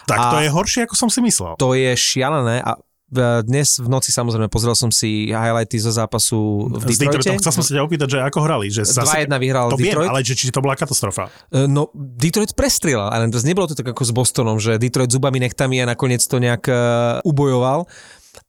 Tak 0.05 0.19
a 0.19 0.25
to 0.35 0.37
je 0.45 0.51
horšie, 0.53 0.81
ako 0.85 0.93
som 0.93 1.09
si 1.09 1.25
myslel. 1.25 1.57
To 1.57 1.73
je 1.73 1.95
šialené 1.95 2.61
a 2.61 2.75
e, 2.75 3.47
dnes 3.47 3.79
v 3.79 3.87
noci 3.87 4.11
samozrejme 4.11 4.51
pozrel 4.51 4.75
som 4.75 4.91
si 4.91 5.31
highlighty 5.31 5.79
zo 5.79 5.95
zápasu 5.95 6.67
v 6.67 6.83
Detroite. 6.83 7.39
Chcel 7.39 7.55
som 7.55 7.63
sa 7.63 7.73
ťa 7.79 7.83
opýtať, 7.87 8.09
že 8.11 8.19
ako 8.19 8.39
hrali. 8.43 8.75
Že 8.75 8.91
2-1 8.91 9.31
vyhral 9.39 9.71
to 9.71 9.79
Detroit. 9.79 10.11
Viem, 10.11 10.13
ale 10.13 10.27
že, 10.27 10.35
či 10.35 10.51
to 10.51 10.59
bola 10.59 10.75
katastrofa. 10.75 11.31
E, 11.55 11.71
no, 11.71 11.95
Detroit 11.95 12.59
prestrieľal, 12.59 13.15
ale 13.15 13.31
nebolo 13.31 13.71
to 13.71 13.79
tak 13.79 13.95
ako 13.95 14.03
s 14.03 14.11
Bostonom, 14.11 14.59
že 14.59 14.77
Detroit 14.83 15.15
zubami 15.15 15.39
nechtami 15.39 15.79
a 15.79 15.87
nakoniec 15.87 16.21
to 16.27 16.43
nejak 16.43 16.67
uh, 16.67 17.23
ubojoval 17.23 17.87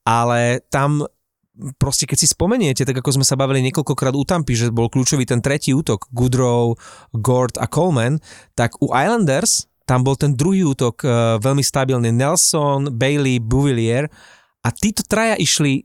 ale 0.03 0.63
tam 0.69 1.05
proste 1.75 2.07
keď 2.07 2.17
si 2.23 2.27
spomeniete, 2.31 2.87
tak 2.87 3.03
ako 3.03 3.19
sme 3.19 3.25
sa 3.27 3.35
bavili 3.35 3.59
niekoľkokrát 3.67 4.15
u 4.15 4.23
Tampy, 4.23 4.55
že 4.55 4.71
bol 4.71 4.87
kľúčový 4.87 5.27
ten 5.27 5.43
tretí 5.43 5.75
útok, 5.75 6.07
Goodrow, 6.15 6.79
Gord 7.11 7.59
a 7.59 7.67
Coleman, 7.67 8.23
tak 8.55 8.79
u 8.79 8.95
Islanders 8.95 9.67
tam 9.83 10.05
bol 10.05 10.13
ten 10.13 10.37
druhý 10.37 10.69
útok 10.69 11.01
uh, 11.01 11.09
veľmi 11.41 11.65
stabilný. 11.65 12.13
Nelson, 12.13 12.93
Bailey, 12.93 13.41
Bouvillier. 13.41 14.05
A 14.61 14.69
títo 14.69 15.01
traja 15.01 15.33
išli 15.33 15.81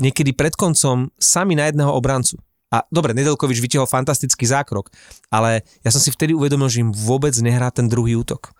niekedy 0.00 0.32
pred 0.32 0.56
koncom 0.56 1.12
sami 1.20 1.52
na 1.52 1.68
jedného 1.68 1.92
obrancu. 1.92 2.40
A 2.72 2.82
dobre, 2.88 3.12
Nedelkovič 3.12 3.60
vytiahol 3.60 3.86
fantastický 3.86 4.48
zákrok, 4.48 4.90
ale 5.30 5.62
ja 5.86 5.94
som 5.94 6.02
si 6.02 6.10
vtedy 6.10 6.34
uvedomil, 6.34 6.66
že 6.66 6.82
im 6.82 6.90
vôbec 6.90 7.30
nehrá 7.38 7.70
ten 7.70 7.86
druhý 7.86 8.18
útok 8.18 8.50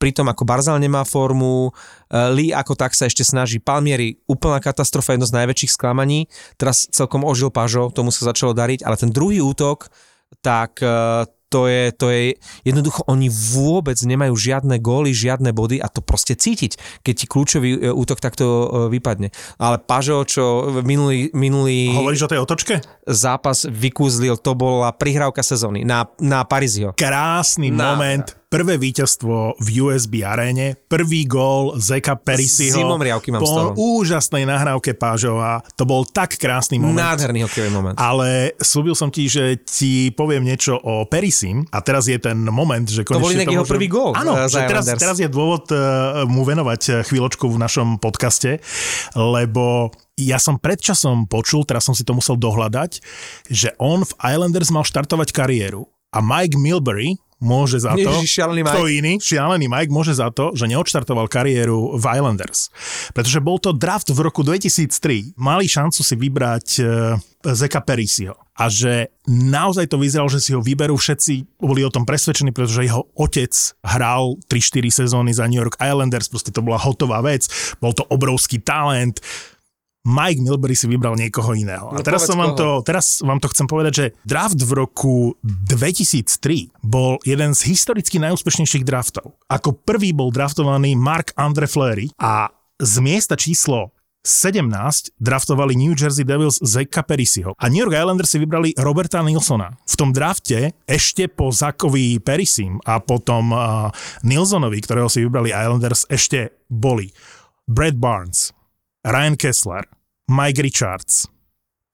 pritom 0.00 0.24
ako 0.32 0.48
Barzal 0.48 0.80
nemá 0.80 1.04
formu, 1.04 1.68
e, 2.08 2.16
Lee 2.32 2.56
ako 2.56 2.72
tak 2.72 2.96
sa 2.96 3.04
ešte 3.04 3.20
snaží, 3.20 3.60
Palmieri 3.60 4.16
úplná 4.24 4.56
katastrofa, 4.64 5.12
jedno 5.12 5.28
z 5.28 5.36
najväčších 5.36 5.76
sklamaní, 5.76 6.32
teraz 6.56 6.88
celkom 6.88 7.28
ožil 7.28 7.52
Pažo, 7.52 7.92
tomu 7.92 8.08
sa 8.08 8.32
začalo 8.32 8.56
dariť, 8.56 8.80
ale 8.88 8.96
ten 8.96 9.12
druhý 9.12 9.44
útok, 9.44 9.92
tak 10.40 10.80
e, 10.80 11.28
to 11.50 11.66
je, 11.66 11.90
to 11.90 12.14
je, 12.14 12.38
jednoducho 12.62 13.02
oni 13.10 13.26
vôbec 13.26 13.98
nemajú 13.98 14.38
žiadne 14.38 14.78
góly, 14.78 15.10
žiadne 15.10 15.50
body 15.50 15.82
a 15.82 15.90
to 15.90 15.98
proste 15.98 16.38
cítiť, 16.38 17.02
keď 17.02 17.14
ti 17.14 17.26
kľúčový 17.26 17.70
e, 17.76 17.78
útok 17.90 18.22
takto 18.22 18.70
vypadne. 18.88 19.34
Ale 19.58 19.82
Pažo, 19.82 20.24
čo 20.24 20.70
minulý, 20.80 21.28
minulý... 21.34 21.92
Hovoríš 21.92 22.24
o 22.24 22.30
tej 22.30 22.40
otočke? 22.40 22.74
Zápas 23.04 23.66
vykúzlil, 23.66 24.38
to 24.38 24.54
bola 24.56 24.94
prihrávka 24.94 25.42
sezóny 25.42 25.82
na, 25.82 26.06
na 26.22 26.46
Parizio. 26.46 26.94
Krásny 26.94 27.74
na, 27.74 27.92
moment 27.92 28.39
prvé 28.50 28.82
víťazstvo 28.82 29.62
v 29.62 29.68
USB 29.78 30.26
aréne, 30.26 30.74
prvý 30.90 31.22
gól 31.22 31.78
Zeka 31.78 32.18
Perisiho. 32.18 32.82
Zimom 32.82 32.98
riavky 32.98 33.30
mám 33.30 33.46
po 33.46 33.46
toho. 33.46 33.70
úžasnej 33.78 34.42
nahrávke 34.42 34.98
Pážova. 34.98 35.62
To 35.78 35.86
bol 35.86 36.02
tak 36.02 36.34
krásny 36.34 36.82
moment. 36.82 36.98
Nádherný 36.98 37.46
hokejový 37.46 37.70
moment. 37.70 37.94
Ale 37.94 38.58
slúbil 38.58 38.98
som 38.98 39.06
ti, 39.14 39.30
že 39.30 39.62
ti 39.62 40.10
poviem 40.10 40.42
niečo 40.42 40.74
o 40.82 41.06
Perisim 41.06 41.62
a 41.70 41.78
teraz 41.78 42.10
je 42.10 42.18
ten 42.18 42.34
moment, 42.50 42.82
že 42.82 43.06
konečne 43.06 43.22
to 43.22 43.22
bol 43.22 43.30
inak 43.30 43.54
jeho 43.54 43.66
prvý 43.70 43.86
gól. 43.86 44.18
Áno, 44.18 44.34
že 44.50 44.66
teraz, 44.66 44.90
teraz 44.98 45.16
je 45.22 45.30
dôvod 45.30 45.70
uh, 45.70 46.26
mu 46.26 46.42
venovať 46.42 46.82
eh, 46.90 46.94
chvíľočku 47.06 47.46
v 47.46 47.56
našom 47.62 48.02
podcaste, 48.02 48.58
lebo 49.14 49.94
ja 50.18 50.42
som 50.42 50.58
predčasom 50.58 51.30
počul, 51.30 51.62
teraz 51.62 51.86
som 51.86 51.94
si 51.94 52.02
to 52.02 52.18
musel 52.18 52.34
dohľadať, 52.34 52.98
že 53.46 53.78
on 53.78 54.02
v 54.02 54.12
Islanders 54.26 54.74
mal 54.74 54.82
štartovať 54.82 55.30
kariéru 55.30 55.86
a 56.10 56.18
Mike 56.18 56.58
Milbury, 56.58 57.14
môže 57.40 57.80
za 57.80 57.96
to, 57.96 58.04
Ježiš, 58.04 58.40
šialený 58.40 58.60
Mike. 58.62 58.72
kto 58.76 58.82
iný, 58.86 59.12
šialený 59.18 59.66
Mike 59.66 59.92
môže 59.92 60.12
za 60.12 60.28
to, 60.30 60.52
že 60.52 60.68
neodštartoval 60.68 61.26
kariéru 61.26 61.96
v 61.96 62.04
Islanders. 62.04 62.68
Pretože 63.16 63.40
bol 63.40 63.56
to 63.56 63.72
draft 63.72 64.12
v 64.12 64.20
roku 64.20 64.44
2003. 64.44 65.34
Mali 65.40 65.66
šancu 65.66 66.00
si 66.04 66.14
vybrať 66.14 66.66
uh, 66.84 67.16
Zeka 67.40 67.80
Perisiho. 67.80 68.36
A 68.60 68.68
že 68.68 69.08
naozaj 69.24 69.88
to 69.88 69.96
vyzeralo, 69.96 70.28
že 70.28 70.44
si 70.44 70.52
ho 70.52 70.60
vyberú 70.60 70.92
všetci, 71.00 71.64
boli 71.64 71.80
o 71.80 71.88
tom 71.88 72.04
presvedčení, 72.04 72.52
pretože 72.52 72.84
jeho 72.84 73.08
otec 73.16 73.52
hral 73.80 74.36
3-4 74.52 75.08
sezóny 75.08 75.32
za 75.32 75.48
New 75.48 75.56
York 75.56 75.80
Islanders, 75.80 76.28
proste 76.28 76.52
to 76.52 76.60
bola 76.60 76.76
hotová 76.76 77.24
vec, 77.24 77.48
bol 77.80 77.96
to 77.96 78.04
obrovský 78.12 78.60
talent, 78.60 79.24
Mike 80.00 80.40
Milbury 80.40 80.72
si 80.72 80.88
vybral 80.88 81.12
niekoho 81.12 81.52
iného. 81.52 81.92
No, 81.92 82.00
a 82.00 82.04
teraz, 82.04 82.24
som 82.24 82.40
vám 82.40 82.56
to, 82.56 82.80
teraz 82.80 83.20
vám 83.20 83.36
to 83.36 83.52
chcem 83.52 83.68
povedať, 83.68 83.92
že 83.92 84.06
draft 84.24 84.56
v 84.56 84.72
roku 84.72 85.36
2003 85.44 86.72
bol 86.80 87.20
jeden 87.28 87.52
z 87.52 87.60
historicky 87.68 88.16
najúspešnejších 88.16 88.84
draftov. 88.88 89.36
Ako 89.52 89.76
prvý 89.76 90.16
bol 90.16 90.32
draftovaný 90.32 90.96
Mark 90.96 91.36
Andre 91.36 91.68
Fleury 91.68 92.08
a 92.16 92.48
z 92.80 92.94
miesta 93.04 93.36
číslo 93.36 93.92
17 94.24 95.16
draftovali 95.16 95.76
New 95.76 95.96
Jersey 95.96 96.28
Devils 96.28 96.60
Zeka 96.60 97.04
Perisiho. 97.04 97.56
A 97.56 97.72
New 97.72 97.80
York 97.80 97.96
Islanders 97.96 98.32
si 98.32 98.40
vybrali 98.40 98.76
Roberta 98.76 99.24
Nilsona. 99.24 99.72
V 99.88 99.94
tom 99.96 100.12
drafte 100.12 100.76
ešte 100.84 101.28
po 101.28 101.48
Zakovi 101.52 102.20
Perisim 102.20 102.80
a 102.84 103.00
potom 103.00 103.52
uh, 103.52 103.88
Nilsonovi, 104.24 104.80
ktorého 104.80 105.08
si 105.08 105.24
vybrali 105.24 105.56
Islanders, 105.56 106.04
ešte 106.12 106.52
boli 106.68 107.08
Brad 107.64 107.96
Barnes, 107.96 108.52
Ryan 109.00 109.36
Kessler, 109.36 109.88
Mike 110.28 110.60
Richards, 110.60 111.24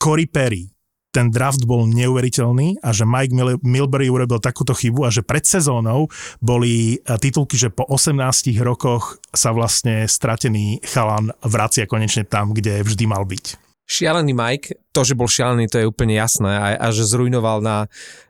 Corey 0.03 0.27
Perry, 0.27 0.66
ten 1.14 1.31
draft 1.31 1.62
bol 1.64 1.87
neuveriteľný 1.87 2.83
a 2.83 2.92
že 2.92 3.07
Mike 3.07 3.33
Mil- 3.33 3.62
Milbury 3.62 4.11
urobil 4.11 4.42
takúto 4.42 4.77
chybu 4.77 5.07
a 5.07 5.14
že 5.14 5.25
pred 5.25 5.47
sezónou 5.47 6.12
boli 6.42 6.99
e, 6.99 7.16
titulky, 7.16 7.57
že 7.57 7.73
po 7.73 7.88
18 7.88 8.53
rokoch 8.61 9.23
sa 9.33 9.55
vlastne 9.55 10.05
stratený 10.05 10.85
chalan 10.85 11.33
vracia 11.40 11.88
konečne 11.88 12.29
tam, 12.29 12.53
kde 12.53 12.85
vždy 12.85 13.09
mal 13.09 13.25
byť. 13.25 13.57
Šialený 13.87 14.35
Mike, 14.35 14.90
to, 14.90 15.07
že 15.07 15.14
bol 15.14 15.31
šialený, 15.31 15.71
to 15.71 15.79
je 15.79 15.88
úplne 15.88 16.19
jasné 16.19 16.53
a, 16.53 16.66
a 16.75 16.87
že 16.90 17.07
zrujnoval 17.07 17.62
na, 17.62 17.87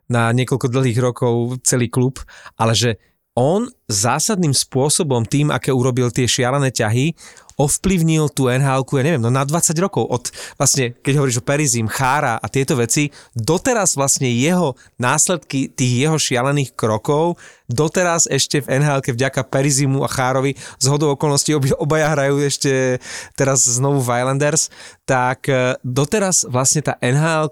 na 0.07 0.31
niekoľko 0.37 0.69
dlhých 0.69 1.01
rokov 1.01 1.65
celý 1.65 1.89
klub, 1.89 2.21
ale 2.61 2.77
že 2.77 3.01
on 3.37 3.69
zásadným 3.87 4.57
spôsobom 4.57 5.29
tým, 5.29 5.53
aké 5.53 5.69
urobil 5.69 6.09
tie 6.09 6.25
šialené 6.25 6.73
ťahy, 6.73 7.13
ovplyvnil 7.57 8.29
tú 8.37 8.53
nhl 8.53 8.85
ja 8.85 9.05
neviem, 9.05 9.21
no 9.21 9.33
na 9.33 9.45
20 9.45 9.73
rokov. 9.81 10.05
Od 10.09 10.25
vlastne, 10.61 10.93
keď 10.93 11.13
hovoríš 11.21 11.41
o 11.41 11.45
Perizim, 11.45 11.89
Chára 11.89 12.37
a 12.37 12.47
tieto 12.53 12.77
veci, 12.77 13.09
doteraz 13.33 13.97
vlastne 13.97 14.29
jeho 14.29 14.77
následky 15.01 15.73
tých 15.73 15.93
jeho 16.05 16.21
šialených 16.21 16.77
krokov, 16.77 17.41
doteraz 17.65 18.29
ešte 18.29 18.61
v 18.61 18.85
nhl 18.85 19.01
vďaka 19.01 19.49
Perizimu 19.49 20.05
a 20.05 20.09
Chárovi, 20.09 20.53
z 20.57 20.87
hodou 20.93 21.17
okolností 21.17 21.57
obaja 21.81 22.13
hrajú 22.13 22.45
ešte 22.45 23.01
teraz 23.33 23.65
znovu 23.65 24.05
v 24.05 24.21
Islanders, 24.21 24.69
tak 25.09 25.49
e, 25.49 25.81
doteraz 25.81 26.45
vlastne 26.45 26.85
tá 26.85 27.01
nhl 27.01 27.49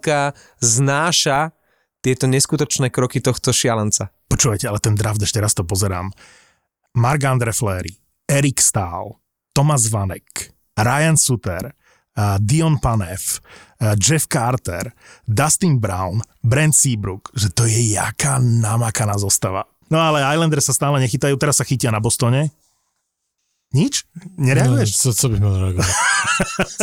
znáša 0.61 1.57
tieto 2.05 2.29
neskutočné 2.29 2.93
kroky 2.93 3.25
tohto 3.25 3.57
šialenca. 3.57 4.14
Počúvajte, 4.35 4.67
ale 4.67 4.83
ten 4.83 4.99
draft, 4.99 5.23
ešte 5.23 5.39
raz 5.39 5.55
to 5.55 5.63
pozerám. 5.63 6.11
Marc-André 6.99 7.55
Fleury, 7.55 7.95
Erik 8.27 8.59
Stahl, 8.59 9.15
Thomas 9.55 9.87
Vanek, 9.87 10.51
Ryan 10.75 11.15
Suter, 11.15 11.71
uh, 11.71 12.43
Dion 12.43 12.83
Panev, 12.83 13.23
uh, 13.23 13.95
Jeff 13.95 14.27
Carter, 14.27 14.91
Dustin 15.23 15.79
Brown, 15.79 16.19
Brent 16.43 16.75
Seabrook, 16.75 17.31
že 17.31 17.55
to 17.55 17.63
je 17.71 17.95
jaká 17.95 18.43
namakaná 18.43 19.15
zostava. 19.23 19.71
No 19.87 20.03
ale 20.03 20.27
Islanders 20.27 20.67
sa 20.67 20.75
stále 20.75 20.99
nechytajú, 20.99 21.39
teraz 21.39 21.63
sa 21.63 21.65
chytia 21.67 21.95
na 21.95 22.03
Bostone. 22.03 22.51
Nič? 23.71 24.03
Nereaguješ? 24.35 24.91
No, 24.91 24.99
co, 24.99 25.09
co 25.15 25.27
bych 25.31 25.41
mal 25.47 25.55
reagovať? 25.63 25.95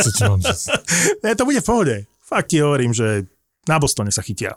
co 0.02 0.08
ti 0.08 0.24
mám 0.24 0.40
říct? 0.40 0.68
Ne, 1.24 1.36
to 1.36 1.44
bude 1.44 1.60
v 1.60 1.68
pohode. 1.68 1.96
Fakt 2.24 2.48
ti 2.48 2.64
hovorím, 2.64 2.96
že 2.96 3.28
na 3.68 3.76
Bostone 3.76 4.08
sa 4.08 4.24
chytia. 4.24 4.56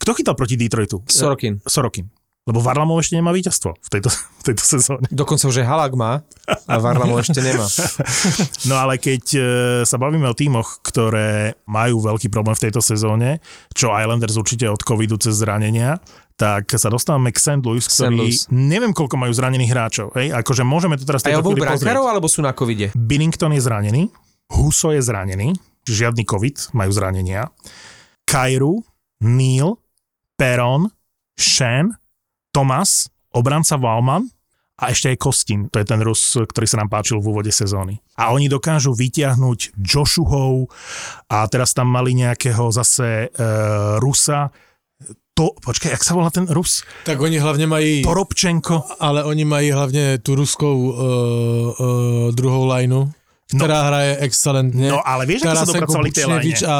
Kto 0.00 0.16
chytal 0.16 0.32
proti 0.32 0.56
Detroitu? 0.56 1.04
Sorokin. 1.04 1.60
Sorokin. 1.68 2.08
Lebo 2.42 2.58
Varlamov 2.58 2.98
ešte 2.98 3.14
nemá 3.14 3.30
víťazstvo 3.30 3.78
v 3.78 3.88
tejto, 3.88 4.10
v 4.40 4.44
tejto 4.50 4.64
sezóne. 4.66 5.06
Dokonca 5.14 5.46
už 5.46 5.62
aj 5.62 5.66
Halak 5.66 5.94
má 5.94 6.26
a 6.66 6.74
Varlamov 6.82 7.22
ešte 7.22 7.38
nemá. 7.38 7.66
No 8.70 8.78
ale 8.78 8.98
keď 8.98 9.24
e, 9.34 9.42
sa 9.86 9.98
bavíme 9.98 10.26
o 10.26 10.34
tímoch, 10.34 10.82
ktoré 10.82 11.58
majú 11.66 12.02
veľký 12.02 12.30
problém 12.30 12.54
v 12.54 12.62
tejto 12.68 12.82
sezóne, 12.82 13.42
čo 13.74 13.94
Islanders 13.94 14.38
určite 14.38 14.66
od 14.70 14.78
covidu 14.82 15.18
cez 15.18 15.38
zranenia, 15.38 15.98
tak 16.38 16.74
sa 16.74 16.90
dostávame 16.90 17.30
k 17.30 17.38
St. 17.38 17.62
Louis, 17.62 17.82
ktorý 17.82 18.18
Louis. 18.18 18.38
neviem, 18.50 18.90
koľko 18.90 19.14
majú 19.14 19.32
zranených 19.34 19.70
hráčov. 19.70 20.08
Hej? 20.18 20.34
Akože 20.34 20.62
môžeme 20.66 20.98
to 20.98 21.06
teraz 21.06 21.22
chvíli 21.22 21.38
pozrieť. 21.38 21.78
brankárov, 21.78 22.06
alebo 22.10 22.26
sú 22.26 22.42
na 22.42 22.50
covide? 22.50 22.90
Binnington 22.98 23.54
je 23.54 23.62
zranený, 23.62 24.02
Huso 24.50 24.90
je 24.90 25.02
zranený, 25.02 25.54
žiadny 25.86 26.26
COVID, 26.26 26.74
majú 26.74 26.90
zranenia. 26.90 27.46
Kairu, 28.26 28.82
Neil, 29.22 29.78
Peron, 30.34 30.90
Shen, 31.38 31.94
Thomas, 32.52 33.08
obranca 33.32 33.80
Valman 33.80 34.28
a 34.76 34.92
ešte 34.92 35.08
aj 35.08 35.16
Kostin, 35.16 35.60
to 35.72 35.80
je 35.80 35.86
ten 35.88 36.00
Rus, 36.04 36.36
ktorý 36.36 36.66
sa 36.68 36.84
nám 36.84 36.92
páčil 36.92 37.18
v 37.18 37.32
úvode 37.32 37.48
sezóny. 37.48 38.00
A 38.20 38.36
oni 38.36 38.52
dokážu 38.52 38.92
vytiahnuť 38.92 39.80
Joshuhov 39.80 40.68
a 41.32 41.48
teraz 41.48 41.72
tam 41.72 41.88
mali 41.88 42.12
nejakého 42.12 42.68
zase 42.68 43.32
e, 43.32 43.46
Rusa, 44.00 44.52
to, 45.32 45.56
počkaj, 45.64 45.96
jak 45.96 46.04
sa 46.04 46.12
volá 46.12 46.28
ten 46.28 46.44
Rus? 46.44 46.84
Tak 47.08 47.16
oni 47.16 47.40
hlavne 47.40 47.64
mají... 47.64 48.04
Porobčenko. 48.04 49.00
Ale 49.00 49.24
oni 49.24 49.48
mají 49.48 49.72
hlavne 49.72 50.20
tú 50.20 50.36
ruskou 50.36 50.76
uh, 50.76 50.92
uh, 50.92 52.26
druhou 52.36 52.68
lineu, 52.68 53.08
ktorá 53.48 53.78
no, 53.80 53.86
hraje 53.88 54.12
excelentne. 54.28 54.92
No 54.92 55.00
ale 55.00 55.24
vieš, 55.24 55.48
ako 55.48 55.56
sa 55.56 55.68
dopracovali 55.72 56.10
tej 56.12 56.24
line? 56.28 56.52
a 56.68 56.76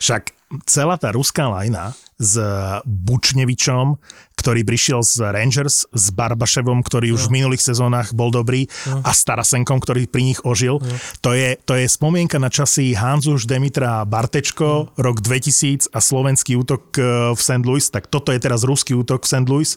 Však 0.00 0.35
celá 0.66 0.94
tá 0.94 1.10
ruská 1.10 1.50
lajna 1.50 1.94
s 2.16 2.40
Bučnevičom, 2.86 4.00
ktorý 4.38 4.64
prišiel 4.64 5.04
z 5.04 5.28
Rangers, 5.28 5.84
s 5.90 6.04
Barbaševom, 6.14 6.80
ktorý 6.80 7.12
už 7.12 7.28
v 7.28 7.42
minulých 7.42 7.66
sezónach 7.66 8.16
bol 8.16 8.32
dobrý 8.32 8.70
a 9.04 9.12
s 9.12 9.26
Tarasenkom, 9.26 9.82
ktorý 9.82 10.08
pri 10.08 10.22
nich 10.32 10.40
ožil. 10.46 10.80
To, 11.20 11.36
je, 11.36 11.60
to 11.60 11.76
je 11.76 11.84
spomienka 11.90 12.40
na 12.40 12.48
časy 12.48 12.96
Hanzuš 12.96 13.44
Demitra 13.44 14.06
Bartečko, 14.08 14.96
rok 14.96 15.20
2000 15.20 15.92
a 15.92 15.98
slovenský 16.00 16.56
útok 16.56 16.82
eh, 16.96 17.04
v 17.36 17.40
St. 17.40 17.64
Louis, 17.66 17.84
tak 17.84 18.08
toto 18.08 18.32
je 18.32 18.40
teraz 18.40 18.64
ruský 18.64 18.96
útok 18.96 19.26
v 19.26 19.28
St. 19.28 19.46
Louis. 19.50 19.70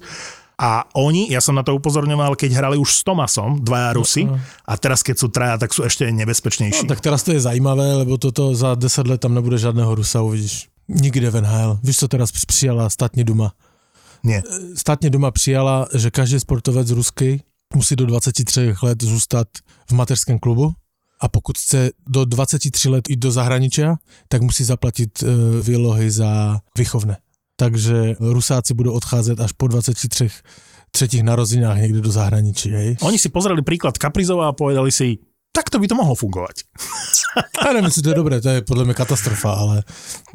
A 0.60 0.84
oni, 0.92 1.32
ja 1.32 1.40
som 1.40 1.56
na 1.56 1.64
to 1.64 1.72
upozorňoval, 1.72 2.36
keď 2.36 2.52
hrali 2.52 2.76
už 2.76 2.92
s 2.92 3.02
Tomasom, 3.08 3.64
dvaja 3.64 3.96
Rusy, 3.96 4.28
a 4.68 4.74
teraz 4.76 5.00
keď 5.00 5.16
sú 5.16 5.28
traja, 5.32 5.56
tak 5.56 5.72
sú 5.72 5.88
ešte 5.88 6.04
nebezpečnejší. 6.12 6.84
No, 6.84 6.92
tak 6.92 7.00
teraz 7.00 7.24
to 7.24 7.32
je 7.32 7.40
zajímavé, 7.40 8.04
lebo 8.04 8.20
toto 8.20 8.52
za 8.52 8.76
10 8.76 9.08
let 9.08 9.24
tam 9.24 9.32
nebude 9.32 9.56
žádného 9.56 9.96
Rusa, 9.96 10.20
uvidíš. 10.20 10.68
Nikde 10.92 11.32
v 11.32 11.42
NHL. 11.42 11.80
Víš, 11.84 11.98
co 11.98 12.08
teraz 12.08 12.32
přijala 12.32 12.90
státní 12.90 13.24
duma? 13.24 13.54
Nie. 14.24 14.44
Státní 14.76 15.10
duma 15.10 15.32
přijala, 15.32 15.88
že 15.96 16.12
každý 16.12 16.40
sportovec 16.40 16.92
ruský 16.92 17.42
musí 17.76 17.96
do 17.96 18.06
23 18.06 18.76
let 18.84 19.04
zůstat 19.04 19.48
v 19.90 19.92
mateřském 19.92 20.40
klubu 20.40 20.74
a 21.22 21.28
pokud 21.28 21.58
chce 21.58 21.90
do 22.08 22.26
23 22.26 22.90
let 22.90 23.10
jít 23.10 23.20
do 23.20 23.32
zahraničia, 23.32 23.96
tak 24.28 24.42
musí 24.42 24.64
zaplatit 24.64 25.24
e, 25.24 25.26
výlohy 25.62 26.12
za 26.12 26.60
výchovné. 26.78 27.18
Takže 27.60 28.16
Rusáci 28.20 28.74
budou 28.74 28.94
odcházet 28.94 29.40
až 29.40 29.52
po 29.52 29.68
23 29.68 30.28
třetích 30.92 31.24
narozeninách 31.24 31.78
někde 31.78 32.02
do 32.02 32.12
zahraničí, 32.12 32.70
hej? 32.72 32.96
Oni 33.02 33.20
si 33.20 33.30
pozreli 33.30 33.62
príklad 33.62 33.98
Kaprizova 34.00 34.48
a 34.48 34.56
povedali 34.56 34.92
si, 34.92 35.20
takto 35.52 35.76
by 35.80 35.88
to 35.92 35.96
mohlo 35.96 36.16
fungovať. 36.16 36.56
Já 37.66 37.74
nevím, 37.74 37.86
jestli 37.86 38.02
to 38.02 38.10
je 38.10 38.16
dobré, 38.16 38.42
to 38.42 38.50
je 38.50 38.62
podle 38.62 38.86
mě 38.86 38.94
katastrofa, 38.94 39.52
ale, 39.52 39.84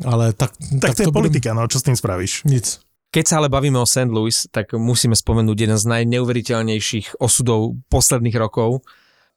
ale 0.04 0.32
tak, 0.32 0.50
Tak, 0.56 0.80
tak 0.80 0.96
to 0.96 1.02
je 1.02 1.06
budem- 1.06 1.12
politika, 1.12 1.54
no 1.54 1.64
čo 1.68 1.80
s 1.80 1.82
tým 1.82 1.96
spravíš? 1.96 2.44
Nic. 2.44 2.80
Keď 3.14 3.24
sa 3.30 3.37
ale 3.38 3.48
bavíme 3.48 3.78
o 3.78 3.87
St. 3.87 4.10
Louis, 4.10 4.34
tak 4.50 4.74
musíme 4.74 5.14
spomenúť 5.14 5.54
jeden 5.54 5.78
z 5.78 5.87
najneuveriteľnejších 5.87 7.22
osudov 7.22 7.78
posledných 7.87 8.34
rokov. 8.34 8.82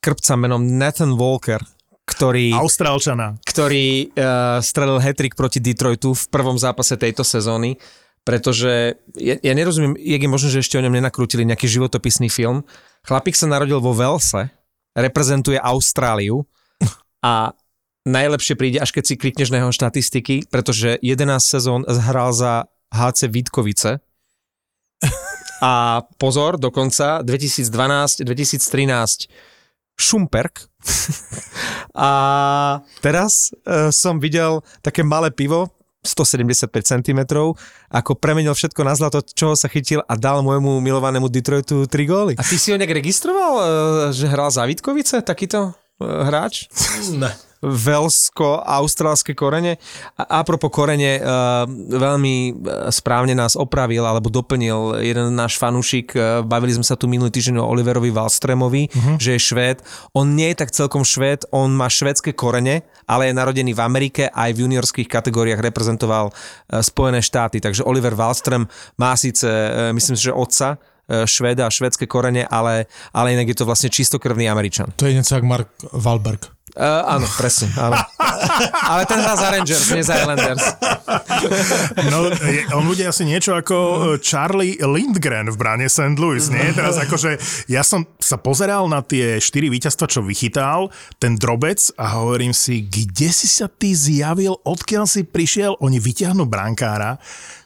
Krpca 0.02 0.34
menom 0.36 0.66
Nathan 0.82 1.14
Walker, 1.14 1.62
ktorý, 2.08 2.56
Austrálčana. 2.56 3.36
ktorý 3.44 4.16
uh, 4.16 4.64
strelil 4.64 5.04
hetrik 5.04 5.36
proti 5.36 5.60
Detroitu 5.60 6.16
v 6.16 6.24
prvom 6.32 6.56
zápase 6.56 6.96
tejto 6.96 7.28
sezóny, 7.28 7.76
pretože 8.24 8.96
ja, 9.20 9.36
ja 9.44 9.54
nerozumiem, 9.54 10.00
jak 10.00 10.24
je 10.24 10.32
možné, 10.32 10.50
že 10.56 10.64
ešte 10.64 10.80
o 10.80 10.84
ňom 10.88 10.96
nenakrútili 10.96 11.44
nejaký 11.44 11.68
životopisný 11.68 12.32
film. 12.32 12.64
Chlapík 13.04 13.36
sa 13.36 13.52
narodil 13.52 13.84
vo 13.84 13.92
Velse, 13.92 14.48
reprezentuje 14.96 15.60
Austráliu 15.60 16.48
a 17.28 17.52
najlepšie 18.08 18.56
príde, 18.56 18.80
až 18.80 18.96
keď 18.96 19.04
si 19.04 19.20
klikneš 19.20 19.52
na 19.52 19.60
jeho 19.64 19.76
štatistiky, 19.76 20.48
pretože 20.48 20.96
11 21.04 21.44
sezón 21.44 21.84
hral 21.84 22.32
za 22.32 22.72
HC 22.96 23.28
Vítkovice. 23.28 24.00
A 25.58 26.06
pozor, 26.22 26.56
dokonca 26.56 27.26
2012-2013 27.26 29.26
Šumperk. 29.98 30.70
A 31.98 32.12
teraz 33.02 33.50
uh, 33.66 33.90
som 33.90 34.22
videl 34.22 34.62
také 34.86 35.02
malé 35.02 35.34
pivo, 35.34 35.74
175 36.06 36.72
cm, 36.72 37.20
ako 37.92 38.16
premenil 38.16 38.54
všetko 38.54 38.82
na 38.86 38.94
zlato, 38.96 39.20
čoho 39.34 39.58
sa 39.58 39.68
chytil 39.68 40.00
a 40.06 40.14
dal 40.16 40.46
môjmu 40.46 40.80
milovanému 40.80 41.28
Detroitu 41.28 41.90
3 41.90 42.08
góly. 42.08 42.34
A 42.38 42.46
ty 42.46 42.56
si 42.56 42.72
ho 42.72 42.80
nejak 42.80 42.96
registroval, 42.96 43.52
uh, 43.58 43.64
že 44.14 44.30
hral 44.30 44.54
za 44.54 44.64
Vítkovice, 44.64 45.26
takýto 45.26 45.74
uh, 45.74 46.24
hráč? 46.24 46.70
Ne. 47.18 47.34
Velsko-austrálske 47.62 49.34
korene. 49.34 49.82
A 50.18 50.42
apropo 50.42 50.70
korene, 50.70 51.18
uh, 51.18 51.66
veľmi 51.98 52.36
eh, 52.50 52.54
správne 52.94 53.34
nás 53.34 53.58
opravil 53.58 54.06
alebo 54.06 54.30
doplnil 54.30 55.02
jeden 55.02 55.34
náš 55.34 55.58
fanúšik. 55.58 56.14
Uh, 56.14 56.46
bavili 56.46 56.78
sme 56.78 56.86
sa 56.86 56.94
tu 56.94 57.10
minulý 57.10 57.34
týždeň 57.34 57.58
o 57.58 57.66
Oliverovi 57.66 58.14
Wallstremovi, 58.14 58.90
uh-huh. 58.90 59.18
že 59.18 59.38
je 59.38 59.42
Švéd. 59.42 59.82
On 60.14 60.26
nie 60.28 60.54
je 60.54 60.60
tak 60.62 60.70
celkom 60.74 61.02
Švéd, 61.02 61.50
on 61.50 61.74
má 61.74 61.90
švédske 61.90 62.38
korene, 62.38 62.86
ale 63.10 63.30
je 63.30 63.38
narodený 63.38 63.74
v 63.74 63.82
Amerike 63.82 64.24
aj 64.30 64.54
v 64.54 64.68
juniorských 64.68 65.10
kategóriách 65.10 65.62
reprezentoval 65.64 66.30
Spojené 66.70 67.24
štáty. 67.24 67.64
Takže 67.64 67.88
Oliver 67.88 68.14
Wallstrem 68.14 68.68
má 69.00 69.16
síce, 69.16 69.48
myslím 69.96 70.18
si, 70.20 70.28
že 70.30 70.36
otca, 70.36 70.78
Švéda 71.08 71.64
a 71.64 71.72
švédske 71.72 72.04
korene, 72.04 72.44
ale, 72.44 72.92
ale 73.16 73.32
inak 73.32 73.48
je 73.48 73.64
to 73.64 73.68
vlastne 73.68 73.88
čistokrvný 73.88 74.52
Američan. 74.52 74.92
To 75.00 75.08
je 75.08 75.14
něco 75.14 75.36
jak 75.36 75.44
Mark 75.44 75.68
Wahlberg. 75.96 76.57
Uh, 76.78 77.18
áno, 77.18 77.26
presne, 77.26 77.74
áno. 77.74 77.98
Ale 78.94 79.10
ten 79.10 79.18
hrá 79.18 79.34
za 79.34 79.50
Rangers, 79.50 79.90
nie 79.98 80.06
za 80.06 80.14
Islanders. 80.22 80.62
No, 82.14 82.30
je, 82.30 82.70
on 82.70 82.86
bude 82.86 83.02
asi 83.02 83.26
niečo 83.26 83.58
ako 83.58 83.76
e, 83.78 83.98
Charlie 84.22 84.78
Lindgren 84.78 85.50
v 85.50 85.58
bráne 85.58 85.90
St. 85.90 86.14
Louis, 86.22 86.46
nie? 86.54 86.70
Teraz 86.78 87.02
akože, 87.02 87.42
ja 87.66 87.82
som 87.82 88.06
sa 88.22 88.38
pozeral 88.38 88.86
na 88.94 89.02
tie 89.02 89.42
štyri 89.42 89.74
víťazstva, 89.74 90.06
čo 90.06 90.22
vychytal, 90.22 90.94
ten 91.18 91.34
drobec 91.34 91.82
a 91.98 92.22
hovorím 92.22 92.54
si, 92.54 92.86
kde 92.86 93.34
si 93.34 93.50
sa 93.50 93.66
ty 93.66 93.98
zjavil, 93.98 94.62
odkiaľ 94.62 95.10
si 95.10 95.26
prišiel? 95.26 95.82
Oni 95.82 95.98
vyťahnú 95.98 96.46
brankára, 96.46 97.18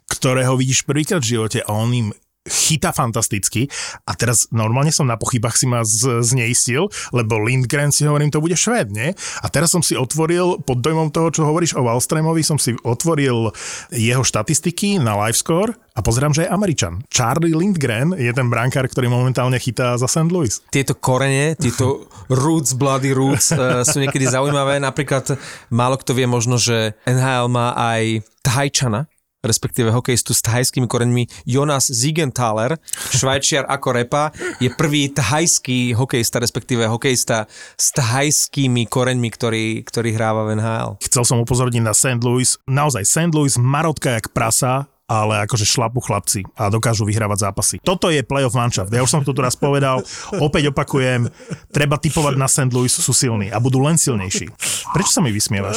ktorého 0.08 0.56
vidíš 0.56 0.88
prvýkrát 0.88 1.20
v 1.20 1.36
živote 1.36 1.60
a 1.68 1.70
on 1.76 1.92
im 1.92 2.08
chytá 2.48 2.90
fantasticky 2.90 3.70
a 4.10 4.18
teraz 4.18 4.50
normálne 4.50 4.90
som 4.90 5.06
na 5.06 5.14
pochybách 5.14 5.56
si 5.62 5.66
ma 5.70 5.86
z, 5.86 6.26
zneistil, 6.26 6.90
lebo 7.14 7.38
Lindgren 7.38 7.94
si 7.94 8.10
hovorím, 8.10 8.34
to 8.34 8.42
bude 8.42 8.58
Švéd, 8.58 8.90
nie? 8.90 9.14
A 9.46 9.48
teraz 9.54 9.70
som 9.70 9.86
si 9.86 9.94
otvoril, 9.94 10.58
pod 10.66 10.82
dojmom 10.82 11.14
toho, 11.14 11.30
čo 11.30 11.46
hovoríš 11.46 11.78
o 11.78 11.86
Wallstreamovi, 11.86 12.42
som 12.42 12.58
si 12.58 12.74
otvoril 12.82 13.54
jeho 13.94 14.24
štatistiky 14.26 14.98
na 14.98 15.14
livescore 15.22 15.78
a 15.94 16.00
pozerám, 16.00 16.34
že 16.34 16.48
je 16.48 16.54
Američan. 16.54 17.06
Charlie 17.14 17.54
Lindgren 17.54 18.16
je 18.16 18.32
ten 18.34 18.48
brankár, 18.50 18.88
ktorý 18.88 19.12
momentálne 19.12 19.60
chytá 19.60 20.00
za 20.00 20.08
St. 20.08 20.32
Louis. 20.32 20.64
Tieto 20.72 20.96
korene, 20.96 21.54
tieto 21.60 22.08
roots, 22.42 22.74
bloody 22.74 23.12
roots 23.12 23.52
uh, 23.54 23.84
sú 23.86 24.00
niekedy 24.00 24.26
zaujímavé. 24.26 24.80
Napríklad 24.80 25.36
málo 25.70 26.00
kto 26.00 26.16
vie 26.16 26.26
možno, 26.26 26.56
že 26.56 26.96
NHL 27.04 27.52
má 27.52 27.76
aj 27.76 28.24
Thajčana, 28.42 29.11
respektíve 29.42 29.90
hokejistu 29.90 30.38
s 30.38 30.46
thajskými 30.46 30.86
koreňmi 30.86 31.26
Jonas 31.50 31.90
Ziegenthaler, 31.90 32.78
švajčiar 33.18 33.66
ako 33.66 33.90
repa, 33.98 34.24
je 34.62 34.70
prvý 34.70 35.10
thajský 35.10 35.98
hokejista, 35.98 36.38
respektíve 36.38 36.86
hokejista 36.86 37.50
s 37.76 37.90
thajskými 37.98 38.86
koreňmi, 38.86 39.30
ktorý, 39.34 39.66
ktorý 39.82 40.10
hráva 40.14 40.46
v 40.46 40.62
NHL. 40.62 40.92
Chcel 41.02 41.24
som 41.26 41.42
upozorniť 41.42 41.82
na 41.82 41.94
St. 41.98 42.22
Louis. 42.22 42.58
Naozaj, 42.70 43.04
St. 43.04 43.34
Louis 43.34 43.54
marotka 43.58 44.14
jak 44.14 44.30
prasa, 44.30 44.86
ale 45.12 45.44
akože 45.44 45.68
šlapu 45.68 46.00
chlapci 46.00 46.48
a 46.56 46.72
dokážu 46.72 47.04
vyhrávať 47.04 47.52
zápasy. 47.52 47.76
Toto 47.84 48.08
je 48.08 48.24
playoff 48.24 48.56
manšaft. 48.56 48.96
Ja 48.96 49.04
už 49.04 49.12
som 49.12 49.28
to 49.28 49.36
tu 49.36 49.44
raz 49.44 49.60
povedal, 49.60 50.00
opäť 50.40 50.72
opakujem, 50.72 51.28
treba 51.76 52.00
typovať 52.00 52.40
na 52.40 52.48
St. 52.48 52.72
Louis, 52.72 52.94
sú 52.94 53.12
silní 53.12 53.52
a 53.52 53.60
budú 53.60 53.84
len 53.84 54.00
silnejší. 54.00 54.48
Prečo 54.96 55.12
sa 55.12 55.20
mi 55.20 55.36
vysmievaš? 55.36 55.76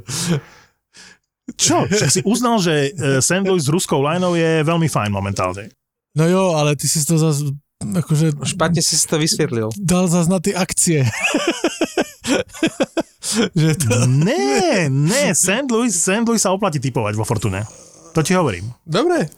Čo? 1.54 1.86
Však 1.86 2.10
si 2.10 2.20
uznal, 2.26 2.58
že 2.58 2.90
e. 2.90 3.38
Louis 3.46 3.62
s 3.62 3.70
ruskou 3.70 4.02
lineou 4.02 4.34
je 4.34 4.66
veľmi 4.66 4.90
fajn 4.90 5.14
momentálne. 5.14 5.70
No 6.18 6.26
jo, 6.26 6.58
ale 6.58 6.74
ty 6.74 6.90
si 6.90 6.98
to 7.06 7.14
zase 7.14 7.54
akože 7.78 8.34
Špatne 8.42 8.82
si 8.82 8.98
si 8.98 9.06
to 9.06 9.20
vysvetlil. 9.20 9.68
dal 9.78 10.10
zase 10.10 10.32
na 10.32 10.42
tie 10.42 10.56
akcie. 10.56 11.06
že 13.60 13.70
to... 13.78 14.08
Ne, 14.08 14.88
ne, 14.90 15.30
St. 15.36 15.68
Louis, 15.70 15.92
St. 15.92 16.26
Louis 16.26 16.40
sa 16.40 16.50
oplatí 16.50 16.82
typovať 16.82 17.14
vo 17.14 17.22
Fortune. 17.22 17.62
To 18.16 18.24
ti 18.24 18.32
hovorím. 18.32 18.72
Dobre. 18.82 19.28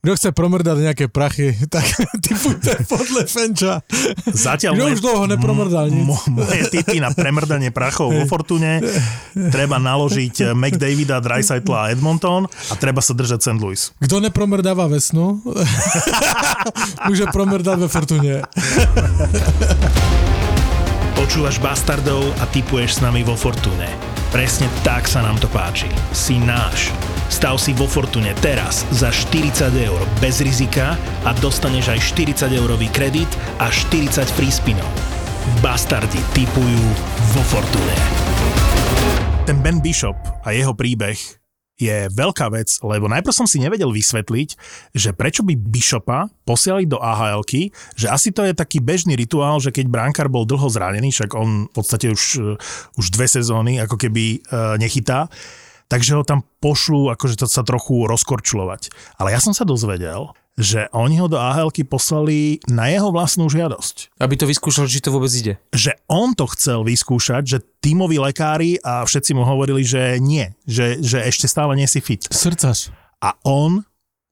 Kto 0.00 0.16
chce 0.16 0.32
promrdať 0.32 0.76
nejaké 0.80 1.04
prachy, 1.12 1.52
tak 1.74 1.84
typujte 2.24 2.88
podľa 2.88 3.28
Fenča. 3.28 3.84
Zatiaľ 4.32 4.72
Kto 4.72 4.84
moje, 4.88 4.94
už 4.96 5.00
dlho 5.04 5.24
nepromrdal 5.28 5.86
nič. 5.92 6.08
mo, 6.08 6.16
moje 6.40 6.72
tipy 6.72 7.04
na 7.04 7.12
premrdanie 7.12 7.68
prachov 7.68 8.08
vo 8.08 8.24
Fortune 8.24 8.80
treba 9.52 9.76
naložiť 9.76 10.56
McDavida, 10.56 11.20
Dreisaitla 11.20 11.76
a 11.84 11.88
Edmonton 11.92 12.48
a 12.48 12.74
treba 12.80 13.04
sa 13.04 13.12
držať 13.12 13.44
St. 13.44 13.60
Louis. 13.60 13.92
Kto 14.00 14.24
nepromrdáva 14.24 14.88
vesnu, 14.88 15.44
môže 17.08 17.28
promrdať 17.28 17.76
ve 17.84 17.88
Fortune. 17.92 18.34
Počúvaš 21.12 21.60
Bastardov 21.60 22.24
a 22.40 22.48
typuješ 22.48 22.96
s 22.96 23.00
nami 23.04 23.20
vo 23.20 23.36
Fortune. 23.36 23.92
Presne 24.32 24.64
tak 24.80 25.04
sa 25.04 25.20
nám 25.20 25.36
to 25.36 25.50
páči. 25.52 25.92
Si 26.16 26.40
náš. 26.40 26.88
Stav 27.30 27.62
si 27.62 27.70
vo 27.78 27.86
Fortune 27.86 28.34
teraz 28.42 28.82
za 28.90 29.06
40 29.14 29.70
eur 29.70 30.02
bez 30.18 30.42
rizika 30.42 30.98
a 31.22 31.30
dostaneš 31.38 31.94
aj 31.94 32.00
40 32.26 32.50
eurový 32.58 32.90
kredit 32.90 33.30
a 33.62 33.70
40 33.70 34.26
free 34.34 34.50
spinov. 34.50 34.90
Bastardi 35.62 36.18
typujú 36.34 36.82
vo 37.30 37.42
Fortune. 37.46 37.94
Ten 39.46 39.62
Ben 39.62 39.78
Bishop 39.78 40.18
a 40.42 40.50
jeho 40.50 40.74
príbeh 40.74 41.14
je 41.78 42.10
veľká 42.10 42.50
vec, 42.50 42.76
lebo 42.82 43.06
najprv 43.06 43.32
som 43.32 43.46
si 43.46 43.62
nevedel 43.62 43.94
vysvetliť, 43.94 44.48
že 44.92 45.14
prečo 45.14 45.46
by 45.46 45.54
Bishopa 45.54 46.26
posielali 46.42 46.84
do 46.84 46.98
ahl 46.98 47.46
že 47.94 48.10
asi 48.10 48.34
to 48.34 48.42
je 48.42 48.58
taký 48.58 48.82
bežný 48.82 49.14
rituál, 49.14 49.62
že 49.62 49.70
keď 49.70 49.86
bránkar 49.86 50.26
bol 50.26 50.42
dlho 50.42 50.66
zranený, 50.66 51.14
však 51.14 51.30
on 51.38 51.70
v 51.70 51.72
podstate 51.72 52.10
už, 52.10 52.58
už 52.98 53.06
dve 53.14 53.30
sezóny 53.30 53.78
ako 53.80 53.96
keby 53.96 54.42
uh, 54.50 54.74
nechytá, 54.76 55.30
takže 55.90 56.14
ho 56.14 56.22
tam 56.22 56.46
pošlú 56.62 57.10
akože 57.18 57.42
to 57.42 57.46
sa 57.50 57.66
trochu 57.66 58.06
rozkorčulovať. 58.06 58.94
Ale 59.18 59.34
ja 59.34 59.42
som 59.42 59.50
sa 59.50 59.66
dozvedel, 59.66 60.30
že 60.60 60.86
oni 60.92 61.18
ho 61.18 61.26
do 61.26 61.40
ahl 61.40 61.72
poslali 61.88 62.60
na 62.68 62.92
jeho 62.92 63.08
vlastnú 63.10 63.48
žiadosť. 63.48 64.20
Aby 64.20 64.36
to 64.36 64.46
vyskúšal, 64.46 64.86
či 64.86 65.02
to 65.02 65.10
vôbec 65.10 65.32
ide. 65.32 65.56
Že 65.72 65.96
on 66.06 66.36
to 66.36 66.44
chcel 66.54 66.84
vyskúšať, 66.84 67.42
že 67.44 67.58
tímoví 67.80 68.20
lekári 68.20 68.76
a 68.84 69.02
všetci 69.02 69.32
mu 69.32 69.42
hovorili, 69.42 69.82
že 69.82 70.20
nie, 70.20 70.52
že, 70.68 71.00
že 71.00 71.24
ešte 71.24 71.48
stále 71.48 71.74
nie 71.74 71.88
si 71.88 72.04
fit. 72.04 72.22
Srdcaš. 72.28 72.92
A 73.20 73.36
on 73.44 73.84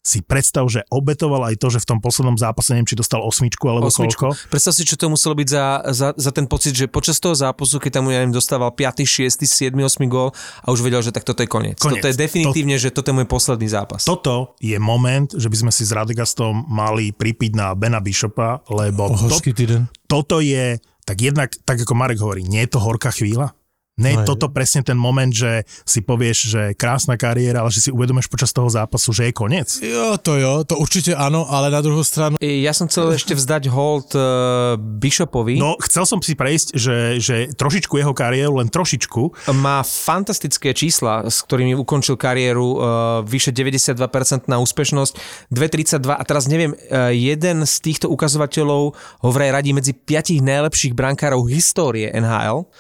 si 0.09 0.25
predstav, 0.25 0.65
že 0.73 0.81
obetoval 0.89 1.53
aj 1.53 1.61
to, 1.61 1.69
že 1.69 1.85
v 1.85 1.87
tom 1.93 1.99
poslednom 2.01 2.41
zápase, 2.41 2.73
neviem, 2.73 2.89
či 2.89 2.97
dostal 2.97 3.21
osmičku 3.21 3.69
alebo 3.69 3.93
Osmičku. 3.93 4.33
koľko. 4.33 4.49
Predstav 4.49 4.73
si, 4.73 4.89
čo 4.89 4.97
to 4.97 5.13
muselo 5.13 5.37
byť 5.37 5.49
za, 5.53 5.65
za, 5.93 6.09
za 6.17 6.31
ten 6.33 6.49
pocit, 6.49 6.73
že 6.73 6.89
počas 6.89 7.21
toho 7.21 7.37
zápasu, 7.37 7.77
keď 7.77 8.01
tam 8.01 8.09
ja 8.09 8.25
neviem, 8.25 8.33
dostával 8.33 8.73
5., 8.73 9.05
6., 9.05 9.45
7., 9.45 9.77
8 9.77 10.09
gól 10.09 10.33
a 10.65 10.73
už 10.73 10.81
vedel, 10.81 11.05
že 11.05 11.13
tak 11.13 11.29
toto 11.29 11.45
je 11.45 11.49
koniec. 11.51 11.77
Koniec. 11.77 12.01
Toto 12.01 12.09
je 12.09 12.17
definitívne, 12.17 12.81
to... 12.81 12.89
že 12.89 12.89
toto 12.89 13.13
je 13.13 13.17
môj 13.21 13.29
posledný 13.29 13.69
zápas. 13.69 14.09
Toto 14.09 14.57
je 14.65 14.81
moment, 14.81 15.29
že 15.29 15.53
by 15.53 15.69
sme 15.69 15.73
si 15.75 15.85
s 15.85 15.93
Radgastom 15.93 16.65
mali 16.65 17.13
pripiť 17.13 17.53
na 17.53 17.77
Bena 17.77 18.01
Bishopa, 18.01 18.65
lebo 18.73 19.13
to, 19.13 19.29
Horský 19.29 19.53
týden. 19.53 19.93
toto 20.09 20.41
je, 20.41 20.81
tak 21.05 21.17
jednak, 21.21 21.53
tak 21.69 21.85
ako 21.85 21.93
Marek 21.93 22.23
hovorí, 22.23 22.47
nie 22.47 22.65
je 22.65 22.73
to 22.73 22.81
horká 22.81 23.13
chvíľa? 23.13 23.58
Nie 23.99 24.15
je 24.15 24.19
No 24.23 24.27
toto 24.27 24.47
presne 24.51 24.87
ten 24.87 24.95
moment, 24.95 25.31
že 25.31 25.67
si 25.83 26.01
povieš, 26.03 26.39
že 26.49 26.63
krásna 26.79 27.19
kariéra, 27.19 27.67
ale 27.67 27.71
že 27.75 27.89
si 27.89 27.91
uvedomíš 27.91 28.31
počas 28.31 28.55
toho 28.55 28.71
zápasu, 28.71 29.11
že 29.11 29.31
je 29.31 29.33
koniec? 29.35 29.69
Jo, 29.83 30.15
to 30.19 30.39
jo, 30.39 30.63
to 30.63 30.79
určite 30.79 31.19
áno, 31.19 31.47
ale 31.51 31.71
na 31.71 31.83
druhú 31.83 32.07
stranu 32.07 32.39
Ja 32.39 32.71
som 32.71 32.87
chcel 32.87 33.19
ešte 33.19 33.35
vzdať 33.35 33.67
hold 33.71 34.15
uh, 34.15 34.79
Bishopovi. 34.79 35.59
No, 35.59 35.75
chcel 35.83 36.07
som 36.07 36.23
si 36.23 36.39
prejsť, 36.39 36.79
že, 36.79 36.97
že 37.19 37.37
trošičku 37.55 37.99
jeho 37.99 38.15
kariéru, 38.15 38.63
len 38.63 38.71
trošičku, 38.71 39.51
Má 39.59 39.83
fantastické 39.83 40.71
čísla, 40.71 41.27
s 41.27 41.43
ktorými 41.43 41.75
ukončil 41.75 42.15
kariéru, 42.15 42.69
uh, 42.79 42.79
vyše 43.27 43.51
92% 43.51 44.47
na 44.47 44.63
úspešnosť, 44.63 45.13
2,32 45.51 46.15
a 46.15 46.23
teraz 46.23 46.47
neviem, 46.47 46.73
uh, 46.73 47.11
jeden 47.11 47.67
z 47.67 47.75
týchto 47.83 48.07
ukazovateľov 48.13 48.83
ho 48.95 49.29
vraj 49.35 49.51
radí 49.51 49.75
medzi 49.75 49.91
piatich 49.97 50.39
najlepších 50.39 50.95
brankárov 50.95 51.51
histórie 51.51 52.07
NHL 52.15 52.71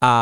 a 0.00 0.12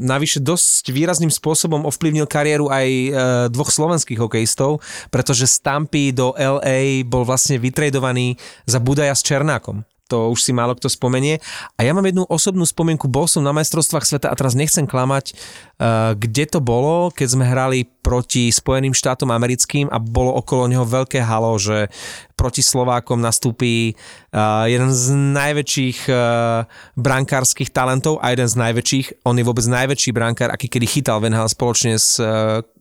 navyše 0.00 0.40
dosť 0.40 0.88
výrazným 0.88 1.28
spôsobom 1.28 1.84
ovplyvnil 1.84 2.24
kariéru 2.24 2.72
aj 2.72 2.88
e, 2.88 3.10
dvoch 3.52 3.68
slovenských 3.68 4.16
hokejistov, 4.16 4.80
pretože 5.12 5.44
z 5.44 5.60
Tampy 5.60 6.16
do 6.16 6.32
LA 6.32 7.04
bol 7.04 7.28
vlastne 7.28 7.60
vytredovaný 7.60 8.40
za 8.64 8.80
Budaja 8.80 9.12
s 9.12 9.20
Černákom. 9.20 9.84
To 10.08 10.32
už 10.32 10.40
si 10.40 10.52
málo 10.56 10.72
kto 10.74 10.88
spomenie. 10.88 11.40
A 11.76 11.84
ja 11.84 11.92
mám 11.92 12.04
jednu 12.08 12.24
osobnú 12.24 12.64
spomienku, 12.64 13.08
bol 13.08 13.28
som 13.28 13.44
na 13.44 13.52
majstrovstvách 13.52 14.08
sveta 14.08 14.26
a 14.32 14.38
teraz 14.38 14.56
nechcem 14.56 14.88
klamať, 14.88 15.32
uh, 15.32 16.16
kde 16.16 16.44
to 16.48 16.58
bolo, 16.64 17.12
keď 17.12 17.28
sme 17.28 17.44
hrali 17.44 17.84
proti 18.00 18.48
Spojeným 18.48 18.96
štátom 18.96 19.28
americkým 19.28 19.92
a 19.92 20.00
bolo 20.00 20.32
okolo 20.32 20.64
neho 20.64 20.88
veľké 20.88 21.20
halo, 21.20 21.60
že 21.60 21.92
proti 22.40 22.64
Slovákom 22.64 23.20
nastúpí 23.20 23.92
uh, 24.32 24.64
jeden 24.64 24.88
z 24.88 25.12
najväčších 25.12 26.08
uh, 26.08 26.64
brankárskych 26.96 27.68
talentov 27.68 28.24
a 28.24 28.32
jeden 28.32 28.48
z 28.48 28.56
najväčších, 28.56 29.28
on 29.28 29.36
je 29.36 29.44
vôbec 29.44 29.66
najväčší 29.68 30.10
brankár, 30.16 30.48
aký 30.48 30.72
kedy 30.72 30.86
chytal 30.88 31.20
Van 31.20 31.36
spoločne 31.48 32.00
s 32.00 32.16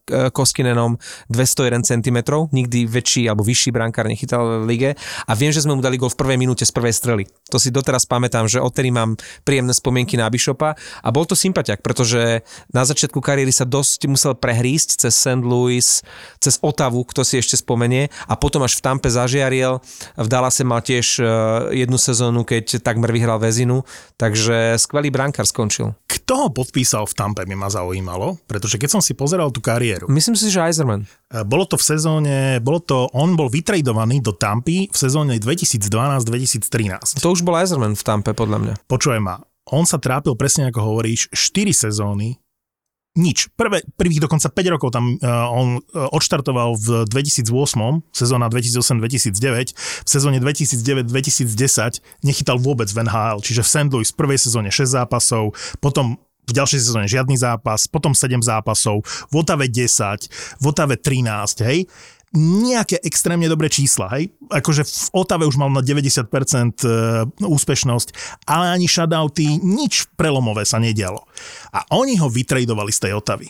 Koskinenom 0.08 0.98
201 1.28 1.84
cm, 1.84 2.18
nikdy 2.56 2.88
väčší 2.88 3.28
alebo 3.28 3.44
vyšší 3.44 3.70
brankár 3.76 4.08
nechytal 4.08 4.64
v 4.64 4.66
lige 4.66 4.90
a 5.28 5.32
viem, 5.36 5.52
že 5.52 5.64
sme 5.64 5.76
mu 5.76 5.82
dali 5.84 6.00
gol 6.00 6.10
v 6.12 6.20
prvej 6.20 6.38
minúte 6.40 6.64
z 6.64 6.72
prvej 6.72 6.94
strely. 6.96 7.24
To 7.52 7.60
si 7.60 7.72
doteraz 7.72 8.08
pamätám, 8.08 8.48
že 8.48 8.64
odtedy 8.64 8.92
mám 8.92 9.20
príjemné 9.44 9.72
spomienky 9.76 10.16
na 10.16 10.32
Bishopa 10.32 10.76
a 11.04 11.08
bol 11.12 11.28
to 11.28 11.36
sympatiak, 11.36 11.84
pretože 11.84 12.44
na 12.72 12.84
začiatku 12.84 13.20
kariéry 13.20 13.52
sa 13.52 13.68
dosť 13.68 14.08
musel 14.08 14.34
prehrísť 14.36 15.08
cez 15.08 15.14
St. 15.16 15.44
Louis, 15.44 15.84
cez 16.40 16.56
Otavu, 16.64 17.04
kto 17.08 17.28
si 17.28 17.40
ešte 17.40 17.60
spomenie 17.60 18.08
a 18.28 18.34
potom 18.36 18.64
až 18.64 18.80
v 18.80 18.84
Tampe 18.84 19.10
zažiariel. 19.12 19.80
V 20.16 20.28
Dallase 20.28 20.64
mal 20.64 20.84
tiež 20.84 21.20
eh, 21.20 21.26
jednu 21.86 22.00
sezónu, 22.00 22.48
keď 22.48 22.80
takmer 22.84 23.12
vyhral 23.12 23.40
väzinu, 23.40 23.84
takže 24.16 24.80
skvelý 24.80 25.12
brankár 25.12 25.48
skončil. 25.48 25.96
Kto 26.28 26.44
ho 26.44 26.50
podpísal 26.52 27.08
v 27.08 27.16
Tampe, 27.16 27.48
by 27.48 27.56
ma 27.56 27.72
zaujímalo, 27.72 28.36
pretože 28.52 28.76
keď 28.76 29.00
som 29.00 29.02
si 29.02 29.16
pozeral 29.16 29.48
tú 29.48 29.64
kariéru, 29.64 30.12
Myslím 30.12 30.36
si, 30.36 30.52
že 30.52 30.60
Eiserman. 30.60 31.08
e, 31.08 31.48
bolo 31.48 31.64
to 31.64 31.80
v 31.80 31.88
sezóne, 31.88 32.60
bolo 32.60 32.84
to, 32.84 33.08
on 33.16 33.40
bol 33.40 33.48
vytradovaný 33.48 34.20
do 34.20 34.36
Tampy 34.36 34.92
v 34.92 34.98
sezóne 35.00 35.40
2012-2013. 35.40 37.24
To 37.24 37.32
už 37.32 37.48
bol 37.48 37.56
Eiserman 37.56 37.96
v 37.96 38.04
Tampe, 38.04 38.36
podľa 38.36 38.60
mňa. 38.60 38.74
Počujem 38.92 39.24
ma, 39.24 39.40
on 39.72 39.88
sa 39.88 40.04
trápil 40.04 40.36
presne 40.36 40.68
ako 40.68 40.84
hovoríš, 40.84 41.32
4 41.32 41.72
sezóny, 41.72 42.36
nič. 43.18 43.50
Prvé, 43.58 43.82
prvých 43.98 44.22
dokonca 44.24 44.48
5 44.48 44.74
rokov 44.78 44.90
tam 44.94 45.18
uh, 45.18 45.50
on 45.50 45.82
uh, 45.82 46.08
odštartoval 46.14 46.78
v 46.78 46.88
2008, 47.10 47.50
sezóna 48.14 48.48
2008-2009, 48.54 49.74
v 49.74 50.08
sezóne 50.08 50.38
2009-2010 50.38 52.24
nechytal 52.24 52.62
vôbec 52.62 52.88
v 52.94 53.04
NHL, 53.04 53.42
čiže 53.42 53.66
v 53.66 53.70
St. 53.74 53.90
Louis 53.90 54.10
v 54.14 54.16
prvej 54.16 54.40
sezóne 54.40 54.70
6 54.70 54.94
zápasov, 54.94 55.58
potom 55.82 56.22
v 56.48 56.52
ďalšej 56.56 56.80
sezóne 56.80 57.08
žiadny 57.12 57.36
zápas, 57.36 57.92
potom 57.92 58.16
7 58.16 58.40
zápasov, 58.40 59.04
v 59.04 59.34
Otave 59.36 59.68
10, 59.68 60.64
v 60.64 60.66
Otave 60.70 60.96
13, 60.96 61.68
hej 61.68 61.84
nejaké 62.36 63.00
extrémne 63.08 63.48
dobré 63.48 63.72
čísla, 63.72 64.12
hej? 64.20 64.36
Akože 64.52 64.84
v 64.84 65.08
Otave 65.16 65.48
už 65.48 65.56
mal 65.56 65.72
na 65.72 65.80
90% 65.80 66.28
e, 66.28 66.88
úspešnosť, 67.40 68.08
ale 68.44 68.76
ani 68.76 68.88
shutouty, 68.88 69.64
nič 69.64 70.12
prelomové 70.20 70.68
sa 70.68 70.76
nedialo. 70.78 71.24
A 71.72 71.88
oni 71.96 72.20
ho 72.20 72.28
vytredovali 72.28 72.92
z 72.92 73.08
tej 73.08 73.12
Otavy. 73.16 73.48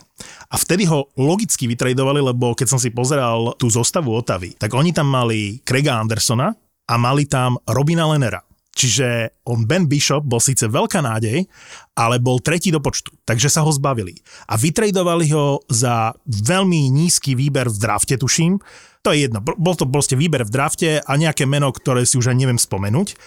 A 0.53 0.55
vtedy 0.61 0.86
ho 0.86 1.09
logicky 1.17 1.65
vytredovali, 1.65 2.21
lebo 2.21 2.53
keď 2.53 2.67
som 2.69 2.80
si 2.80 2.93
pozeral 2.93 3.57
tú 3.57 3.65
zostavu 3.67 4.13
Otavy, 4.13 4.53
tak 4.53 4.69
oni 4.78 4.93
tam 4.93 5.09
mali 5.09 5.57
Craiga 5.65 5.97
Andersona 5.97 6.53
a 6.88 6.93
mali 6.95 7.25
tam 7.25 7.57
Robina 7.65 8.05
Lenera. 8.05 8.47
Čiže 8.78 9.34
on 9.49 9.65
Ben 9.65 9.89
Bishop 9.89 10.21
bol 10.21 10.38
síce 10.38 10.69
veľká 10.69 11.01
nádej, 11.01 11.49
ale 11.97 12.21
bol 12.21 12.38
tretí 12.38 12.69
do 12.69 12.78
počtu, 12.78 13.09
takže 13.25 13.49
sa 13.49 13.65
ho 13.65 13.71
zbavili. 13.73 14.13
A 14.45 14.53
vytredovali 14.53 15.34
ho 15.34 15.65
za 15.65 16.13
veľmi 16.30 16.93
nízky 16.93 17.34
výber 17.34 17.73
v 17.73 17.78
drafte, 17.82 18.21
tuším. 18.21 18.61
To 19.01 19.09
je 19.09 19.25
jedno, 19.25 19.41
bol 19.41 19.73
to 19.73 19.89
proste 19.89 20.13
výber 20.13 20.45
v 20.45 20.53
drafte 20.53 20.89
a 21.01 21.11
nejaké 21.17 21.49
meno, 21.49 21.73
ktoré 21.73 22.05
si 22.05 22.21
už 22.21 22.30
ani 22.30 22.45
neviem 22.45 22.61
spomenúť. 22.61 23.17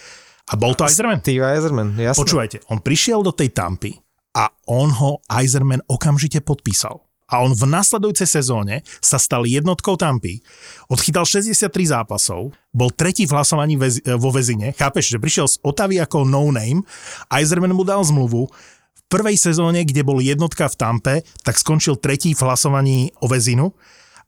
A 0.51 0.55
bol 0.55 0.78
to 0.78 0.86
Eiserman. 0.86 1.18
Steve 1.18 1.42
Eiserman, 1.42 1.98
jasne. 1.98 2.22
Počúvajte, 2.22 2.70
on 2.70 2.78
prišiel 2.78 3.26
do 3.26 3.34
tej 3.34 3.51
Tampy 3.51 3.98
a 4.38 4.46
on 4.70 4.94
ho 4.94 5.18
Eiserman 5.26 5.82
okamžite 5.90 6.46
podpísal 6.46 7.10
a 7.31 7.41
on 7.41 7.55
v 7.55 7.64
nasledujúcej 7.70 8.26
sezóne 8.26 8.83
sa 8.99 9.16
stal 9.16 9.47
jednotkou 9.47 9.95
Tampy, 9.95 10.43
odchytal 10.91 11.22
63 11.22 11.70
zápasov, 11.70 12.51
bol 12.74 12.91
tretí 12.91 13.24
v 13.24 13.33
hlasovaní 13.39 13.78
väz, 13.78 14.03
vo 14.18 14.35
väzine, 14.35 14.74
chápeš, 14.74 15.14
že 15.14 15.22
prišiel 15.22 15.47
z 15.47 15.57
Otavy 15.62 16.03
ako 16.03 16.26
no-name, 16.26 16.83
Eiserman 17.31 17.72
mu 17.72 17.87
dal 17.87 18.03
zmluvu, 18.03 18.51
v 18.91 19.03
prvej 19.07 19.39
sezóne, 19.39 19.87
kde 19.87 20.03
bol 20.03 20.18
jednotka 20.18 20.66
v 20.66 20.78
Tampe, 20.78 21.14
tak 21.47 21.59
skončil 21.59 21.99
tretí 21.99 22.35
v 22.35 22.43
hlasovaní 22.43 23.14
o 23.22 23.31
väzinu 23.31 23.74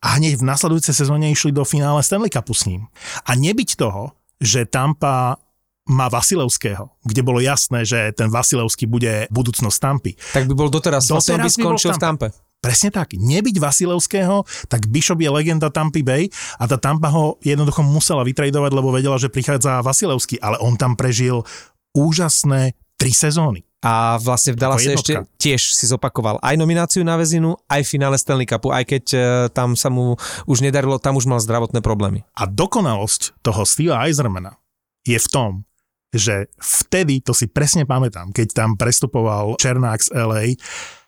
a 0.03 0.19
hneď 0.19 0.43
v 0.43 0.47
nasledujúcej 0.47 0.95
sezóne 0.95 1.31
išli 1.31 1.55
do 1.55 1.63
finále 1.63 2.03
Stanley 2.03 2.31
Cupu 2.31 2.55
s 2.55 2.67
ním. 2.67 2.91
A 3.23 3.39
nebyť 3.39 3.79
toho, 3.79 4.19
že 4.43 4.67
Tampa 4.67 5.39
má 5.87 6.07
Vasilevského, 6.07 6.95
kde 7.03 7.23
bolo 7.27 7.43
jasné, 7.43 7.83
že 7.83 8.15
ten 8.15 8.31
Vasilevský 8.31 8.87
bude 8.87 9.27
budúcnosť 9.35 9.79
Tampy. 9.79 10.13
Tak 10.35 10.47
by 10.47 10.55
bol 10.55 10.71
doteraz, 10.71 11.11
doteraz 11.11 11.47
by 11.47 11.51
skončil 11.51 11.95
v 11.95 12.03
Tampe. 12.03 12.29
Presne 12.63 12.95
tak. 12.95 13.19
Nebyť 13.19 13.59
Vasilevského, 13.59 14.47
tak 14.71 14.87
Bishop 14.87 15.19
je 15.19 15.27
legenda 15.27 15.67
Tampy 15.67 16.07
Bay 16.07 16.31
a 16.63 16.71
tá 16.71 16.79
Tampa 16.79 17.11
ho 17.11 17.35
jednoducho 17.43 17.83
musela 17.83 18.23
vytredovať, 18.23 18.71
lebo 18.71 18.95
vedela, 18.95 19.19
že 19.19 19.27
prichádza 19.27 19.83
Vasilevský, 19.83 20.39
ale 20.39 20.63
on 20.63 20.79
tam 20.79 20.95
prežil 20.95 21.43
úžasné 21.91 22.79
tri 22.95 23.11
sezóny. 23.11 23.67
A 23.83 24.15
vlastne 24.23 24.55
v 24.55 24.63
Dallase 24.63 24.95
ešte 24.95 25.27
tiež 25.43 25.75
si 25.75 25.91
zopakoval 25.91 26.39
aj 26.39 26.55
nomináciu 26.55 27.03
na 27.03 27.19
väzinu, 27.19 27.59
aj 27.67 27.83
finále 27.83 28.15
Stanley 28.15 28.47
Cupu, 28.47 28.71
aj 28.71 28.87
keď 28.87 29.05
uh, 29.11 29.23
tam 29.51 29.75
sa 29.75 29.91
mu 29.91 30.15
už 30.47 30.63
nedarilo, 30.63 31.03
tam 31.03 31.19
už 31.19 31.27
mal 31.27 31.43
zdravotné 31.43 31.83
problémy. 31.83 32.23
A 32.39 32.47
dokonalosť 32.47 33.43
toho 33.43 33.67
Steva 33.67 34.07
Eisermana 34.07 34.55
je 35.03 35.19
v 35.19 35.29
tom, 35.35 35.67
že 36.15 36.47
vtedy, 36.63 37.27
to 37.27 37.35
si 37.35 37.51
presne 37.51 37.83
pamätám, 37.83 38.31
keď 38.31 38.55
tam 38.55 38.79
prestupoval 38.79 39.59
Černák 39.59 39.99
z 39.99 40.15
LA, 40.15 40.45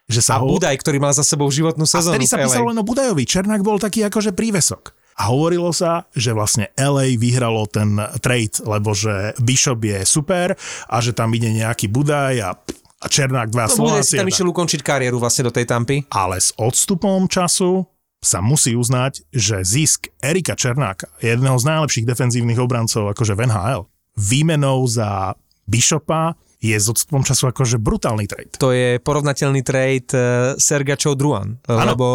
že 0.05 0.21
sa 0.21 0.37
a 0.37 0.45
ho... 0.45 0.53
Budaj, 0.53 0.77
ktorý 0.81 1.01
mal 1.01 1.17
za 1.17 1.25
sebou 1.25 1.49
životnú 1.49 1.89
sezónu. 1.89 2.13
A 2.13 2.17
vtedy 2.21 2.29
sa 2.29 2.41
písalo 2.41 2.71
len 2.73 2.79
o 2.81 2.85
Budajovi. 2.85 3.25
Černák 3.25 3.65
bol 3.65 3.81
taký 3.81 4.05
akože 4.05 4.37
prívesok. 4.37 4.93
A 5.15 5.31
hovorilo 5.31 5.71
sa, 5.71 6.11
že 6.11 6.35
vlastne 6.35 6.75
LA 6.75 7.15
vyhralo 7.15 7.71
ten 7.71 7.95
trade, 8.19 8.59
lebo 8.67 8.93
že 8.99 9.31
Bishop 9.39 9.79
je 9.87 10.03
super 10.03 10.59
a 10.91 10.97
že 10.99 11.15
tam 11.15 11.31
ide 11.39 11.55
nejaký 11.55 11.87
Budaj 11.87 12.35
a, 12.43 12.51
a 12.99 13.07
Černák 13.07 13.55
dva 13.55 13.71
no, 13.71 14.03
si 14.03 14.19
tam 14.19 14.27
išiel 14.27 14.51
ukončiť 14.51 14.83
kariéru 14.83 15.23
vlastne 15.23 15.47
do 15.47 15.55
tej 15.55 15.71
tampy. 15.71 16.03
Ale 16.11 16.43
s 16.43 16.51
odstupom 16.59 17.31
času 17.31 17.87
sa 18.19 18.43
musí 18.43 18.75
uznať, 18.75 19.29
že 19.31 19.63
zisk 19.63 20.11
Erika 20.19 20.59
Černáka, 20.59 21.13
jedného 21.23 21.61
z 21.61 21.69
najlepších 21.69 22.09
defenzívnych 22.09 22.59
obrancov 22.59 23.13
akože 23.15 23.39
v 23.39 23.53
NHL, 23.53 23.87
výmenou 24.19 24.83
za 24.89 25.39
Bishopa 25.69 26.35
je 26.65 26.77
s 26.81 26.89
odstupom 26.89 27.21
času 27.21 27.53
akože 27.53 27.77
brutálny 27.77 28.25
trade. 28.25 28.57
To 28.57 28.73
je 28.73 28.97
porovnateľný 29.05 29.61
trade 29.61 30.09
uh, 30.17 30.57
Sergačov 30.57 31.21
Druan, 31.21 31.61
ano. 31.69 31.85
lebo 31.93 32.07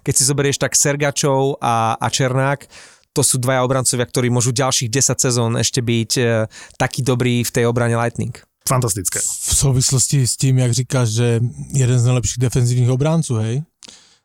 keď 0.00 0.14
si 0.16 0.24
zoberieš 0.24 0.56
tak 0.56 0.72
Sergačov 0.72 1.60
a, 1.60 2.00
a 2.00 2.06
Černák, 2.08 2.64
to 3.12 3.20
sú 3.20 3.36
dvaja 3.36 3.60
obrancovia, 3.66 4.08
ktorí 4.08 4.32
môžu 4.32 4.56
ďalších 4.56 4.88
10 4.88 5.20
sezón 5.20 5.52
ešte 5.60 5.84
byť 5.84 6.10
uh, 6.24 6.48
taký 6.80 7.04
dobrý 7.04 7.44
v 7.44 7.50
tej 7.52 7.68
obrane 7.68 7.92
Lightning. 8.00 8.32
Fantastické. 8.64 9.20
V 9.20 9.54
souvislosti 9.56 10.26
s 10.28 10.36
tím, 10.36 10.58
jak 10.58 10.72
říkáš, 10.72 11.08
že 11.08 11.40
jeden 11.72 11.98
z 11.98 12.04
nejlepších 12.04 12.38
defenzívnych 12.38 12.90
obránců, 12.90 13.34
hej, 13.34 13.64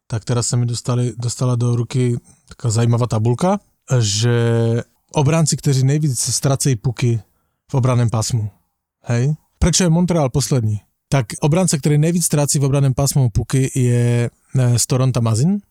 tak 0.07 0.27
teraz 0.27 0.51
sa 0.51 0.59
mi 0.59 0.67
dostali, 0.67 1.15
dostala 1.15 1.55
do 1.55 1.75
ruky 1.75 2.19
taká 2.51 2.69
zajímavá 2.69 3.07
tabulka, 3.07 3.59
že 3.99 4.35
obránci, 5.15 5.57
kteří 5.57 5.83
nejvíc 5.83 6.19
ztracejí 6.19 6.75
puky 6.75 7.21
v 7.71 7.73
obraném 7.73 8.09
pásmu. 8.09 8.51
Hej? 9.03 9.33
Prečo 9.63 9.87
je 9.87 9.89
Montreal 9.89 10.27
poslední? 10.29 10.83
Tak 11.07 11.39
obránce, 11.39 11.79
ktorý 11.79 11.95
nejvíc 11.95 12.27
stráci 12.27 12.59
v 12.59 12.67
obraném 12.67 12.91
pásmu 12.91 13.31
puky 13.31 13.71
je 13.71 14.27
z 14.51 14.85
Toronto 14.91 15.23
Mazin 15.23 15.63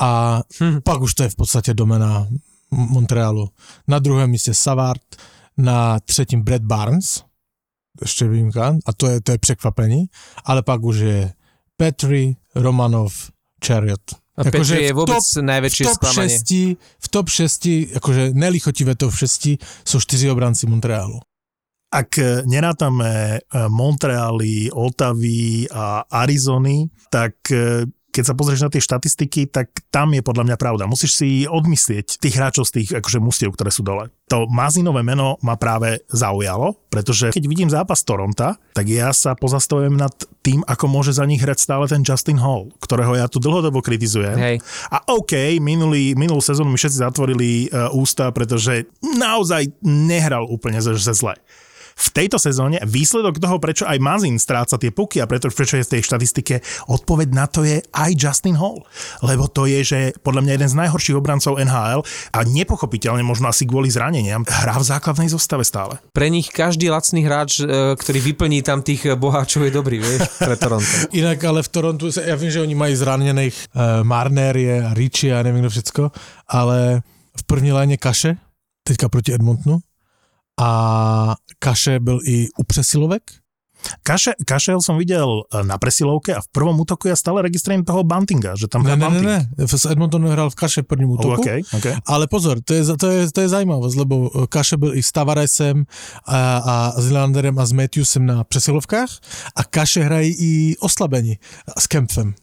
a 0.00 0.40
hm. 0.40 0.80
pak 0.80 0.98
už 1.04 1.12
to 1.14 1.22
je 1.28 1.30
v 1.30 1.36
podstate 1.36 1.76
domena 1.76 2.24
Montrealu. 2.72 3.52
Na 3.88 3.98
druhém 3.98 4.30
místě 4.30 4.54
Savard, 4.54 5.04
na 5.56 6.00
třetím 6.00 6.40
Brad 6.42 6.62
Barnes, 6.62 7.20
ešte 8.02 8.28
výjimka, 8.28 8.80
a 8.86 8.90
to 8.96 9.06
je, 9.06 9.20
to 9.20 9.32
je 9.32 9.38
překvapení, 9.38 10.08
ale 10.44 10.62
pak 10.62 10.82
už 10.82 10.96
je 10.96 11.32
Petri, 11.76 12.36
Romanov, 12.54 13.12
Chariot. 13.60 14.00
A 14.40 14.44
Petri 14.48 14.58
akože 14.58 14.76
je 14.80 14.92
vôbec 14.96 15.20
top, 15.20 15.44
najväčšie 15.44 15.84
v 15.84 15.86
top 15.86 15.94
sklamanie. 15.94 16.38
6, 16.40 16.80
v 16.80 17.06
top 17.12 17.26
6, 17.28 18.00
akože 18.00 18.22
nelichotivé 18.32 18.96
top 18.96 19.12
6 19.12 19.60
sú 19.84 19.96
4 20.00 20.32
obranci 20.32 20.64
Montrealu 20.64 21.20
ak 21.94 22.10
e, 22.18 22.42
Montrealy, 23.70 24.74
Otavy 24.74 25.70
a 25.70 26.02
Arizony, 26.10 26.90
tak 27.06 27.38
e, 27.54 27.86
keď 28.14 28.24
sa 28.30 28.38
pozrieš 28.38 28.62
na 28.62 28.70
tie 28.70 28.78
štatistiky, 28.78 29.50
tak 29.50 29.74
tam 29.90 30.14
je 30.14 30.22
podľa 30.22 30.46
mňa 30.46 30.56
pravda. 30.56 30.86
Musíš 30.86 31.18
si 31.18 31.50
odmyslieť 31.50 32.22
tých 32.22 32.38
hráčov 32.38 32.70
z 32.70 32.72
tých 32.78 32.88
akože 33.02 33.18
mustiev, 33.18 33.50
ktoré 33.50 33.74
sú 33.74 33.82
dole. 33.82 34.14
To 34.30 34.46
Mazinové 34.46 35.02
meno 35.02 35.34
ma 35.42 35.58
práve 35.58 36.06
zaujalo, 36.06 36.78
pretože 36.94 37.34
keď 37.34 37.44
vidím 37.50 37.66
zápas 37.66 38.06
Toronta, 38.06 38.54
tak 38.70 38.86
ja 38.86 39.10
sa 39.10 39.34
pozastavujem 39.34 39.98
nad 39.98 40.14
tým, 40.46 40.62
ako 40.62 40.86
môže 40.86 41.18
za 41.18 41.26
nich 41.26 41.42
hrať 41.42 41.58
stále 41.58 41.90
ten 41.90 42.06
Justin 42.06 42.38
Hall, 42.38 42.70
ktorého 42.78 43.18
ja 43.18 43.26
tu 43.26 43.42
dlhodobo 43.42 43.82
kritizujem. 43.82 44.38
Hej. 44.38 44.56
A 44.94 45.02
OK, 45.10 45.58
minulý, 45.58 46.14
minulú 46.14 46.38
sezónu 46.38 46.70
mi 46.70 46.78
všetci 46.78 47.02
zatvorili 47.02 47.66
uh, 47.66 47.90
ústa, 47.90 48.30
pretože 48.30 48.86
naozaj 49.02 49.74
nehral 49.82 50.46
úplne 50.46 50.78
ze, 50.78 50.94
ze 50.94 51.10
zle 51.18 51.34
v 51.94 52.08
tejto 52.10 52.38
sezóne 52.42 52.82
výsledok 52.82 53.38
toho, 53.38 53.56
prečo 53.62 53.86
aj 53.86 53.98
Mazin 54.02 54.36
stráca 54.38 54.76
tie 54.76 54.90
puky 54.90 55.22
a 55.22 55.30
preto, 55.30 55.50
prečo 55.50 55.78
je 55.78 55.86
v 55.86 55.92
tej 55.98 56.02
štatistike, 56.02 56.54
odpoveď 56.90 57.28
na 57.30 57.46
to 57.46 57.62
je 57.62 57.80
aj 57.94 58.10
Justin 58.18 58.58
Hall. 58.58 58.82
Lebo 59.22 59.46
to 59.46 59.70
je, 59.70 59.80
že 59.82 59.98
podľa 60.20 60.42
mňa 60.44 60.52
jeden 60.58 60.70
z 60.70 60.78
najhorších 60.84 61.16
obrancov 61.18 61.58
NHL 61.58 62.02
a 62.34 62.38
nepochopiteľne 62.42 63.22
možno 63.22 63.50
asi 63.50 63.64
kvôli 63.64 63.88
zraneniam 63.90 64.42
hrá 64.44 64.76
v 64.78 64.86
základnej 64.86 65.30
zostave 65.30 65.62
stále. 65.62 65.98
Pre 66.10 66.28
nich 66.28 66.50
každý 66.50 66.90
lacný 66.90 67.24
hráč, 67.24 67.62
e, 67.62 67.94
ktorý 67.94 68.18
vyplní 68.34 68.66
tam 68.66 68.82
tých 68.82 69.14
boháčov 69.14 69.66
je 69.66 69.72
dobrý, 69.72 70.02
vieš, 70.02 70.26
pre 70.38 70.58
Toronto. 70.58 70.94
Inak 71.20 71.38
ale 71.42 71.62
v 71.62 71.70
Torontu, 71.70 72.10
ja 72.10 72.34
viem, 72.34 72.50
že 72.50 72.62
oni 72.62 72.74
majú 72.76 72.94
zranených 72.94 73.56
uh, 73.74 74.02
Marnérie 74.06 74.82
a 74.82 74.90
Richie 74.92 75.32
a 75.32 75.42
neviem 75.42 75.64
kto 75.64 75.70
všetko, 75.80 76.02
ale 76.50 77.00
v 77.34 77.42
první 77.46 77.72
léne 77.74 77.96
Kaše, 77.96 78.36
teďka 78.84 79.08
proti 79.08 79.34
Edmontonu, 79.34 79.80
a 80.60 81.34
Kaše 81.58 82.00
byl 82.00 82.20
i 82.26 82.48
u 82.58 82.64
přesilovek. 82.64 83.22
Kaše, 84.02 84.32
Kašel 84.48 84.80
som 84.80 84.96
videl 84.96 85.44
e, 85.52 85.60
na 85.60 85.76
presilovke 85.76 86.32
a 86.32 86.40
v 86.40 86.48
prvom 86.48 86.80
útoku 86.80 87.12
ja 87.12 87.16
stále 87.16 87.44
registrujem 87.44 87.84
toho 87.84 88.00
Buntinga, 88.00 88.56
že 88.56 88.64
tam 88.64 88.80
ne, 88.80 88.96
ne, 88.96 89.08
ne, 89.12 89.20
ne, 89.44 89.64
s 89.68 89.84
Edmontonu 89.84 90.32
hral 90.32 90.48
v 90.48 90.56
Kaše 90.56 90.82
v 90.82 90.88
prvním 90.88 91.10
útoku, 91.12 91.36
oh, 91.36 91.40
okay, 91.40 91.60
okay. 91.68 92.00
ale 92.08 92.24
pozor, 92.24 92.64
to 92.64 92.72
je, 92.72 92.82
to, 92.96 93.06
je, 93.12 93.28
to 93.28 93.40
je 93.44 93.48
zajímavosť, 93.52 93.96
lebo 94.00 94.14
Kaše 94.48 94.76
byl 94.80 94.96
i 94.96 95.02
s 95.04 95.12
Tavaresem 95.12 95.84
a, 96.24 96.38
a 96.64 96.74
s 96.96 97.12
Landerem 97.12 97.52
a 97.58 97.64
s 97.66 97.72
Matthewsem 97.76 98.24
na 98.24 98.44
přesilovkách 98.44 99.10
a 99.56 99.64
Kaše 99.64 100.00
hrají 100.00 100.30
i 100.38 100.50
oslabení 100.80 101.38
s 101.76 101.86
Kempfem. 101.86 102.34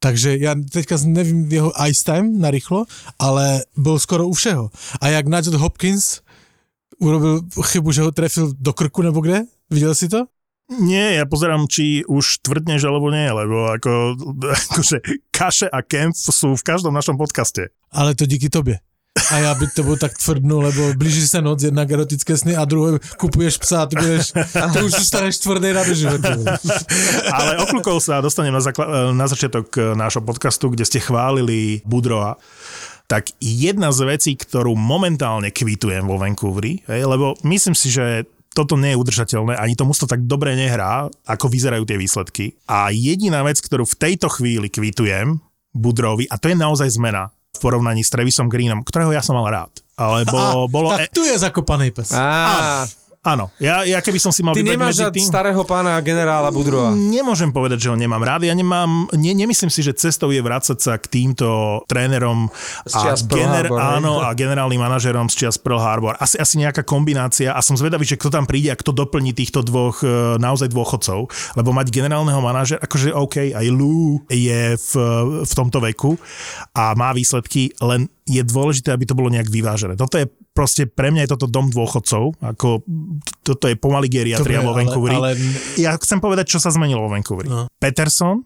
Takže 0.00 0.40
ja 0.40 0.56
teďka 0.56 0.96
nevím 1.04 1.44
jeho 1.52 1.76
ice 1.84 2.00
time 2.00 2.40
na 2.40 2.48
rýchlo, 2.48 2.88
ale 3.20 3.68
byl 3.76 4.00
skoro 4.00 4.24
u 4.24 4.32
všeho. 4.32 4.72
A 5.00 5.08
jak 5.12 5.28
Nigel 5.28 5.60
Hopkins 5.60 6.24
urobil 7.00 7.40
chybu, 7.64 7.92
že 7.92 8.02
ho 8.02 8.10
trefil 8.12 8.52
do 8.58 8.72
krku 8.72 9.02
nebo 9.02 9.20
kde? 9.20 9.42
Viděl 9.70 9.94
si 9.94 10.08
to? 10.08 10.26
Nie, 10.70 11.18
ja 11.18 11.26
pozerám, 11.26 11.66
či 11.66 12.06
už 12.06 12.46
tvrdneš 12.46 12.86
alebo 12.86 13.10
nie, 13.10 13.26
lebo 13.26 13.74
ako, 13.74 14.14
akože 14.70 15.02
kaše 15.34 15.66
a 15.66 15.82
kemp 15.82 16.14
sú 16.14 16.54
v 16.54 16.62
každom 16.62 16.94
našom 16.94 17.18
podcaste. 17.18 17.74
Ale 17.90 18.14
to 18.14 18.26
díky 18.26 18.46
tobě. 18.46 18.78
A 19.30 19.38
já 19.38 19.54
by 19.54 19.66
to 19.66 19.96
tak 19.96 20.18
tvrdnu, 20.18 20.60
lebo 20.60 20.94
blíží 20.94 21.28
se 21.28 21.42
noc, 21.42 21.62
jednak 21.62 21.90
erotické 21.90 22.36
sny 22.36 22.56
a 22.56 22.64
druhé 22.64 22.98
kupuješ 23.18 23.58
psa 23.58 23.82
a 23.82 23.86
ty 23.86 23.96
budeš, 23.96 24.32
ty 24.72 24.82
už 24.84 24.92
staneš 24.92 25.38
tvrdý 25.38 25.72
na 25.72 25.84
doživotu. 25.84 26.28
Ale 27.34 27.58
oklukol 27.58 27.98
sa, 28.00 28.22
dostanem 28.22 28.54
na, 28.54 28.62
zakla- 28.62 29.10
na 29.10 29.26
začiatok 29.26 29.66
nášho 29.98 30.22
podcastu, 30.22 30.70
kde 30.70 30.86
ste 30.86 31.02
chválili 31.02 31.82
Budroa 31.82 32.38
tak 33.10 33.34
jedna 33.42 33.90
z 33.90 34.06
vecí, 34.06 34.32
ktorú 34.38 34.78
momentálne 34.78 35.50
kvitujem 35.50 36.06
vo 36.06 36.14
Vancouveri, 36.14 36.86
hej, 36.86 37.02
lebo 37.02 37.34
myslím 37.42 37.74
si, 37.74 37.90
že 37.90 38.22
toto 38.54 38.78
nie 38.78 38.94
je 38.94 39.00
udržateľné, 39.02 39.58
ani 39.58 39.74
to 39.74 39.82
to 39.82 40.06
tak 40.06 40.22
dobre 40.30 40.54
nehrá, 40.54 41.10
ako 41.26 41.50
vyzerajú 41.50 41.82
tie 41.86 41.98
výsledky. 41.98 42.54
A 42.70 42.94
jediná 42.94 43.42
vec, 43.42 43.58
ktorú 43.58 43.82
v 43.82 43.98
tejto 43.98 44.30
chvíli 44.30 44.70
kvitujem 44.70 45.42
Budrovi, 45.74 46.30
a 46.30 46.38
to 46.38 46.50
je 46.50 46.56
naozaj 46.58 46.86
zmena 46.94 47.34
v 47.50 47.58
porovnaní 47.58 48.06
s 48.06 48.14
Trevisom 48.14 48.46
Greenom, 48.46 48.86
ktorého 48.86 49.10
ja 49.10 49.22
som 49.22 49.34
mal 49.34 49.50
rád. 49.50 49.74
Alebo 49.98 50.38
a, 50.42 50.70
bolo... 50.70 50.94
Tak 50.94 51.10
tu 51.10 51.26
je 51.26 51.34
zakopaný 51.34 51.90
pes. 51.90 52.14
Á, 52.14 52.86
Áno, 53.20 53.52
ja, 53.60 53.84
ja 53.84 54.00
keby 54.00 54.16
som 54.16 54.32
si 54.32 54.40
mal 54.40 54.56
ty 54.56 54.64
vybrať 54.64 54.80
nemáš 54.80 54.96
medzi 54.96 55.20
tým... 55.20 55.28
starého 55.28 55.60
pána 55.68 56.00
generála 56.00 56.48
Budrova. 56.48 56.96
Nemôžem 56.96 57.52
povedať, 57.52 57.84
že 57.84 57.92
ho 57.92 57.96
nemám 57.96 58.24
rád. 58.24 58.48
Ja 58.48 58.56
nemám, 58.56 59.12
ne, 59.12 59.36
nemyslím 59.36 59.68
si, 59.68 59.84
že 59.84 59.92
cestou 59.92 60.32
je 60.32 60.40
vrácať 60.40 60.80
sa 60.80 60.96
k 60.96 61.04
týmto 61.04 61.84
trénerom 61.84 62.48
a, 62.88 63.12
gener, 63.28 63.68
Harbor, 63.68 63.76
áno, 63.76 64.24
a 64.24 64.32
generálnym 64.32 64.80
manažerom 64.80 65.28
z 65.28 65.36
čias 65.36 65.60
Pearl 65.60 65.76
Harbor. 65.76 66.16
Asi, 66.16 66.40
asi 66.40 66.64
nejaká 66.64 66.80
kombinácia 66.80 67.52
a 67.52 67.60
som 67.60 67.76
zvedavý, 67.76 68.08
že 68.08 68.16
kto 68.16 68.32
tam 68.32 68.48
príde 68.48 68.72
a 68.72 68.80
kto 68.80 68.96
doplní 68.96 69.36
týchto 69.36 69.60
dvoch 69.68 70.00
e, 70.00 70.40
naozaj 70.40 70.72
dôchodcov. 70.72 71.28
Lebo 71.60 71.76
mať 71.76 71.92
generálneho 71.92 72.40
manažera, 72.40 72.80
akože 72.80 73.12
OK, 73.12 73.52
aj 73.52 73.66
Lou 73.68 74.24
je 74.32 74.80
v, 74.80 74.92
v 75.44 75.52
tomto 75.52 75.76
veku 75.84 76.16
a 76.72 76.96
má 76.96 77.12
výsledky, 77.12 77.76
len 77.84 78.08
je 78.24 78.40
dôležité, 78.40 78.96
aby 78.96 79.04
to 79.04 79.12
bolo 79.12 79.28
nejak 79.28 79.52
vyvážené. 79.52 79.98
Toto 80.00 80.16
je 80.16 80.24
proste, 80.50 80.84
pre 80.84 81.08
mňa 81.08 81.24
je 81.24 81.32
toto 81.32 81.46
dom 81.46 81.68
dôchodcov, 81.68 82.36
ako 82.38 82.82
toto 83.40 83.64
je 83.66 83.74
pomaly 83.74 84.06
geriatria 84.06 84.58
Dobre, 84.58 84.66
vo 84.66 84.72
ale- 84.72 84.78
Vancouveri. 84.82 85.16
ale- 85.16 85.32
Ja 85.76 85.94
chcem 85.96 86.18
povedať, 86.18 86.50
čo 86.50 86.58
sa 86.58 86.70
zmenilo 86.70 87.06
vo 87.06 87.10
Vancouveri. 87.10 87.48
No. 87.48 87.70
Peterson 87.76 88.42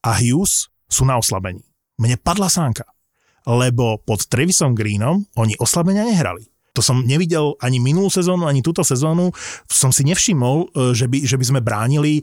a 0.00 0.14
Hughes 0.14 0.68
sú 0.84 1.02
na 1.02 1.16
oslabení. 1.16 1.64
Mne 1.96 2.14
padla 2.16 2.46
sánka, 2.46 2.86
lebo 3.44 3.98
pod 3.98 4.24
Trevisom 4.24 4.72
Greenom 4.72 5.26
oni 5.34 5.56
oslabenia 5.56 6.04
nehrali. 6.04 6.46
To 6.78 6.82
som 6.86 7.02
nevidel 7.02 7.58
ani 7.58 7.82
minulú 7.82 8.06
sezónu, 8.06 8.46
ani 8.46 8.62
túto 8.62 8.86
sezónu. 8.86 9.34
Som 9.66 9.90
si 9.90 10.06
nevšimol, 10.06 10.70
e, 10.70 10.94
že 10.94 11.10
by, 11.10 11.26
že 11.26 11.34
by 11.34 11.44
sme 11.50 11.60
bránili 11.60 12.22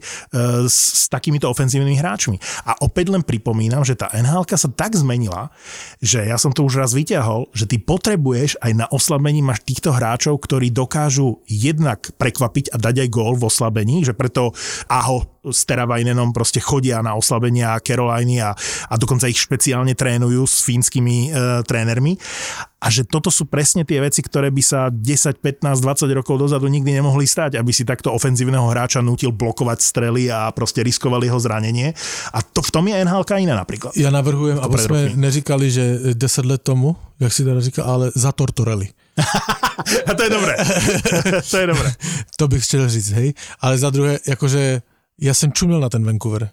s, 0.64 1.04
s 1.04 1.12
takýmito 1.12 1.44
ofenzívnymi 1.52 2.00
hráčmi. 2.00 2.40
A 2.64 2.80
opäť 2.80 3.12
len 3.12 3.20
pripomínam, 3.20 3.84
že 3.84 4.00
tá 4.00 4.08
nhl 4.16 4.48
sa 4.48 4.72
tak 4.72 4.96
zmenila, 4.96 5.52
že 6.00 6.24
ja 6.24 6.40
som 6.40 6.56
to 6.56 6.64
už 6.64 6.80
raz 6.80 6.96
vyťahol, 6.96 7.52
že 7.52 7.68
ty 7.68 7.76
potrebuješ 7.76 8.56
aj 8.64 8.72
na 8.72 8.86
oslabení 8.88 9.44
máš 9.44 9.60
týchto 9.68 9.92
hráčov, 9.92 10.40
ktorí 10.40 10.72
dokážu 10.72 11.44
jednak 11.44 12.08
prekvapiť 12.16 12.72
a 12.72 12.80
dať 12.80 13.04
aj 13.04 13.08
gól 13.12 13.36
v 13.36 13.52
oslabení, 13.52 14.00
že 14.08 14.16
preto 14.16 14.56
Aho 14.88 15.35
s 15.52 15.66
Teravajnenom 15.66 16.34
proste 16.34 16.58
chodia 16.58 17.02
na 17.02 17.14
oslabenia 17.14 17.78
Caroliny 17.82 18.42
a, 18.42 18.54
a 18.90 18.94
dokonca 18.98 19.30
ich 19.30 19.38
špeciálne 19.38 19.94
trénujú 19.94 20.46
s 20.46 20.62
fínskymi 20.66 21.16
e, 21.28 21.28
trénermi. 21.66 22.18
A 22.76 22.92
že 22.92 23.08
toto 23.08 23.32
sú 23.32 23.48
presne 23.48 23.82
tie 23.82 23.98
veci, 23.98 24.22
ktoré 24.22 24.52
by 24.52 24.62
sa 24.62 24.92
10, 24.92 25.42
15, 25.42 25.80
20 25.80 26.06
rokov 26.12 26.38
dozadu 26.38 26.68
nikdy 26.68 26.94
nemohli 27.00 27.26
stať, 27.26 27.58
aby 27.58 27.72
si 27.72 27.82
takto 27.88 28.12
ofenzívneho 28.12 28.68
hráča 28.68 29.00
nutil 29.02 29.32
blokovať 29.32 29.78
strely 29.80 30.30
a 30.30 30.52
proste 30.52 30.84
riskoval 30.84 31.24
jeho 31.24 31.40
zranenie. 31.40 31.96
A 32.30 32.44
to 32.44 32.62
v 32.62 32.70
tom 32.70 32.84
je 32.86 32.94
NHL 32.94 33.26
iné 33.42 33.54
napríklad. 33.56 33.96
Já 33.96 34.10
navrhujem, 34.10 34.58
aby 34.62 34.76
roky. 34.76 35.12
neříkali, 35.16 35.70
že 35.70 35.98
10 36.14 36.44
let 36.44 36.62
tomu, 36.62 36.96
jak 37.20 37.32
si 37.32 37.44
teda 37.44 37.60
říkal, 37.60 37.84
ale 37.90 38.10
za 38.14 38.32
Tortorelli. 38.32 38.88
A 40.06 40.14
to 40.14 40.22
je 40.22 40.30
dobré. 40.30 40.56
to 41.50 41.56
je 41.56 41.66
dobré. 41.66 41.92
To 42.36 42.48
bych 42.48 42.64
chtěl 42.64 42.88
říct, 42.88 43.10
hej. 43.10 43.34
Ale 43.60 43.78
za 43.78 43.90
druhé, 43.90 44.18
jakože 44.28 44.82
já 45.20 45.34
jsem 45.34 45.52
čuměl 45.52 45.80
na 45.80 45.88
ten 45.88 46.04
Vancouver. 46.04 46.50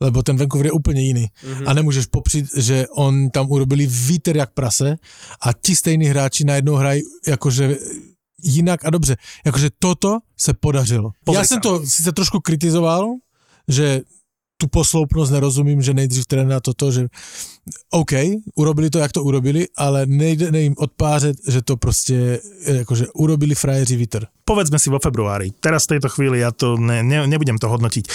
Lebo 0.00 0.22
ten 0.22 0.36
Vancouver 0.36 0.66
je 0.66 0.72
úplně 0.72 1.02
jiný. 1.02 1.26
Mm-hmm. 1.26 1.64
A 1.66 1.72
nemůžeš 1.72 2.06
popřít, 2.06 2.46
že 2.56 2.86
on 2.88 3.30
tam 3.30 3.50
urobili 3.50 3.86
vítr 3.86 4.36
jak 4.36 4.52
prase 4.54 4.96
a 5.40 5.52
ti 5.52 5.76
stejní 5.76 6.06
hráči 6.06 6.44
najednou 6.44 6.74
hrají 6.74 7.02
jakože 7.26 7.76
jinak 8.42 8.84
a 8.84 8.90
dobře. 8.90 9.16
Jakože 9.46 9.70
toto 9.78 10.18
se 10.36 10.54
podařilo. 10.54 11.10
Pozri 11.24 11.38
Já 11.38 11.44
sa. 11.44 11.48
jsem 11.48 11.60
to 11.60 11.86
sice 11.86 12.12
trošku 12.12 12.40
kritizoval, 12.40 13.06
že 13.68 14.00
tu 14.62 14.70
posloupnost 14.70 15.34
nerozumím, 15.34 15.82
že 15.82 15.94
nejdřív 15.94 16.26
trénera 16.26 16.60
toto, 16.62 16.86
že 16.94 17.10
OK, 17.90 18.12
urobili 18.54 18.90
to, 18.90 18.98
jak 18.98 19.12
to 19.12 19.22
urobili, 19.22 19.66
ale 19.76 20.06
nejde 20.06 20.54
jim 20.54 20.74
odpářet, 20.78 21.36
že 21.48 21.62
to 21.62 21.76
prostě, 21.76 22.40
jakože 22.66 23.06
urobili 23.14 23.54
frajeři 23.54 23.96
vítr. 23.96 24.26
povedzme 24.44 24.76
si 24.78 24.90
vo 24.90 24.98
februári. 24.98 25.54
Teraz 25.64 25.88
v 25.88 25.96
tejto 25.96 26.12
chvíli 26.12 26.44
ja 26.44 26.52
to 26.52 26.76
ne, 26.76 27.00
ne, 27.00 27.24
nebudem 27.24 27.56
to 27.56 27.72
hodnotiť. 27.72 28.04
E, 28.04 28.10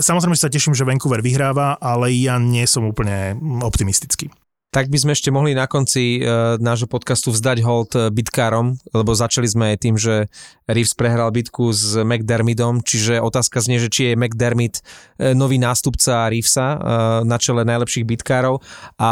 Samozrejme, 0.00 0.32
že 0.38 0.48
sa 0.48 0.54
teším, 0.54 0.72
že 0.72 0.88
Vancouver 0.88 1.20
vyhráva, 1.20 1.76
ale 1.76 2.14
ja 2.16 2.40
nie 2.40 2.64
som 2.64 2.88
úplne 2.88 3.36
optimistický. 3.60 4.32
Tak 4.72 4.88
by 4.88 4.96
sme 4.96 5.12
ešte 5.12 5.28
mohli 5.28 5.52
na 5.52 5.68
konci 5.68 6.24
uh, 6.24 6.56
nášho 6.56 6.88
podcastu 6.88 7.28
vzdať 7.28 7.58
hold 7.60 7.92
eh, 7.92 8.08
bitkárom, 8.08 8.80
lebo 8.96 9.12
začali 9.12 9.44
sme 9.44 9.76
aj 9.76 9.78
tým, 9.84 10.00
že 10.00 10.32
Reeves 10.64 10.96
prehral 10.96 11.28
bitku 11.28 11.76
s 11.76 12.00
McDermidom, 12.00 12.80
čiže 12.80 13.20
otázka 13.20 13.60
znie, 13.60 13.76
že 13.76 13.92
či 13.92 14.08
je 14.08 14.16
McDermid 14.16 14.80
eh, 14.80 15.36
nový 15.36 15.60
nástupca 15.60 16.32
Reevesa 16.32 16.68
uh, 16.72 16.78
na 17.20 17.36
čele 17.36 17.68
najlepších 17.68 18.08
bitkárov 18.16 18.64
a 18.96 19.10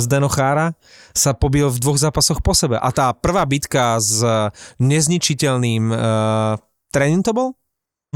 Zdeno 0.00 0.32
Chára 0.32 0.72
sa 1.12 1.36
pobil 1.36 1.68
v 1.68 1.76
dvoch 1.76 2.00
zápasoch 2.00 2.40
po 2.40 2.56
sebe. 2.56 2.80
A 2.80 2.88
tá 2.88 3.12
prvá 3.12 3.44
bitka 3.44 4.00
s 4.00 4.24
nezničiteľným 4.80 5.92
uh, 5.92 6.56
Trenin 6.88 7.20
to 7.20 7.36
bol? 7.36 7.52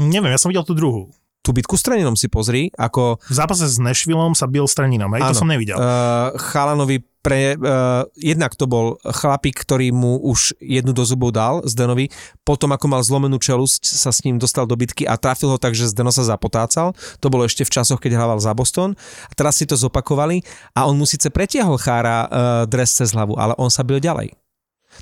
Neviem, 0.01 0.33
ja 0.33 0.41
som 0.41 0.49
videl 0.49 0.65
tú 0.65 0.73
druhú. 0.73 1.13
Tú 1.41 1.57
bitku 1.57 1.73
s 1.73 1.81
Treninom 1.81 2.13
si 2.13 2.29
pozri, 2.29 2.69
ako 2.77 3.17
V 3.17 3.33
zápase 3.33 3.65
s 3.65 3.81
Nešvilom 3.81 4.37
sa 4.37 4.45
bil 4.45 4.69
s 4.69 4.77
Treninom, 4.77 5.09
hej, 5.17 5.25
to 5.25 5.33
Áno. 5.33 5.41
som 5.41 5.49
nevidel. 5.49 5.73
Uh, 5.73 6.37
Chalanovi 6.37 7.01
pre, 7.21 7.53
uh, 7.53 8.05
jednak 8.17 8.57
to 8.57 8.65
bol 8.65 8.97
chlapík, 9.01 9.61
ktorý 9.61 9.93
mu 9.93 10.17
už 10.21 10.57
jednu 10.57 10.93
do 10.93 11.05
zubov 11.05 11.33
dal 11.33 11.61
Zdenovi, 11.65 12.09
potom 12.41 12.73
ako 12.73 12.85
mal 12.89 13.01
zlomenú 13.05 13.37
čelusť, 13.37 13.81
sa 13.85 14.09
s 14.09 14.25
ním 14.25 14.41
dostal 14.41 14.65
do 14.65 14.73
bitky 14.73 15.05
a 15.05 15.17
trafil 15.17 15.53
ho 15.53 15.61
tak, 15.61 15.77
že 15.77 15.89
Zdeno 15.89 16.09
sa 16.09 16.25
zapotácal. 16.25 16.97
To 17.21 17.27
bolo 17.29 17.45
ešte 17.45 17.61
v 17.61 17.73
časoch, 17.73 18.01
keď 18.01 18.17
hrával 18.17 18.41
za 18.41 18.57
Boston. 18.57 18.97
A 19.29 19.33
teraz 19.37 19.61
si 19.61 19.69
to 19.69 19.77
zopakovali 19.77 20.41
a 20.73 20.89
on 20.89 20.97
mu 20.97 21.05
síce 21.05 21.29
pretiahol 21.29 21.77
Chára 21.77 22.25
uh, 22.25 22.29
dres 22.65 22.89
cez 22.89 23.13
hlavu, 23.13 23.37
ale 23.37 23.53
on 23.61 23.69
sa 23.69 23.85
bil 23.85 24.01
ďalej. 24.01 24.40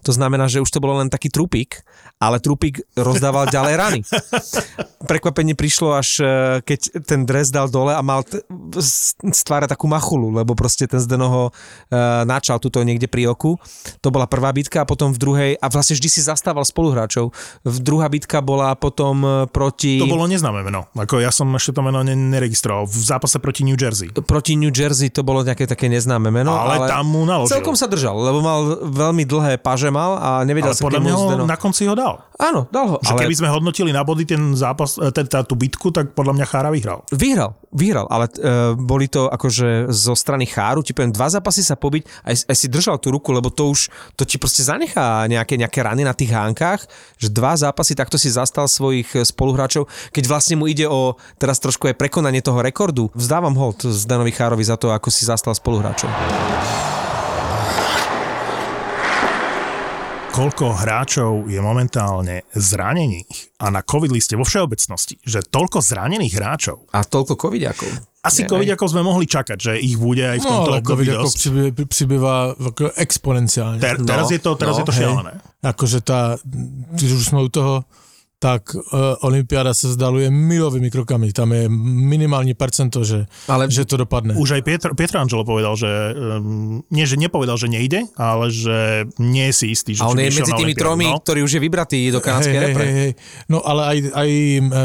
To 0.03 0.11
znamená, 0.15 0.47
že 0.47 0.63
už 0.63 0.69
to 0.71 0.79
bolo 0.79 0.99
len 0.99 1.11
taký 1.11 1.31
trupík, 1.31 1.83
ale 2.19 2.39
trupík 2.39 2.83
rozdával 2.99 3.47
ďalej 3.47 3.73
rany. 3.75 3.99
Prekvapenie 4.99 5.55
prišlo 5.55 5.95
až 5.95 6.09
e, 6.19 6.25
keď 6.63 7.03
ten 7.07 7.23
dres 7.23 7.51
dal 7.51 7.71
dole 7.71 7.95
a 7.95 8.01
mal 8.03 8.27
t- 8.27 8.43
z 8.79 9.15
takú 9.47 9.87
machulu, 9.87 10.31
lebo 10.35 10.55
proste 10.55 10.85
ten 10.87 10.99
Zdeno 10.99 11.27
ho 11.31 11.43
e, 11.47 11.51
načal 12.27 12.59
tuto 12.59 12.83
niekde 12.83 13.07
pri 13.07 13.31
oku. 13.31 13.55
To 14.03 14.11
bola 14.11 14.27
prvá 14.27 14.51
bitka 14.51 14.83
a 14.83 14.87
potom 14.87 15.15
v 15.15 15.19
druhej, 15.19 15.51
a 15.57 15.65
vlastne 15.71 15.95
vždy 15.95 16.09
si 16.11 16.21
zastával 16.23 16.67
spoluhráčov. 16.67 17.31
V 17.63 17.77
druhá 17.79 18.11
bitka 18.11 18.43
bola 18.43 18.75
potom 18.75 19.23
e, 19.23 19.29
proti... 19.47 20.03
To 20.03 20.11
bolo 20.11 20.27
neznáme 20.27 20.63
meno. 20.63 20.91
Ako 20.95 21.23
ja 21.23 21.31
som 21.31 21.47
ešte 21.55 21.79
to 21.79 21.81
meno 21.83 22.03
ne- 22.03 22.15
neregistroval. 22.15 22.87
V 22.87 22.99
zápase 22.99 23.39
proti 23.39 23.63
New 23.63 23.79
Jersey. 23.79 24.11
proti 24.11 24.59
New 24.59 24.71
Jersey 24.71 25.09
to 25.09 25.23
bolo 25.23 25.41
nejaké 25.43 25.65
také 25.65 25.89
neznáme 25.89 26.29
meno, 26.29 26.55
ale, 26.55 26.85
ale, 26.85 26.87
tam 26.87 27.05
mu 27.09 27.23
naložil. 27.23 27.59
celkom 27.59 27.75
sa 27.75 27.89
držal, 27.89 28.15
lebo 28.19 28.39
mal 28.39 28.59
veľmi 28.83 29.23
dlhé 29.25 29.53
paže 29.59 29.88
mal 29.91 30.17
a 30.17 30.29
nevedel 30.47 30.71
ale 30.71 30.77
sa 30.77 30.85
podľa 30.85 31.01
mňa 31.01 31.13
mu 31.13 31.19
ho 31.19 31.29
Zdeno... 31.33 31.45
na 31.45 31.57
konci 31.57 31.83
ho 31.85 31.95
dal. 31.97 32.23
Áno, 32.39 32.65
dal 32.71 32.85
ho. 32.85 32.97
Že 33.03 33.13
ale... 33.13 33.21
keby 33.27 33.35
sme 33.35 33.49
hodnotili 33.51 33.91
na 33.91 34.01
body 34.05 34.23
ten 34.23 34.55
zápas, 34.55 34.95
e, 34.95 35.11
teda 35.11 35.43
tú 35.43 35.59
bitku, 35.59 35.91
tak 35.91 36.15
podľa 36.15 36.39
mňa 36.39 36.45
Chára 36.47 36.69
vyhral. 36.71 37.03
Vyhral, 37.11 37.53
vyhral, 37.69 38.07
ale 38.09 38.25
uh, 38.31 38.73
boli 38.73 39.05
to 39.05 39.29
akože 39.29 39.91
zo 39.93 40.13
strany 40.17 40.49
Cháru, 40.49 40.81
ti 40.81 40.95
poviem, 40.95 41.13
dva 41.13 41.29
zápasy 41.29 41.61
sa 41.61 41.77
pobiť, 41.77 42.07
aj, 42.25 42.35
aj 42.49 42.55
si 42.57 42.67
držal 42.71 42.97
tú 42.97 43.13
ruku, 43.13 43.29
lebo 43.29 43.53
to 43.53 43.69
už, 43.69 43.91
to 44.17 44.25
ti 44.25 44.41
proste 44.41 44.65
zanechá 44.65 45.29
nejaké, 45.29 45.59
nejaké 45.59 45.79
rany 45.85 46.01
na 46.01 46.15
tých 46.17 46.33
hánkach, 46.33 46.87
že 47.21 47.29
dva 47.29 47.53
zápasy 47.53 47.93
takto 47.93 48.17
si 48.17 48.33
zastal 48.33 48.65
svojich 48.65 49.09
eh, 49.13 49.21
spoluhráčov, 49.21 49.85
keď 50.15 50.23
vlastne 50.25 50.55
mu 50.57 50.65
ide 50.65 50.89
o 50.89 51.19
teraz 51.37 51.61
trošku 51.61 51.91
aj 51.91 51.99
prekonanie 51.99 52.41
toho 52.41 52.63
rekordu. 52.63 53.13
Vzdávam 53.13 53.53
hold 53.53 53.85
Zdanovi 53.85 54.33
Chárovi 54.33 54.65
za 54.65 54.79
to, 54.79 54.89
ako 54.89 55.13
si 55.13 55.27
zastal 55.27 55.53
spoluhráčov. 55.53 56.09
Koľko 60.39 60.71
hráčov 60.71 61.51
je 61.51 61.59
momentálne 61.59 62.47
zranených 62.55 63.59
a 63.59 63.67
na 63.75 63.83
COVID 63.83 64.07
liste 64.07 64.39
vo 64.39 64.47
všeobecnosti, 64.47 65.19
že 65.19 65.43
toľko 65.43 65.83
zranených 65.83 66.31
hráčov. 66.31 66.87
A 66.95 67.03
toľko 67.03 67.35
covidiakov. 67.35 67.91
Asi 68.23 68.47
Nie, 68.47 68.49
COVID 68.55 68.69
ako 68.79 68.85
sme 68.87 69.03
mohli 69.03 69.27
čakať, 69.27 69.57
že 69.59 69.73
ich 69.75 69.99
bude 69.99 70.23
aj 70.23 70.39
v 70.39 70.45
No, 70.47 70.51
tomto 70.51 70.71
ale 70.71 70.79
období 70.79 70.87
COVID 70.87 71.07
ako 71.11 71.23
dosť. 71.27 71.35
přibývá, 71.35 71.69
přibývá 71.91 72.35
jako 72.55 72.85
exponenciálně. 72.95 73.79
Ter, 73.83 73.99
teraz, 74.05 74.31
No, 74.31 74.35
je 74.35 74.39
to, 74.39 74.51
teraz 74.55 74.75
no, 74.75 74.79
je 74.79 74.85
to 74.87 74.91
hej. 74.95 74.99
šialené. 75.03 75.33
Jakože 75.63 76.01
ta, 76.01 76.37
když 76.95 77.11
už 77.11 77.25
jsme 77.25 77.39
u 77.43 77.49
toho, 77.49 77.83
tak 78.39 78.71
uh, 78.71 79.19
Olympiáda 79.21 79.75
sa 79.75 79.91
vzdaluje 79.91 80.31
milovými 80.31 80.87
krokami. 80.87 81.27
Tam 81.29 81.51
je 81.51 81.67
minimálne 81.67 82.55
percento, 82.55 83.03
že, 83.03 83.27
Ale- 83.45 83.67
že 83.67 83.83
to 83.83 83.99
dopadne. 83.99 84.31
Už 84.33 84.55
aj 84.55 84.61
Pietro, 84.63 84.95
Pietro 84.95 85.19
Angelo 85.19 85.43
povedal, 85.43 85.75
že 85.75 85.85
um, 85.85 86.79
nie, 86.87 87.03
že 87.03 87.19
nepovedal, 87.19 87.59
že 87.59 87.67
nejde, 87.67 88.07
ale 88.15 88.47
že 88.47 89.03
nie 89.19 89.51
je 89.51 89.53
si 89.53 89.65
istý, 89.69 89.91
že 89.91 90.01
A 90.01 90.07
on 90.07 90.15
je 90.15 90.31
medzi 90.31 90.39
na 90.41 90.55
tými 90.55 90.71
tromi, 90.71 91.03
No. 91.05 91.19
ktorý 91.19 91.43
už 91.43 91.51
je 91.51 91.61
vybratý 91.61 91.99
do 92.09 92.19
kanadskej 92.19 92.55
repre. 92.57 92.83
hej, 92.83 92.93
hej. 92.95 93.11
No 93.45 93.59
ale 93.59 93.81
aj, 93.85 93.97
aj 94.15 94.29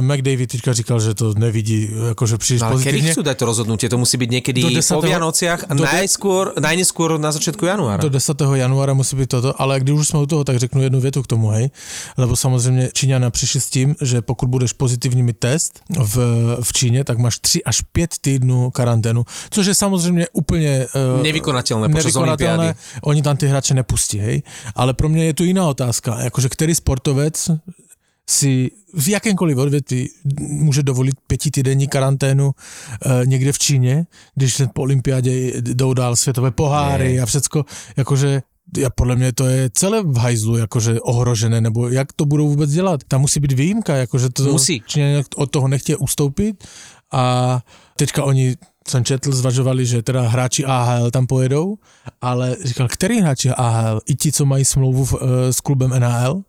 McDavid 0.03 0.51
teďka 0.51 0.75
říkal, 0.75 0.99
že 0.99 1.15
to 1.15 1.31
nevidí 1.35 1.87
akože 2.11 2.35
príliš 2.37 2.59
No, 2.59 2.75
ale 2.75 2.83
kedy 2.83 2.91
pozitívne. 2.91 3.13
chcú 3.15 3.23
dať 3.23 3.37
to 3.39 3.45
rozhodnutie? 3.47 3.87
To 3.87 3.99
musí 4.03 4.19
byť 4.19 4.31
niekedy 4.35 4.61
Do 4.67 4.75
po 4.75 4.99
10. 4.99 4.99
Vianociach 5.07 5.61
a 5.71 5.73
do 5.73 5.87
najskôr, 5.87 6.59
najneskôr 6.59 7.23
na 7.23 7.31
začiatku 7.31 7.63
januára. 7.63 8.03
Do 8.03 8.11
10. 8.11 8.35
januára 8.59 8.99
musí 8.99 9.15
byť 9.15 9.29
toto, 9.31 9.51
ale 9.55 9.79
když 9.79 9.95
už 9.95 10.07
jsme 10.09 10.19
u 10.19 10.27
toho, 10.27 10.43
tak 10.43 10.59
řeknu 10.59 10.83
jednu 10.83 10.99
větu 10.99 11.23
k 11.23 11.27
tomu, 11.31 11.55
hej. 11.55 11.71
Lebo 12.19 12.35
samozřejmě 12.37 12.91
Číňané 12.93 13.31
přišli 13.45 13.61
s 13.61 13.71
tím, 13.71 13.97
že 14.01 14.23
pokud 14.23 14.49
budeš 14.49 14.73
pozitivní 14.73 15.23
mít 15.23 15.39
test 15.39 15.81
v, 15.99 16.17
v 16.63 16.73
Číně, 16.73 17.05
tak 17.05 17.19
máš 17.19 17.39
3 17.39 17.65
až 17.65 17.81
5 17.81 18.11
týdnů 18.21 18.71
karanténu, 18.71 19.25
což 19.51 19.67
je 19.67 19.75
samozřejmě 19.75 20.27
úplně... 20.33 20.87
Uh, 21.17 21.23
nevykonatelné. 21.23 21.89
Olympiády. 22.17 22.75
Oni 23.03 23.23
tam 23.23 23.37
ty 23.37 23.47
hráče 23.47 23.75
nepustí, 23.75 24.19
hej. 24.19 24.43
Ale 24.75 24.95
pro 24.95 25.09
mě 25.09 25.25
je 25.25 25.35
tu 25.35 25.45
jiná 25.45 25.69
otázka, 25.69 26.21
jakože 26.21 26.49
který 26.49 26.75
sportovec 26.75 27.51
si 28.31 28.71
v 28.95 29.09
jakémkoliv 29.09 29.59
odvětví 29.59 30.11
může 30.39 30.83
dovolit 30.83 31.15
pětitýdenní 31.27 31.89
karanténu 31.89 32.51
e, 32.53 33.27
někde 33.27 33.53
v 33.53 33.59
Číně, 33.59 34.07
když 34.35 34.63
po 34.73 34.83
olympiádě 34.83 35.53
jdou 35.61 35.95
dál 35.95 36.17
světové 36.17 36.51
poháry 36.51 37.09
Nie. 37.09 37.23
a 37.23 37.27
všecko, 37.27 37.65
jakože 37.97 38.43
ja 38.77 38.91
podle 38.91 39.17
mě 39.17 39.33
to 39.33 39.47
je 39.47 39.71
celé 39.73 40.03
v 40.03 40.17
hajzlu 40.17 40.57
jakože 40.57 41.01
ohrožené, 41.01 41.61
nebo 41.61 41.89
jak 41.89 42.13
to 42.13 42.25
budou 42.25 42.49
vůbec 42.49 42.71
dělat. 42.71 43.01
Tam 43.09 43.21
musí 43.21 43.41
být 43.41 43.53
výjimka, 43.53 43.97
jakože 43.97 44.31
to 44.31 44.43
Musí. 44.43 44.83
Číňané 44.87 45.23
od 45.37 45.51
toho 45.51 45.69
nechtějí 45.69 45.97
ustoupit 45.97 46.65
a 47.13 47.61
teďka 47.97 48.25
oni 48.25 48.57
jsem 48.89 49.05
četl, 49.05 49.33
zvažovali, 49.33 49.87
že 49.87 50.03
teda 50.03 50.29
hráči 50.29 50.65
AHL 50.65 51.11
tam 51.11 51.27
pojedou, 51.27 51.77
ale 52.21 52.57
říkal, 52.65 52.89
který 52.89 53.21
hráči 53.21 53.51
AHL? 53.51 54.01
I 54.07 54.17
ti, 54.17 54.33
co 54.33 54.45
mají 54.45 54.65
smlouvu 54.65 55.05
v, 55.05 55.15
e, 55.15 55.53
s 55.53 55.61
klubem 55.61 55.91
NHL? 55.91 56.43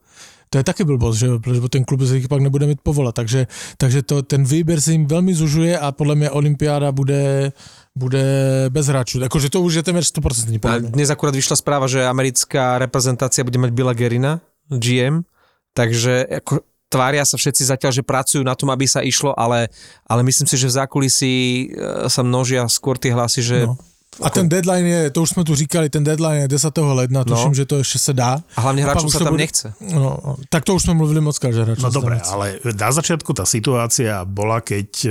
To 0.56 0.64
je 0.64 0.72
taky 0.72 0.88
blbost, 0.88 1.20
že 1.20 1.28
protože 1.44 1.60
ten 1.68 1.84
klub 1.84 2.00
se 2.08 2.16
jich 2.16 2.32
pak 2.32 2.40
nebude 2.40 2.64
mít 2.64 2.80
povolat, 2.80 3.12
takže, 3.16 3.48
takže 3.76 4.08
to, 4.08 4.24
ten 4.24 4.48
výběr 4.48 4.80
se 4.80 4.96
jim 4.96 5.04
velmi 5.04 5.36
zužuje 5.36 5.76
a 5.76 5.92
podle 5.92 6.16
mě 6.16 6.32
olympiáda 6.32 6.96
bude, 6.96 7.52
bude 7.92 8.24
bez 8.72 8.88
hráčů. 8.88 9.20
Akože 9.24 9.52
to 9.52 9.62
už 9.62 9.74
je 9.74 9.84
téměř 9.84 10.16
100% 10.16 10.56
A 10.56 10.60
podle 10.60 10.80
mě. 10.80 10.90
dnes 10.90 11.10
akurát 11.12 11.36
vyšla 11.36 11.60
správa, 11.60 11.92
že 11.92 12.08
americká 12.08 12.80
reprezentácia 12.80 13.44
bude 13.44 13.60
mať 13.60 13.72
Billa 13.76 13.92
Gerina, 13.92 14.40
GM, 14.72 15.28
takže 15.76 16.24
ako 16.40 16.64
tvária 16.88 17.28
sa 17.28 17.36
všetci 17.36 17.68
zatiaľ, 17.68 17.92
že 17.92 18.08
pracujú 18.08 18.40
na 18.48 18.56
tom, 18.56 18.72
aby 18.72 18.88
sa 18.88 19.04
išlo, 19.04 19.36
ale, 19.36 19.68
ale 20.08 20.24
myslím 20.24 20.48
si, 20.48 20.56
že 20.56 20.72
v 20.72 20.78
zákulisí 20.80 21.36
e, 21.36 22.08
sa 22.08 22.24
množia 22.24 22.64
skôr 22.72 22.96
tie 22.96 23.12
hlasy, 23.12 23.44
že 23.44 23.58
No. 23.68 23.76
A 24.24 24.30
ten 24.30 24.50
deadline 24.50 24.88
je, 24.88 25.12
to 25.12 25.22
už 25.22 25.30
jsme 25.30 25.44
tu 25.44 25.56
říkali, 25.56 25.90
ten 25.90 26.04
deadline 26.04 26.42
je 26.42 26.48
10. 26.48 26.78
ledna, 26.78 27.24
tuším, 27.24 27.56
že 27.56 27.66
to 27.66 27.78
ještě 27.78 28.00
se 28.00 28.14
dá. 28.14 28.40
a 28.56 28.62
hlavne 28.62 28.86
už 28.86 29.12
sa 29.12 29.20
tam 29.20 29.34
bude- 29.36 29.44
nechce. 29.44 29.74
No, 29.82 30.36
tak 30.50 30.64
to 30.64 30.76
už 30.76 30.84
jsme 30.84 30.94
mluvili 30.94 31.22
moc 31.22 31.36
že 31.36 31.64
hráčů. 31.64 31.82
No 31.82 31.90
dobre, 31.90 32.22
ale 32.24 32.60
na 32.64 32.92
začiatku 32.92 33.34
tá 33.34 33.46
situácia 33.46 34.24
bola, 34.26 34.62
keď 34.64 34.90
e, 35.06 35.10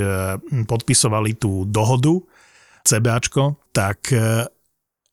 podpisovali 0.65 1.37
tú 1.37 1.65
dohodu 1.69 2.17
CBAčko, 2.83 3.55
tak 3.71 4.11
e, 4.11 4.45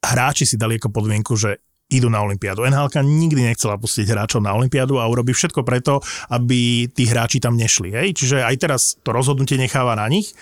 hráči 0.03 0.47
si 0.47 0.57
dali 0.57 0.77
ako 0.81 0.89
podmienku, 0.89 1.37
že 1.37 1.61
idú 1.93 2.09
na 2.09 2.25
Olympiádu. 2.25 2.65
NHL 2.65 3.05
nikdy 3.05 3.53
nechcela 3.53 3.77
pustiť 3.77 4.09
hráčov 4.09 4.41
na 4.41 4.57
Olympiádu 4.57 4.97
a 4.97 5.05
urobí 5.05 5.37
všetko 5.37 5.61
preto, 5.61 6.01
aby 6.33 6.89
tí 6.89 7.05
hráči 7.05 7.37
tam 7.37 7.61
nešli. 7.61 7.93
Hej? 7.93 8.09
Čiže 8.17 8.37
aj 8.41 8.57
teraz 8.57 8.83
to 9.05 9.13
rozhodnutie 9.13 9.61
necháva 9.61 9.93
na 9.93 10.09
nich. 10.09 10.33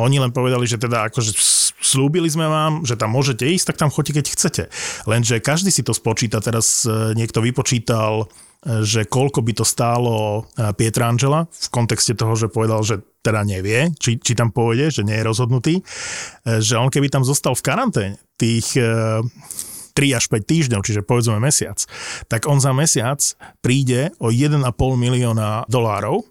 Oni 0.00 0.16
len 0.16 0.32
povedali, 0.32 0.64
že 0.64 0.80
teda 0.80 1.12
akože 1.12 1.36
slúbili 1.84 2.26
sme 2.32 2.48
vám, 2.48 2.82
že 2.82 2.96
tam 2.96 3.12
môžete 3.12 3.44
ísť, 3.44 3.72
tak 3.72 3.80
tam 3.84 3.92
choďte, 3.92 4.12
keď 4.20 4.26
chcete. 4.32 4.64
Lenže 5.04 5.44
každý 5.44 5.68
si 5.68 5.84
to 5.84 5.92
spočíta. 5.92 6.40
Teraz 6.40 6.88
e, 6.88 7.12
niekto 7.12 7.44
vypočítal 7.44 8.26
e, 8.64 8.80
že 8.80 9.04
koľko 9.04 9.44
by 9.44 9.52
to 9.52 9.64
stálo 9.68 10.48
e, 10.56 10.72
Pietra 10.74 11.12
Angela 11.12 11.44
v 11.46 11.68
kontexte 11.68 12.16
toho, 12.16 12.32
že 12.34 12.48
povedal, 12.48 12.80
že 12.80 13.04
teda 13.20 13.44
nevie, 13.44 13.92
či, 14.00 14.16
či 14.16 14.32
tam 14.32 14.52
pôjde, 14.52 15.00
že 15.00 15.02
nie 15.04 15.16
je 15.16 15.24
rozhodnutý, 15.24 15.80
že 16.44 16.76
on 16.76 16.92
keby 16.92 17.08
tam 17.08 17.24
zostal 17.24 17.56
v 17.56 17.64
karanténe 17.64 18.16
tých 18.36 18.76
e, 18.76 19.24
3 19.94 20.18
až 20.18 20.24
5 20.26 20.42
týždňov, 20.42 20.80
čiže 20.82 21.06
povedzme 21.06 21.38
mesiac, 21.38 21.78
tak 22.26 22.50
on 22.50 22.58
za 22.58 22.74
mesiac 22.74 23.22
príde 23.62 24.10
o 24.18 24.28
1,5 24.34 24.60
milióna 24.98 25.70
dolárov, 25.70 26.26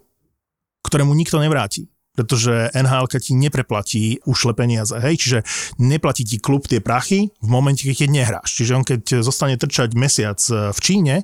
ktoré 0.84 1.02
mu 1.08 1.16
nikto 1.16 1.40
nevráti 1.40 1.88
pretože 2.14 2.70
NHL 2.74 3.06
ti 3.18 3.34
nepreplatí 3.34 4.22
ušle 4.24 4.54
peniaze, 4.54 4.94
hej, 4.98 5.14
čiže 5.18 5.38
neplatí 5.82 6.22
ti 6.26 6.38
klub 6.38 6.66
tie 6.66 6.78
prachy 6.78 7.30
v 7.42 7.48
momente, 7.50 7.82
keď 7.84 8.08
nehráš. 8.10 8.54
Čiže 8.54 8.72
on 8.74 8.84
keď 8.86 9.22
zostane 9.22 9.58
trčať 9.58 9.94
mesiac 9.98 10.38
e, 10.50 10.70
v 10.70 10.78
Číne, 10.78 11.14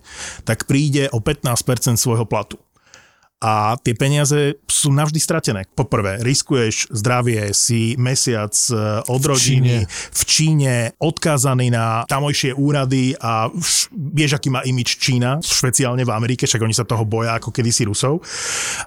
tak 0.45 0.67
príde 0.67 1.07
o 1.15 1.23
15% 1.23 1.99
svojho 1.99 2.27
platu. 2.27 2.59
A 3.41 3.73
tie 3.81 3.97
peniaze 3.97 4.61
sú 4.69 4.93
navždy 4.93 5.17
stratené. 5.17 5.65
Poprvé, 5.73 6.21
riskuješ 6.21 6.93
zdravie, 6.93 7.57
si 7.57 7.97
mesiac 7.97 8.53
e, 8.69 9.01
od 9.09 9.23
rodiny 9.25 9.89
v 9.89 10.23
Číne, 10.29 10.93
odkázaný 11.01 11.73
na 11.73 12.05
tamojšie 12.05 12.53
úrady 12.53 13.17
a 13.17 13.49
vš- 13.49 13.89
vieš, 13.97 14.37
aký 14.37 14.53
má 14.53 14.61
imič 14.61 15.01
Čína, 15.01 15.41
špeciálne 15.41 16.05
v 16.05 16.13
Amerike, 16.13 16.45
však 16.45 16.61
oni 16.61 16.77
sa 16.77 16.85
toho 16.85 17.09
boja 17.09 17.41
ako 17.41 17.49
kedysi 17.49 17.89
Rusov 17.89 18.21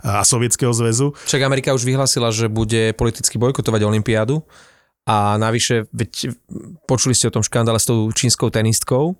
a 0.05 0.21
Sovietskeho 0.21 0.69
zväzu. 0.69 1.17
Však 1.25 1.41
Amerika 1.41 1.73
už 1.73 1.81
vyhlasila, 1.81 2.29
že 2.29 2.45
bude 2.45 2.93
politicky 2.93 3.41
bojkotovať 3.41 3.81
Olympiádu 3.81 4.45
a 5.09 5.35
navyše, 5.41 5.89
veď 5.91 6.37
počuli 6.85 7.17
ste 7.17 7.27
o 7.27 7.35
tom 7.35 7.43
škandále 7.43 7.81
s 7.81 7.89
tou 7.89 8.07
čínskou 8.13 8.53
tenistkou, 8.53 9.17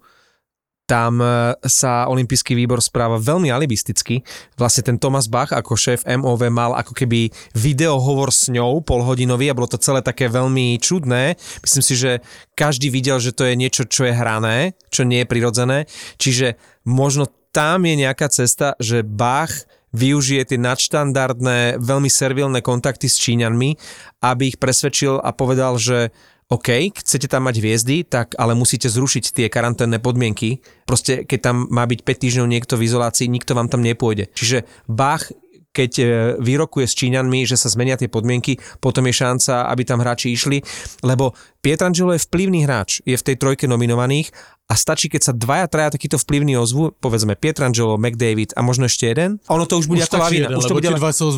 tam 0.83 1.23
e, 1.23 1.55
sa 1.63 2.11
olimpijský 2.11 2.53
výbor 2.59 2.83
správa 2.83 3.15
veľmi 3.15 3.47
alibisticky. 3.47 4.19
Vlastne 4.59 4.83
ten 4.83 4.97
Thomas 4.99 5.31
Bach 5.31 5.55
ako 5.55 5.79
šéf 5.79 6.03
MOV 6.03 6.51
mal 6.51 6.75
ako 6.75 6.91
keby 6.91 7.31
videohovor 7.55 8.29
s 8.35 8.51
ňou 8.51 8.83
polhodinový 8.83 9.51
a 9.51 9.57
bolo 9.57 9.71
to 9.71 9.79
celé 9.79 10.03
také 10.03 10.27
veľmi 10.27 10.75
čudné. 10.83 11.39
Myslím 11.63 11.83
si, 11.83 11.95
že 11.95 12.11
každý 12.53 12.91
videl, 12.91 13.17
že 13.23 13.31
to 13.31 13.47
je 13.47 13.55
niečo, 13.55 13.87
čo 13.87 14.03
je 14.03 14.13
hrané, 14.13 14.75
čo 14.91 15.07
nie 15.07 15.23
je 15.23 15.31
prirodzené. 15.31 15.77
Čiže 16.19 16.59
možno 16.83 17.31
tam 17.55 17.87
je 17.87 17.95
nejaká 18.03 18.27
cesta, 18.27 18.75
že 18.81 19.05
Bach 19.05 19.53
využije 19.93 20.53
tie 20.53 20.59
nadštandardné, 20.59 21.77
veľmi 21.77 22.09
servilné 22.09 22.65
kontakty 22.65 23.05
s 23.05 23.21
Číňanmi, 23.21 23.77
aby 24.25 24.43
ich 24.49 24.57
presvedčil 24.57 25.21
a 25.21 25.29
povedal, 25.31 25.77
že 25.77 26.09
OK, 26.51 26.91
chcete 26.91 27.31
tam 27.31 27.47
mať 27.47 27.63
hviezdy, 27.63 28.03
tak 28.03 28.35
ale 28.35 28.57
musíte 28.57 28.91
zrušiť 28.91 29.23
tie 29.31 29.47
karanténne 29.47 29.97
podmienky. 30.03 30.59
Proste, 30.83 31.23
keď 31.23 31.39
tam 31.39 31.55
má 31.71 31.87
byť 31.87 32.03
5 32.03 32.23
týždňov 32.23 32.47
niekto 32.47 32.73
v 32.75 32.85
izolácii, 32.89 33.31
nikto 33.31 33.55
vám 33.55 33.71
tam 33.71 33.79
nepôjde. 33.79 34.29
Čiže 34.35 34.67
Bach 34.85 35.31
keď 35.73 35.91
e, 35.99 36.05
vyrokuje 36.37 36.85
s 36.85 36.93
Číňanmi, 36.93 37.49
že 37.49 37.57
sa 37.57 37.65
zmenia 37.65 37.97
tie 37.97 38.05
podmienky, 38.05 38.61
potom 38.77 39.09
je 39.09 39.17
šanca, 39.17 39.65
aby 39.73 39.81
tam 39.81 40.05
hráči 40.05 40.29
išli, 40.29 40.61
lebo 41.01 41.33
Pietrangelo 41.65 42.13
je 42.13 42.21
vplyvný 42.21 42.69
hráč, 42.69 43.01
je 43.03 43.17
v 43.17 43.25
tej 43.25 43.35
trojke 43.41 43.65
nominovaných 43.65 44.29
a 44.73 44.75
stačí, 44.75 45.05
keď 45.05 45.21
sa 45.21 45.33
dvaja, 45.37 45.69
traja 45.69 45.93
takíto 45.93 46.17
vplyvní 46.17 46.57
ozvu, 46.57 46.97
povedzme 46.97 47.37
Pietrangelo, 47.37 47.93
McDavid 48.01 48.57
a 48.57 48.65
možno 48.65 48.89
ešte 48.89 49.05
jeden, 49.05 49.37
a 49.45 49.53
ono 49.53 49.69
to 49.69 49.77
už 49.77 49.85
bude 49.85 50.01
Už 50.01 50.09
ako 50.09 50.17
lavina. 50.17 50.49
jeden, 50.49 50.57
Už 50.57 50.65
to 50.65 50.73
bude, 50.73 50.89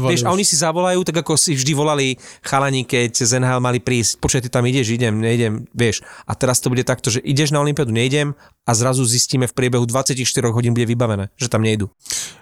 vieš, 0.07 0.23
a 0.23 0.31
oni 0.31 0.47
si 0.47 0.55
zavolajú, 0.55 1.03
tak 1.03 1.19
ako 1.19 1.35
si 1.35 1.51
vždy 1.51 1.75
volali 1.75 2.15
chalani, 2.39 2.87
keď 2.87 3.11
z 3.27 3.43
NHL 3.43 3.59
mali 3.59 3.83
prísť, 3.83 4.23
počkaj, 4.23 4.47
ty 4.47 4.49
tam 4.49 4.63
ideš, 4.63 4.95
idem, 4.95 5.19
neidem, 5.19 5.67
vieš. 5.75 5.99
A 6.23 6.31
teraz 6.31 6.63
to 6.63 6.71
bude 6.71 6.87
takto, 6.87 7.11
že 7.11 7.19
ideš 7.27 7.51
na 7.51 7.59
Olympiádu, 7.59 7.91
neidem 7.91 8.39
a 8.63 8.71
zrazu 8.71 9.03
zistíme 9.03 9.51
v 9.51 9.53
priebehu 9.53 9.83
24 9.83 10.15
hodín 10.55 10.71
bude 10.71 10.87
vybavené, 10.87 11.27
že 11.35 11.51
tam 11.51 11.59
nejdu. 11.59 11.91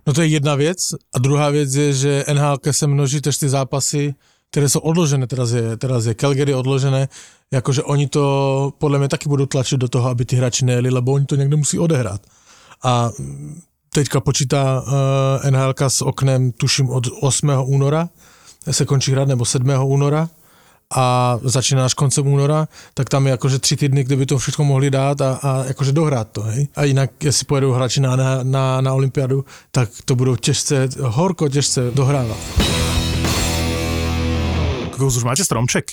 No 0.06 0.14
to 0.14 0.22
je 0.22 0.28
jedna 0.38 0.54
věc. 0.56 0.94
A 1.10 1.18
druhá 1.20 1.50
věc 1.50 1.74
je, 1.74 1.94
že 1.94 2.12
NHL 2.30 2.62
se 2.72 2.88
množí 2.88 3.18
tež 3.22 3.38
ty 3.38 3.50
zápasy, 3.50 4.14
které 4.54 4.70
jsou 4.70 4.80
odložené, 4.80 5.28
teraz 5.28 5.52
je, 5.52 5.78
teraz 5.78 6.06
je 6.06 6.14
Calgary 6.14 6.54
odložené, 6.54 7.10
jakože 7.52 7.84
oni 7.84 8.08
to 8.08 8.74
podle 8.78 9.00
mě 9.00 9.08
taky 9.08 9.30
budou 9.30 9.46
tlačit 9.46 9.78
do 9.78 9.88
toho, 9.88 10.10
aby 10.10 10.26
ty 10.26 10.36
hráči 10.36 10.66
nejeli, 10.66 10.90
lebo 10.90 11.12
oni 11.12 11.26
to 11.26 11.36
někde 11.36 11.56
musí 11.56 11.80
odehrát. 11.80 12.22
A 12.84 13.10
mm, 13.20 13.62
teďka 13.94 14.20
počítá 14.20 14.82
uh, 14.82 15.52
NHL 15.52 15.74
s 15.88 16.02
oknem, 16.02 16.52
tuším, 16.52 16.90
od 16.90 17.08
8. 17.22 17.50
února 17.66 18.10
se 18.72 18.86
končí 18.86 19.12
hrát, 19.12 19.28
nebo 19.28 19.46
7. 19.46 19.70
února 19.84 20.30
a 20.96 21.40
začíná 21.44 21.86
až 21.86 21.94
koncem 21.94 22.28
února, 22.28 22.68
tak 22.94 23.10
tam 23.10 23.26
je 23.26 23.32
jakože 23.32 23.60
tři 23.60 23.76
týdny, 23.76 24.04
kde 24.04 24.16
by 24.16 24.26
to 24.26 24.38
všechno 24.38 24.66
mohli 24.66 24.90
dát 24.90 25.22
a, 25.22 25.40
a 25.42 25.64
jakože 25.66 25.92
dohrát 25.92 26.28
to, 26.32 26.42
hej. 26.42 26.68
A 26.76 26.84
jinak, 26.84 27.24
jestli 27.24 27.46
pojedou 27.46 27.72
hráči 27.72 28.02
na, 28.02 28.16
na, 28.16 28.44
na, 28.44 28.82
na 28.82 28.94
olympiádu, 28.94 29.46
tak 29.72 29.90
to 30.06 30.16
budou 30.16 30.36
těžce, 30.36 30.90
horko 31.02 31.50
těžce 31.50 31.92
dohrávat. 31.94 32.38
Kokos, 34.94 35.18
už 35.18 35.26
máte 35.26 35.42
stromček? 35.44 35.92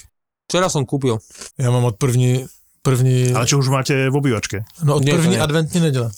Včera 0.51 0.69
som 0.69 0.85
kúpil. 0.85 1.19
Já 1.59 1.71
mám 1.71 1.85
od 1.85 1.97
první, 1.97 2.47
první, 2.83 3.33
Ale 3.35 3.47
čo 3.47 3.59
už 3.59 3.69
máte 3.69 4.11
v 4.11 4.17
obývačke? 4.17 4.65
no 4.83 4.97
od 4.97 5.05
Nie, 5.05 5.15
první 5.15 5.37
nie. 5.37 5.41
adventní 5.41 5.81
neděle. 5.81 6.11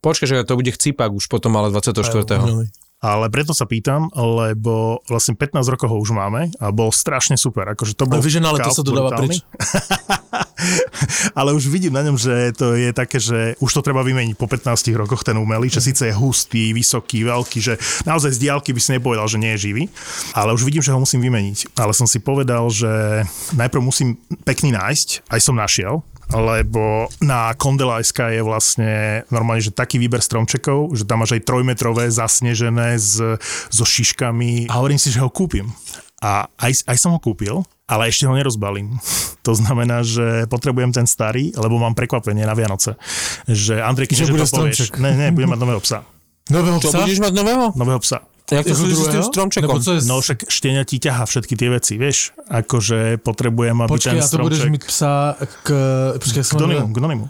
Počkaj, 0.00 0.28
že 0.28 0.44
to 0.46 0.54
bude 0.56 0.70
chcípak 0.70 1.10
už 1.12 1.26
potom, 1.26 1.56
ale 1.58 1.70
24. 1.74 2.38
Minulý. 2.38 2.70
Ale 2.98 3.30
preto 3.30 3.54
sa 3.54 3.62
pýtam, 3.62 4.10
lebo 4.10 4.98
vlastne 5.06 5.38
15 5.38 5.62
rokov 5.70 5.86
ho 5.86 6.02
už 6.02 6.10
máme 6.10 6.50
a 6.58 6.74
bol 6.74 6.90
strašne 6.90 7.38
super. 7.38 7.62
Akože 7.70 7.94
to 7.94 8.10
bol 8.10 8.18
Ale 8.18 8.26
Vision, 8.26 8.42
ale 8.42 8.58
to 8.58 8.74
sa 8.74 8.82
dodáva 8.82 9.14
brutálny. 9.14 9.38
preč. 9.38 9.46
ale 11.38 11.54
už 11.54 11.70
vidím 11.70 11.94
na 11.94 12.02
ňom, 12.02 12.18
že 12.18 12.50
to 12.58 12.74
je 12.74 12.90
také, 12.90 13.22
že 13.22 13.54
už 13.62 13.70
to 13.70 13.86
treba 13.86 14.02
vymeniť 14.02 14.34
po 14.34 14.50
15 14.50 14.74
rokoch 14.98 15.22
ten 15.22 15.38
umelý, 15.38 15.70
že 15.70 15.78
síce 15.78 16.10
je 16.10 16.14
hustý, 16.14 16.74
vysoký, 16.74 17.22
veľký, 17.22 17.58
že 17.62 17.78
naozaj 18.02 18.34
z 18.34 18.50
diálky 18.50 18.74
by 18.74 18.80
si 18.82 18.90
nepovedal, 18.98 19.30
že 19.30 19.38
nie 19.38 19.54
je 19.54 19.70
živý, 19.70 19.84
ale 20.34 20.50
už 20.50 20.66
vidím, 20.66 20.82
že 20.82 20.90
ho 20.90 20.98
musím 20.98 21.22
vymeniť. 21.22 21.78
Ale 21.78 21.94
som 21.94 22.10
si 22.10 22.18
povedal, 22.18 22.66
že 22.66 23.22
najprv 23.54 23.78
musím 23.78 24.18
pekný 24.42 24.74
nájsť, 24.74 25.30
aj 25.30 25.38
som 25.38 25.54
našiel, 25.54 26.02
lebo 26.32 27.08
na 27.24 27.56
Kondelajska 27.56 28.32
je 28.36 28.42
vlastne 28.44 28.92
normálne, 29.32 29.64
že 29.64 29.72
taký 29.72 29.96
výber 29.96 30.20
stromčekov, 30.20 30.92
že 30.92 31.08
tam 31.08 31.24
máš 31.24 31.40
aj 31.40 31.46
trojmetrové 31.48 32.12
zasnežené 32.12 33.00
s, 33.00 33.16
so 33.72 33.84
šiškami 33.84 34.68
a 34.68 34.76
hovorím 34.76 35.00
si, 35.00 35.08
že 35.08 35.24
ho 35.24 35.32
kúpim. 35.32 35.72
A 36.18 36.50
aj, 36.58 36.84
aj 36.90 36.96
som 36.98 37.14
ho 37.14 37.20
kúpil, 37.22 37.62
ale 37.88 38.10
ešte 38.10 38.28
ho 38.28 38.34
nerozbalím. 38.36 38.96
To 39.48 39.56
znamená, 39.56 40.04
že 40.04 40.44
potrebujem 40.52 40.92
ten 40.92 41.08
starý, 41.08 41.56
lebo 41.56 41.80
mám 41.80 41.96
prekvapenie 41.96 42.44
na 42.44 42.52
Vianoce. 42.52 43.00
Že 43.48 43.80
Andrej, 43.80 44.12
bude 44.28 44.44
to 44.44 44.60
povieš, 44.60 44.92
ne, 45.00 45.16
ne, 45.16 45.32
budem 45.32 45.56
mať 45.56 45.60
nového 45.64 45.80
psa. 45.80 46.04
Nového 46.52 46.76
psa? 46.84 47.00
budeš 47.00 47.20
mať 47.24 47.32
nového? 47.32 47.64
Nového 47.72 48.00
psa. 48.04 48.28
Jak 48.48 48.64
to 48.64 48.74
súvisí 48.74 49.02
s 49.04 49.12
tým 49.12 49.24
stromčekom? 49.28 49.76
Co 49.84 49.92
je... 49.92 50.00
No 50.08 50.24
však 50.24 50.48
štenia 50.48 50.88
ti 50.88 50.96
ťaha 50.96 51.28
všetky 51.28 51.52
tie 51.52 51.68
veci, 51.68 52.00
vieš? 52.00 52.32
Akože 52.48 53.20
potrebujem, 53.20 53.76
aby 53.84 53.92
Počkej, 53.92 54.16
ten 54.16 54.24
a 54.24 54.28
to 54.28 54.40
budeš 54.40 54.64
stromček... 54.64 54.72
mít 54.72 54.84
psa 54.88 55.36
k... 55.64 55.68
Počkej, 56.16 56.40
jak 56.40 56.48
K 56.48 56.50
sa 56.50 56.56
Donimu, 56.56 56.80
jmenuje? 56.88 56.94
k 56.96 56.98
Donimu. 57.00 57.26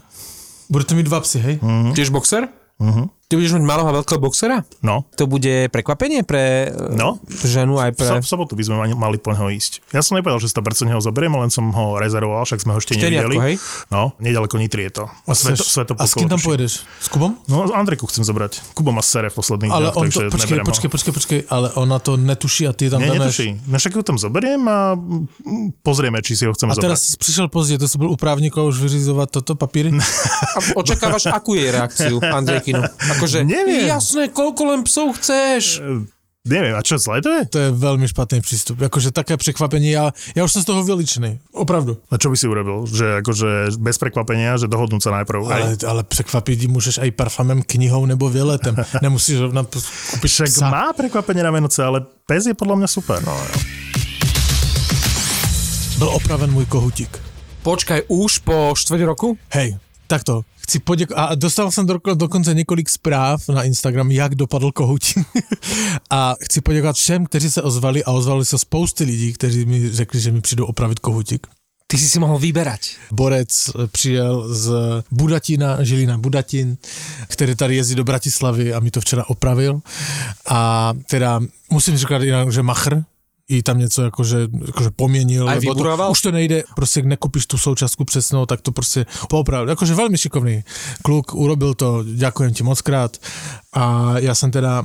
Budete 0.71 0.93
mít 0.95 1.07
dva 1.11 1.19
psy, 1.21 1.39
hej? 1.43 1.55
Tiež 1.99 2.15
boxer? 2.15 2.47
Mhm. 2.79 3.11
Ty 3.29 3.37
budeš 3.37 3.53
mať 3.53 3.65
malého 3.67 3.85
a 3.85 3.95
veľkého 3.95 4.17
boxera? 4.19 4.65
No, 4.81 5.05
To 5.13 5.29
bude 5.29 5.69
prekvapenie 5.69 6.25
pre 6.25 6.73
e, 6.73 6.97
No. 6.97 7.21
ženu 7.29 7.77
aj 7.77 7.93
pre... 7.93 8.09
v 8.17 8.25
sobotu 8.25 8.57
by 8.57 8.65
sme 8.65 8.97
mali, 8.97 9.21
po 9.21 9.37
neho 9.37 9.53
ísť. 9.53 9.85
Ja 9.93 10.01
som 10.01 10.17
nepovedal, 10.17 10.41
že 10.41 10.49
100% 10.49 10.89
ho 10.89 10.97
zoberiem, 10.99 11.37
len 11.37 11.53
som 11.53 11.69
ho 11.69 12.01
rezervoval, 12.01 12.49
však 12.49 12.57
sme 12.59 12.73
ho 12.73 12.81
ešte 12.81 12.97
Šteniatko, 12.97 13.29
nevideli. 13.29 13.37
hej? 13.45 13.55
No, 13.89 14.17
nedaleko 14.17 14.57
Nitry 14.57 14.89
je 14.89 14.93
to. 14.95 15.05
A 15.23 15.37
sveto, 15.37 15.61
sveto 15.61 15.93
a 15.93 16.03
s 16.03 16.17
kým 16.17 16.25
tam 16.27 16.41
pojedeš? 16.41 16.89
S 16.97 17.09
Kubom? 17.09 17.37
No, 17.45 17.69
Andrejku 17.69 18.09
chcem 18.09 18.25
zobrať. 18.25 18.65
Kubo 18.73 18.91
má 18.91 19.05
sere 19.05 19.29
v 19.29 19.37
posledných 19.37 19.69
Ale 19.69 19.83
dňoch, 19.85 19.95
on 19.95 20.03
takže 20.03 20.17
to, 20.17 20.25
počkej, 20.25 20.41
neberiem 20.49 20.65
ho. 20.65 20.69
počkej, 20.73 20.89
počkej, 20.89 21.13
počkej, 21.13 21.39
ale 21.47 21.67
ona 21.77 21.97
to 21.99 22.17
netuší 22.17 22.65
a 22.65 22.73
ty 22.73 22.89
tam 22.89 22.97
Nie, 22.99 23.13
vemeš. 23.13 23.29
netuší. 23.29 23.49
No 23.63 23.77
však 23.77 23.93
ju 23.93 24.03
tam 24.03 24.17
zoberiem 24.17 24.65
a 24.65 24.97
mm, 24.97 25.85
pozrieme, 25.85 26.25
či 26.25 26.33
si 26.33 26.49
ho 26.49 26.57
chceme 26.57 26.73
A 26.73 26.81
teraz 26.81 27.05
zobrať. 27.05 27.13
si 27.13 27.17
prišiel 27.19 27.47
pozdě, 27.49 27.77
to 27.77 27.85
si 27.85 27.99
byl 27.99 28.09
u 28.09 28.17
právníka 28.17 28.63
už 28.63 28.81
vyřizovat 28.81 29.29
toto 29.31 29.53
papíry? 29.53 29.93
A 30.57 30.59
očakávaš, 30.75 31.29
akú 31.29 31.53
je 31.53 31.69
reakciu 31.69 32.17
Andrejkinu? 32.25 32.81
Akože, 33.19 33.45
Neviem. 33.45 33.87
jasné, 33.91 34.31
koľko 34.31 34.63
len 34.71 34.81
psov 34.87 35.19
chceš? 35.19 35.83
Neviem, 36.49 36.73
a 36.73 36.81
čo 36.81 36.97
zle 36.97 37.21
to 37.21 37.29
je? 37.29 37.43
To 37.53 37.59
je 37.59 37.71
velmi 37.77 38.09
špatný 38.09 38.41
přístup. 38.41 38.81
Jakože 38.81 39.11
také 39.13 39.37
překvapení, 39.37 39.91
já, 39.91 40.13
já 40.35 40.45
už 40.45 40.53
jsem 40.53 40.63
z 40.63 40.65
toho 40.65 40.85
vyličený. 40.85 41.39
Opravdu. 41.53 41.99
A 42.11 42.17
čo 42.17 42.31
by 42.33 42.37
si 42.41 42.49
urobil? 42.49 42.89
Že 42.89 43.21
akože 43.21 43.49
bez 43.77 44.01
prekvapenia, 44.01 44.57
že 44.57 44.65
dohodnúť 44.65 45.03
sa 45.05 45.11
najprv. 45.13 45.45
hej? 45.45 45.53
Ale, 45.53 45.77
ale 45.85 46.01
překvapit 46.09 46.63
ji 46.63 46.69
můžeš 46.73 47.05
i 47.05 47.11
parfumem, 47.13 47.61
knihou 47.67 48.07
nebo 48.09 48.31
výletem. 48.33 48.73
Nemusíš 49.05 49.45
rovna 49.45 49.61
kúpiť 50.11 50.31
Však 50.31 50.49
psa. 50.49 50.71
má 50.73 50.87
prekvapenie 50.97 51.45
na 51.45 51.53
Vianoce, 51.53 51.85
ale 51.85 52.07
pes 52.25 52.47
je 52.49 52.55
podľa 52.57 52.77
mňa 52.81 52.89
super. 52.89 53.21
No, 53.27 53.37
Byl 55.99 56.09
opraven 56.09 56.51
můj 56.51 56.67
kohutík. 56.67 57.19
Počkaj, 57.63 58.03
už 58.09 58.39
po 58.47 58.73
štvrť 58.73 59.03
roku? 59.05 59.37
Hej, 59.53 59.77
takto. 60.09 60.43
Chci 60.61 60.79
poděk- 60.79 61.13
a 61.17 61.35
dostal 61.35 61.71
jsem 61.71 61.87
do, 61.87 61.99
dokonce 62.15 62.55
několik 62.55 62.89
zpráv 62.89 63.49
na 63.49 63.63
Instagram, 63.63 64.11
jak 64.11 64.35
dopadl 64.35 64.73
kohoutík. 64.73 65.19
a 66.11 66.35
chci 66.43 66.61
poděkovat 66.61 66.97
všem, 66.97 67.27
kteří 67.27 67.51
se 67.51 67.63
ozvali 67.63 68.05
a 68.05 68.11
ozvali 68.11 68.45
se 68.45 68.59
spousty 68.59 69.05
lidí, 69.05 69.33
kteří 69.33 69.65
mi 69.65 69.91
řekli, 69.91 70.21
že 70.21 70.33
mi 70.33 70.41
přijdou 70.41 70.65
opravit 70.65 70.99
kohoutík. 70.99 71.47
Ty 71.87 71.99
si 71.99 72.09
si 72.09 72.19
mohol 72.19 72.39
vyberať. 72.39 72.81
Borec 73.13 73.49
eh, 73.69 73.87
přijel 73.87 74.55
z 74.55 74.73
Budatina, 75.11 75.85
Žilina 75.85 76.19
Budatin, 76.19 76.77
který 77.29 77.55
tady 77.57 77.77
jezdí 77.77 77.95
do 77.95 78.05
Bratislavy 78.05 78.75
a 78.75 78.81
mi 78.81 78.91
to 78.91 79.01
včera 79.01 79.25
opravil. 79.29 79.81
A 80.47 80.93
teda 81.07 81.41
musím 81.71 81.97
říkat 81.97 82.23
jinak, 82.23 82.53
že 82.53 82.63
machr, 82.63 83.03
i 83.49 83.63
tam 83.63 83.79
něco 83.79 84.03
jakože, 84.03 84.49
jakože 84.67 84.91
poměnil. 84.91 85.61
Vyburoval? 85.61 86.09
To, 86.09 86.13
už 86.13 86.23
to 86.23 86.31
nejde, 86.31 86.63
prostě 86.77 87.03
nekupíš 87.03 87.47
tu 87.47 87.59
součástku 87.59 88.05
přesnou, 88.05 88.47
tak 88.47 88.61
to 88.61 88.73
prostě 88.73 89.07
poopravil. 89.29 89.69
Jakože 89.69 89.95
velmi 89.95 90.19
šikovný 90.19 90.65
kluk, 91.03 91.35
urobil 91.35 91.75
to, 91.75 92.05
ďakujem 92.05 92.55
ti 92.55 92.63
moc 92.63 92.81
krát. 92.81 93.17
A 93.73 94.15
já 94.19 94.35
jsem 94.35 94.51
teda 94.51 94.85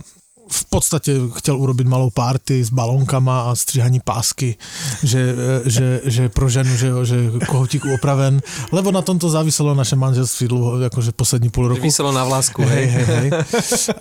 v 0.51 0.65
podstatě 0.69 1.19
chtěl 1.35 1.59
urobit 1.59 1.87
malou 1.87 2.09
party 2.09 2.63
s 2.63 2.69
balónkama 2.69 3.41
a 3.41 3.55
stříhaní 3.55 3.99
pásky, 3.99 4.55
že, 5.03 5.35
že, 5.65 6.01
že 6.05 6.29
pro 6.29 6.49
ženu, 6.49 6.77
že, 6.77 6.91
že 7.03 7.15
kohotík 7.47 7.85
opraven, 7.85 8.41
lebo 8.71 8.91
na 8.91 9.01
tomto 9.01 9.29
záviselo 9.29 9.73
naše 9.73 9.95
manželství 9.95 10.47
dlouho, 10.47 10.79
jakože 10.79 11.11
poslední 11.11 11.49
půl 11.49 11.67
roku. 11.67 11.81
Vyselo 11.81 12.11
na 12.11 12.25
vlásku, 12.25 12.61
Hej, 12.61 12.85
hej. 12.85 13.05
hej. 13.05 13.31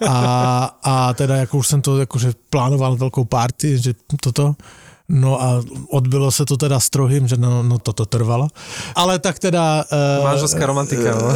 A, 0.09 0.76
a 0.82 1.14
teda 1.14 1.36
jako 1.36 1.59
už 1.59 1.68
jsem 1.68 1.82
to 1.82 1.99
jakože 1.99 2.32
plánoval 2.51 2.97
velkou 2.97 3.24
party, 3.24 3.78
že 3.78 3.95
toto, 4.20 4.55
No 5.12 5.36
a 5.36 5.60
odbylo 5.92 6.32
se 6.32 6.48
to 6.48 6.56
teda 6.56 6.80
strohým, 6.80 7.28
že 7.28 7.36
no, 7.36 7.60
no 7.60 7.76
toto 7.76 8.08
trvalo. 8.08 8.48
Ale 8.96 9.20
tak 9.20 9.36
teda... 9.36 9.84
Uh, 9.92 10.24
Manželská 10.24 10.64
romantika, 10.64 11.12
no. 11.12 11.28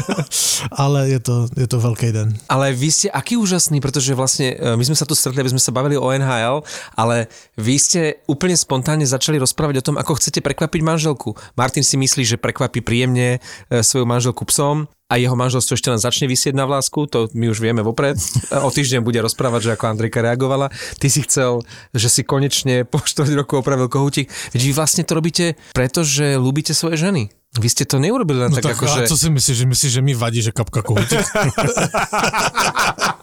ale 0.82 1.12
je 1.12 1.20
to, 1.20 1.44
je 1.52 1.68
to 1.68 1.78
veľký 1.84 2.16
den. 2.16 2.32
Ale 2.48 2.72
vy 2.72 2.88
ste 2.88 3.12
aký 3.12 3.36
úžasný, 3.36 3.84
pretože 3.84 4.16
vlastne 4.16 4.56
e, 4.56 4.72
my 4.72 4.84
sme 4.88 4.96
sa 4.96 5.04
tu 5.04 5.12
stretli, 5.12 5.44
aby 5.44 5.52
sme 5.52 5.60
sa 5.60 5.68
bavili 5.68 6.00
o 6.00 6.08
NHL, 6.08 6.64
ale 6.96 7.28
vy 7.60 7.76
ste 7.76 8.00
úplne 8.24 8.56
spontánne 8.56 9.04
začali 9.04 9.36
rozprávať 9.36 9.84
o 9.84 9.86
tom, 9.92 9.96
ako 10.00 10.16
chcete 10.16 10.40
prekvapiť 10.40 10.80
manželku. 10.80 11.36
Martin 11.60 11.84
si 11.84 12.00
myslí, 12.00 12.24
že 12.24 12.40
prekvapí 12.40 12.80
príjemne 12.80 13.36
e, 13.68 13.84
svoju 13.84 14.08
manželku 14.08 14.48
psom 14.48 14.88
a 15.04 15.20
jeho 15.20 15.36
manželstvo 15.36 15.76
ešte 15.76 15.92
len 15.92 16.00
začne 16.00 16.24
vysieť 16.24 16.56
na 16.56 16.64
vlásku, 16.64 17.04
to 17.06 17.28
my 17.36 17.52
už 17.52 17.60
vieme 17.60 17.84
vopred. 17.84 18.16
O 18.64 18.72
týždeň 18.72 19.04
bude 19.04 19.20
rozprávať, 19.20 19.60
že 19.60 19.70
ako 19.76 19.84
Andrejka 19.92 20.24
reagovala. 20.24 20.72
Ty 20.96 21.06
si 21.12 21.20
chcel, 21.28 21.60
že 21.92 22.08
si 22.08 22.24
konečne 22.24 22.88
po 22.88 22.98
4 23.04 23.28
roku 23.36 23.60
opravil 23.60 23.92
kohútik. 23.92 24.32
Veď 24.56 24.60
vy 24.68 24.72
vlastne 24.72 25.04
to 25.04 25.12
robíte, 25.12 25.60
pretože 25.76 26.40
ľúbite 26.40 26.72
svoje 26.72 26.96
ženy. 26.96 27.28
Vy 27.54 27.70
ste 27.70 27.86
to 27.86 28.02
neurobili 28.02 28.42
len 28.42 28.50
No 28.50 28.58
tak, 28.58 28.74
tak, 28.74 28.82
ako, 28.82 28.86
že... 28.90 29.06
co 29.06 29.14
si 29.14 29.30
myslíš, 29.30 29.56
že 29.62 29.66
myslíš, 29.70 29.92
že 29.94 30.02
mi 30.02 30.10
vadí, 30.10 30.42
že 30.42 30.50
kapka 30.50 30.82
kohútik? 30.82 31.22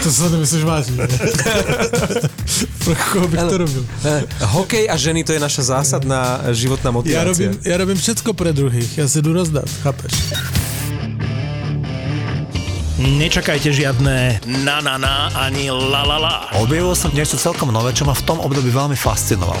to 0.00 0.08
sa 0.08 0.32
nemyslíš 0.32 0.64
vážne. 0.64 1.04
Pro 2.84 2.94
koho 2.96 3.26
bych 3.28 3.44
to 3.44 3.56
robil? 3.60 3.82
Hokej 4.40 4.88
a 4.88 4.96
ženy 4.96 5.24
to 5.24 5.36
je 5.36 5.40
naša 5.40 5.62
zásadná 5.76 6.40
životná 6.56 6.88
Ja 6.88 6.96
motivácia. 6.96 7.28
robím, 7.28 7.52
ja 7.60 7.76
robím 7.76 7.98
všetko 8.00 8.32
pre 8.32 8.52
druhých, 8.52 8.96
ja 8.96 9.04
si 9.04 9.20
jdu 9.20 9.36
rozdat, 9.36 9.68
chápeš? 9.84 10.12
Nečakajte 13.00 13.72
žiadne 13.72 14.40
na 14.60 14.80
na 14.80 14.96
na 14.96 15.28
ani 15.32 15.72
la 15.72 16.04
la 16.04 16.16
la. 16.16 16.34
Objavil 16.60 16.92
som 16.92 17.12
niečo 17.12 17.36
celkom 17.36 17.72
nové, 17.72 17.92
čo 17.92 18.04
ma 18.04 18.12
v 18.12 18.24
tom 18.24 18.40
období 18.40 18.68
veľmi 18.68 18.92
fascinovalo. 18.92 19.60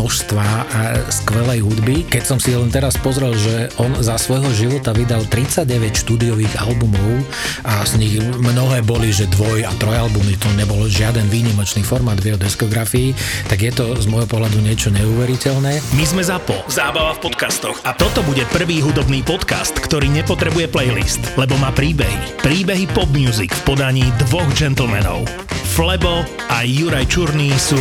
množstva 0.00 0.46
a 0.72 0.80
skvelej 1.12 1.60
hudby. 1.60 2.08
Keď 2.08 2.24
som 2.24 2.40
si 2.40 2.56
len 2.56 2.72
teraz 2.72 2.96
pozrel, 2.96 3.36
že 3.36 3.68
on 3.76 3.92
za 4.00 4.16
svojho 4.16 4.48
života 4.56 4.96
vydal 4.96 5.28
39 5.28 5.68
štúdiových 5.92 6.56
albumov 6.56 7.20
a 7.68 7.84
z 7.84 8.00
nich 8.00 8.16
mnohé 8.16 8.80
boli, 8.80 9.12
že 9.12 9.28
dvoj 9.28 9.68
a 9.68 9.72
trojalbumy, 9.76 10.40
to 10.40 10.48
nebol 10.56 10.88
žiaden 10.88 11.28
výnimočný 11.28 11.84
formát 11.84 12.16
v 12.16 12.32
jeho 12.32 12.40
diskografii, 12.40 13.12
tak 13.52 13.60
je 13.60 13.76
to 13.76 13.92
z 14.00 14.08
môjho 14.08 14.24
pohľadu 14.24 14.64
niečo 14.64 14.88
neuveriteľné. 14.88 15.84
My 15.92 16.04
sme 16.08 16.24
ZAPO, 16.24 16.64
zábava 16.72 17.20
v 17.20 17.28
podcastoch 17.28 17.76
a 17.84 17.92
toto 17.92 18.24
bude 18.24 18.48
prvý 18.48 18.80
hudobný 18.80 19.20
podcast, 19.20 19.76
ktorý 19.76 20.08
nepotrebuje 20.08 20.72
playlist, 20.72 21.20
lebo 21.36 21.60
má 21.60 21.76
príbehy. 21.76 22.40
Príbehy 22.40 22.88
pop 22.96 23.12
music 23.12 23.52
v 23.52 23.76
podaní 23.76 24.08
dvoch 24.24 24.48
gentlemanov. 24.56 25.28
Flebo 25.76 26.24
a 26.48 26.64
Juraj 26.64 27.04
Čurný 27.12 27.52
sú 27.60 27.76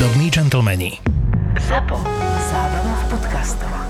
hudobní 0.00 0.30
gentlemani. 0.30 0.98
ZAPO. 1.68 1.96
Zábrná 2.50 2.94
v 2.94 3.10
podcastovách. 3.10 3.89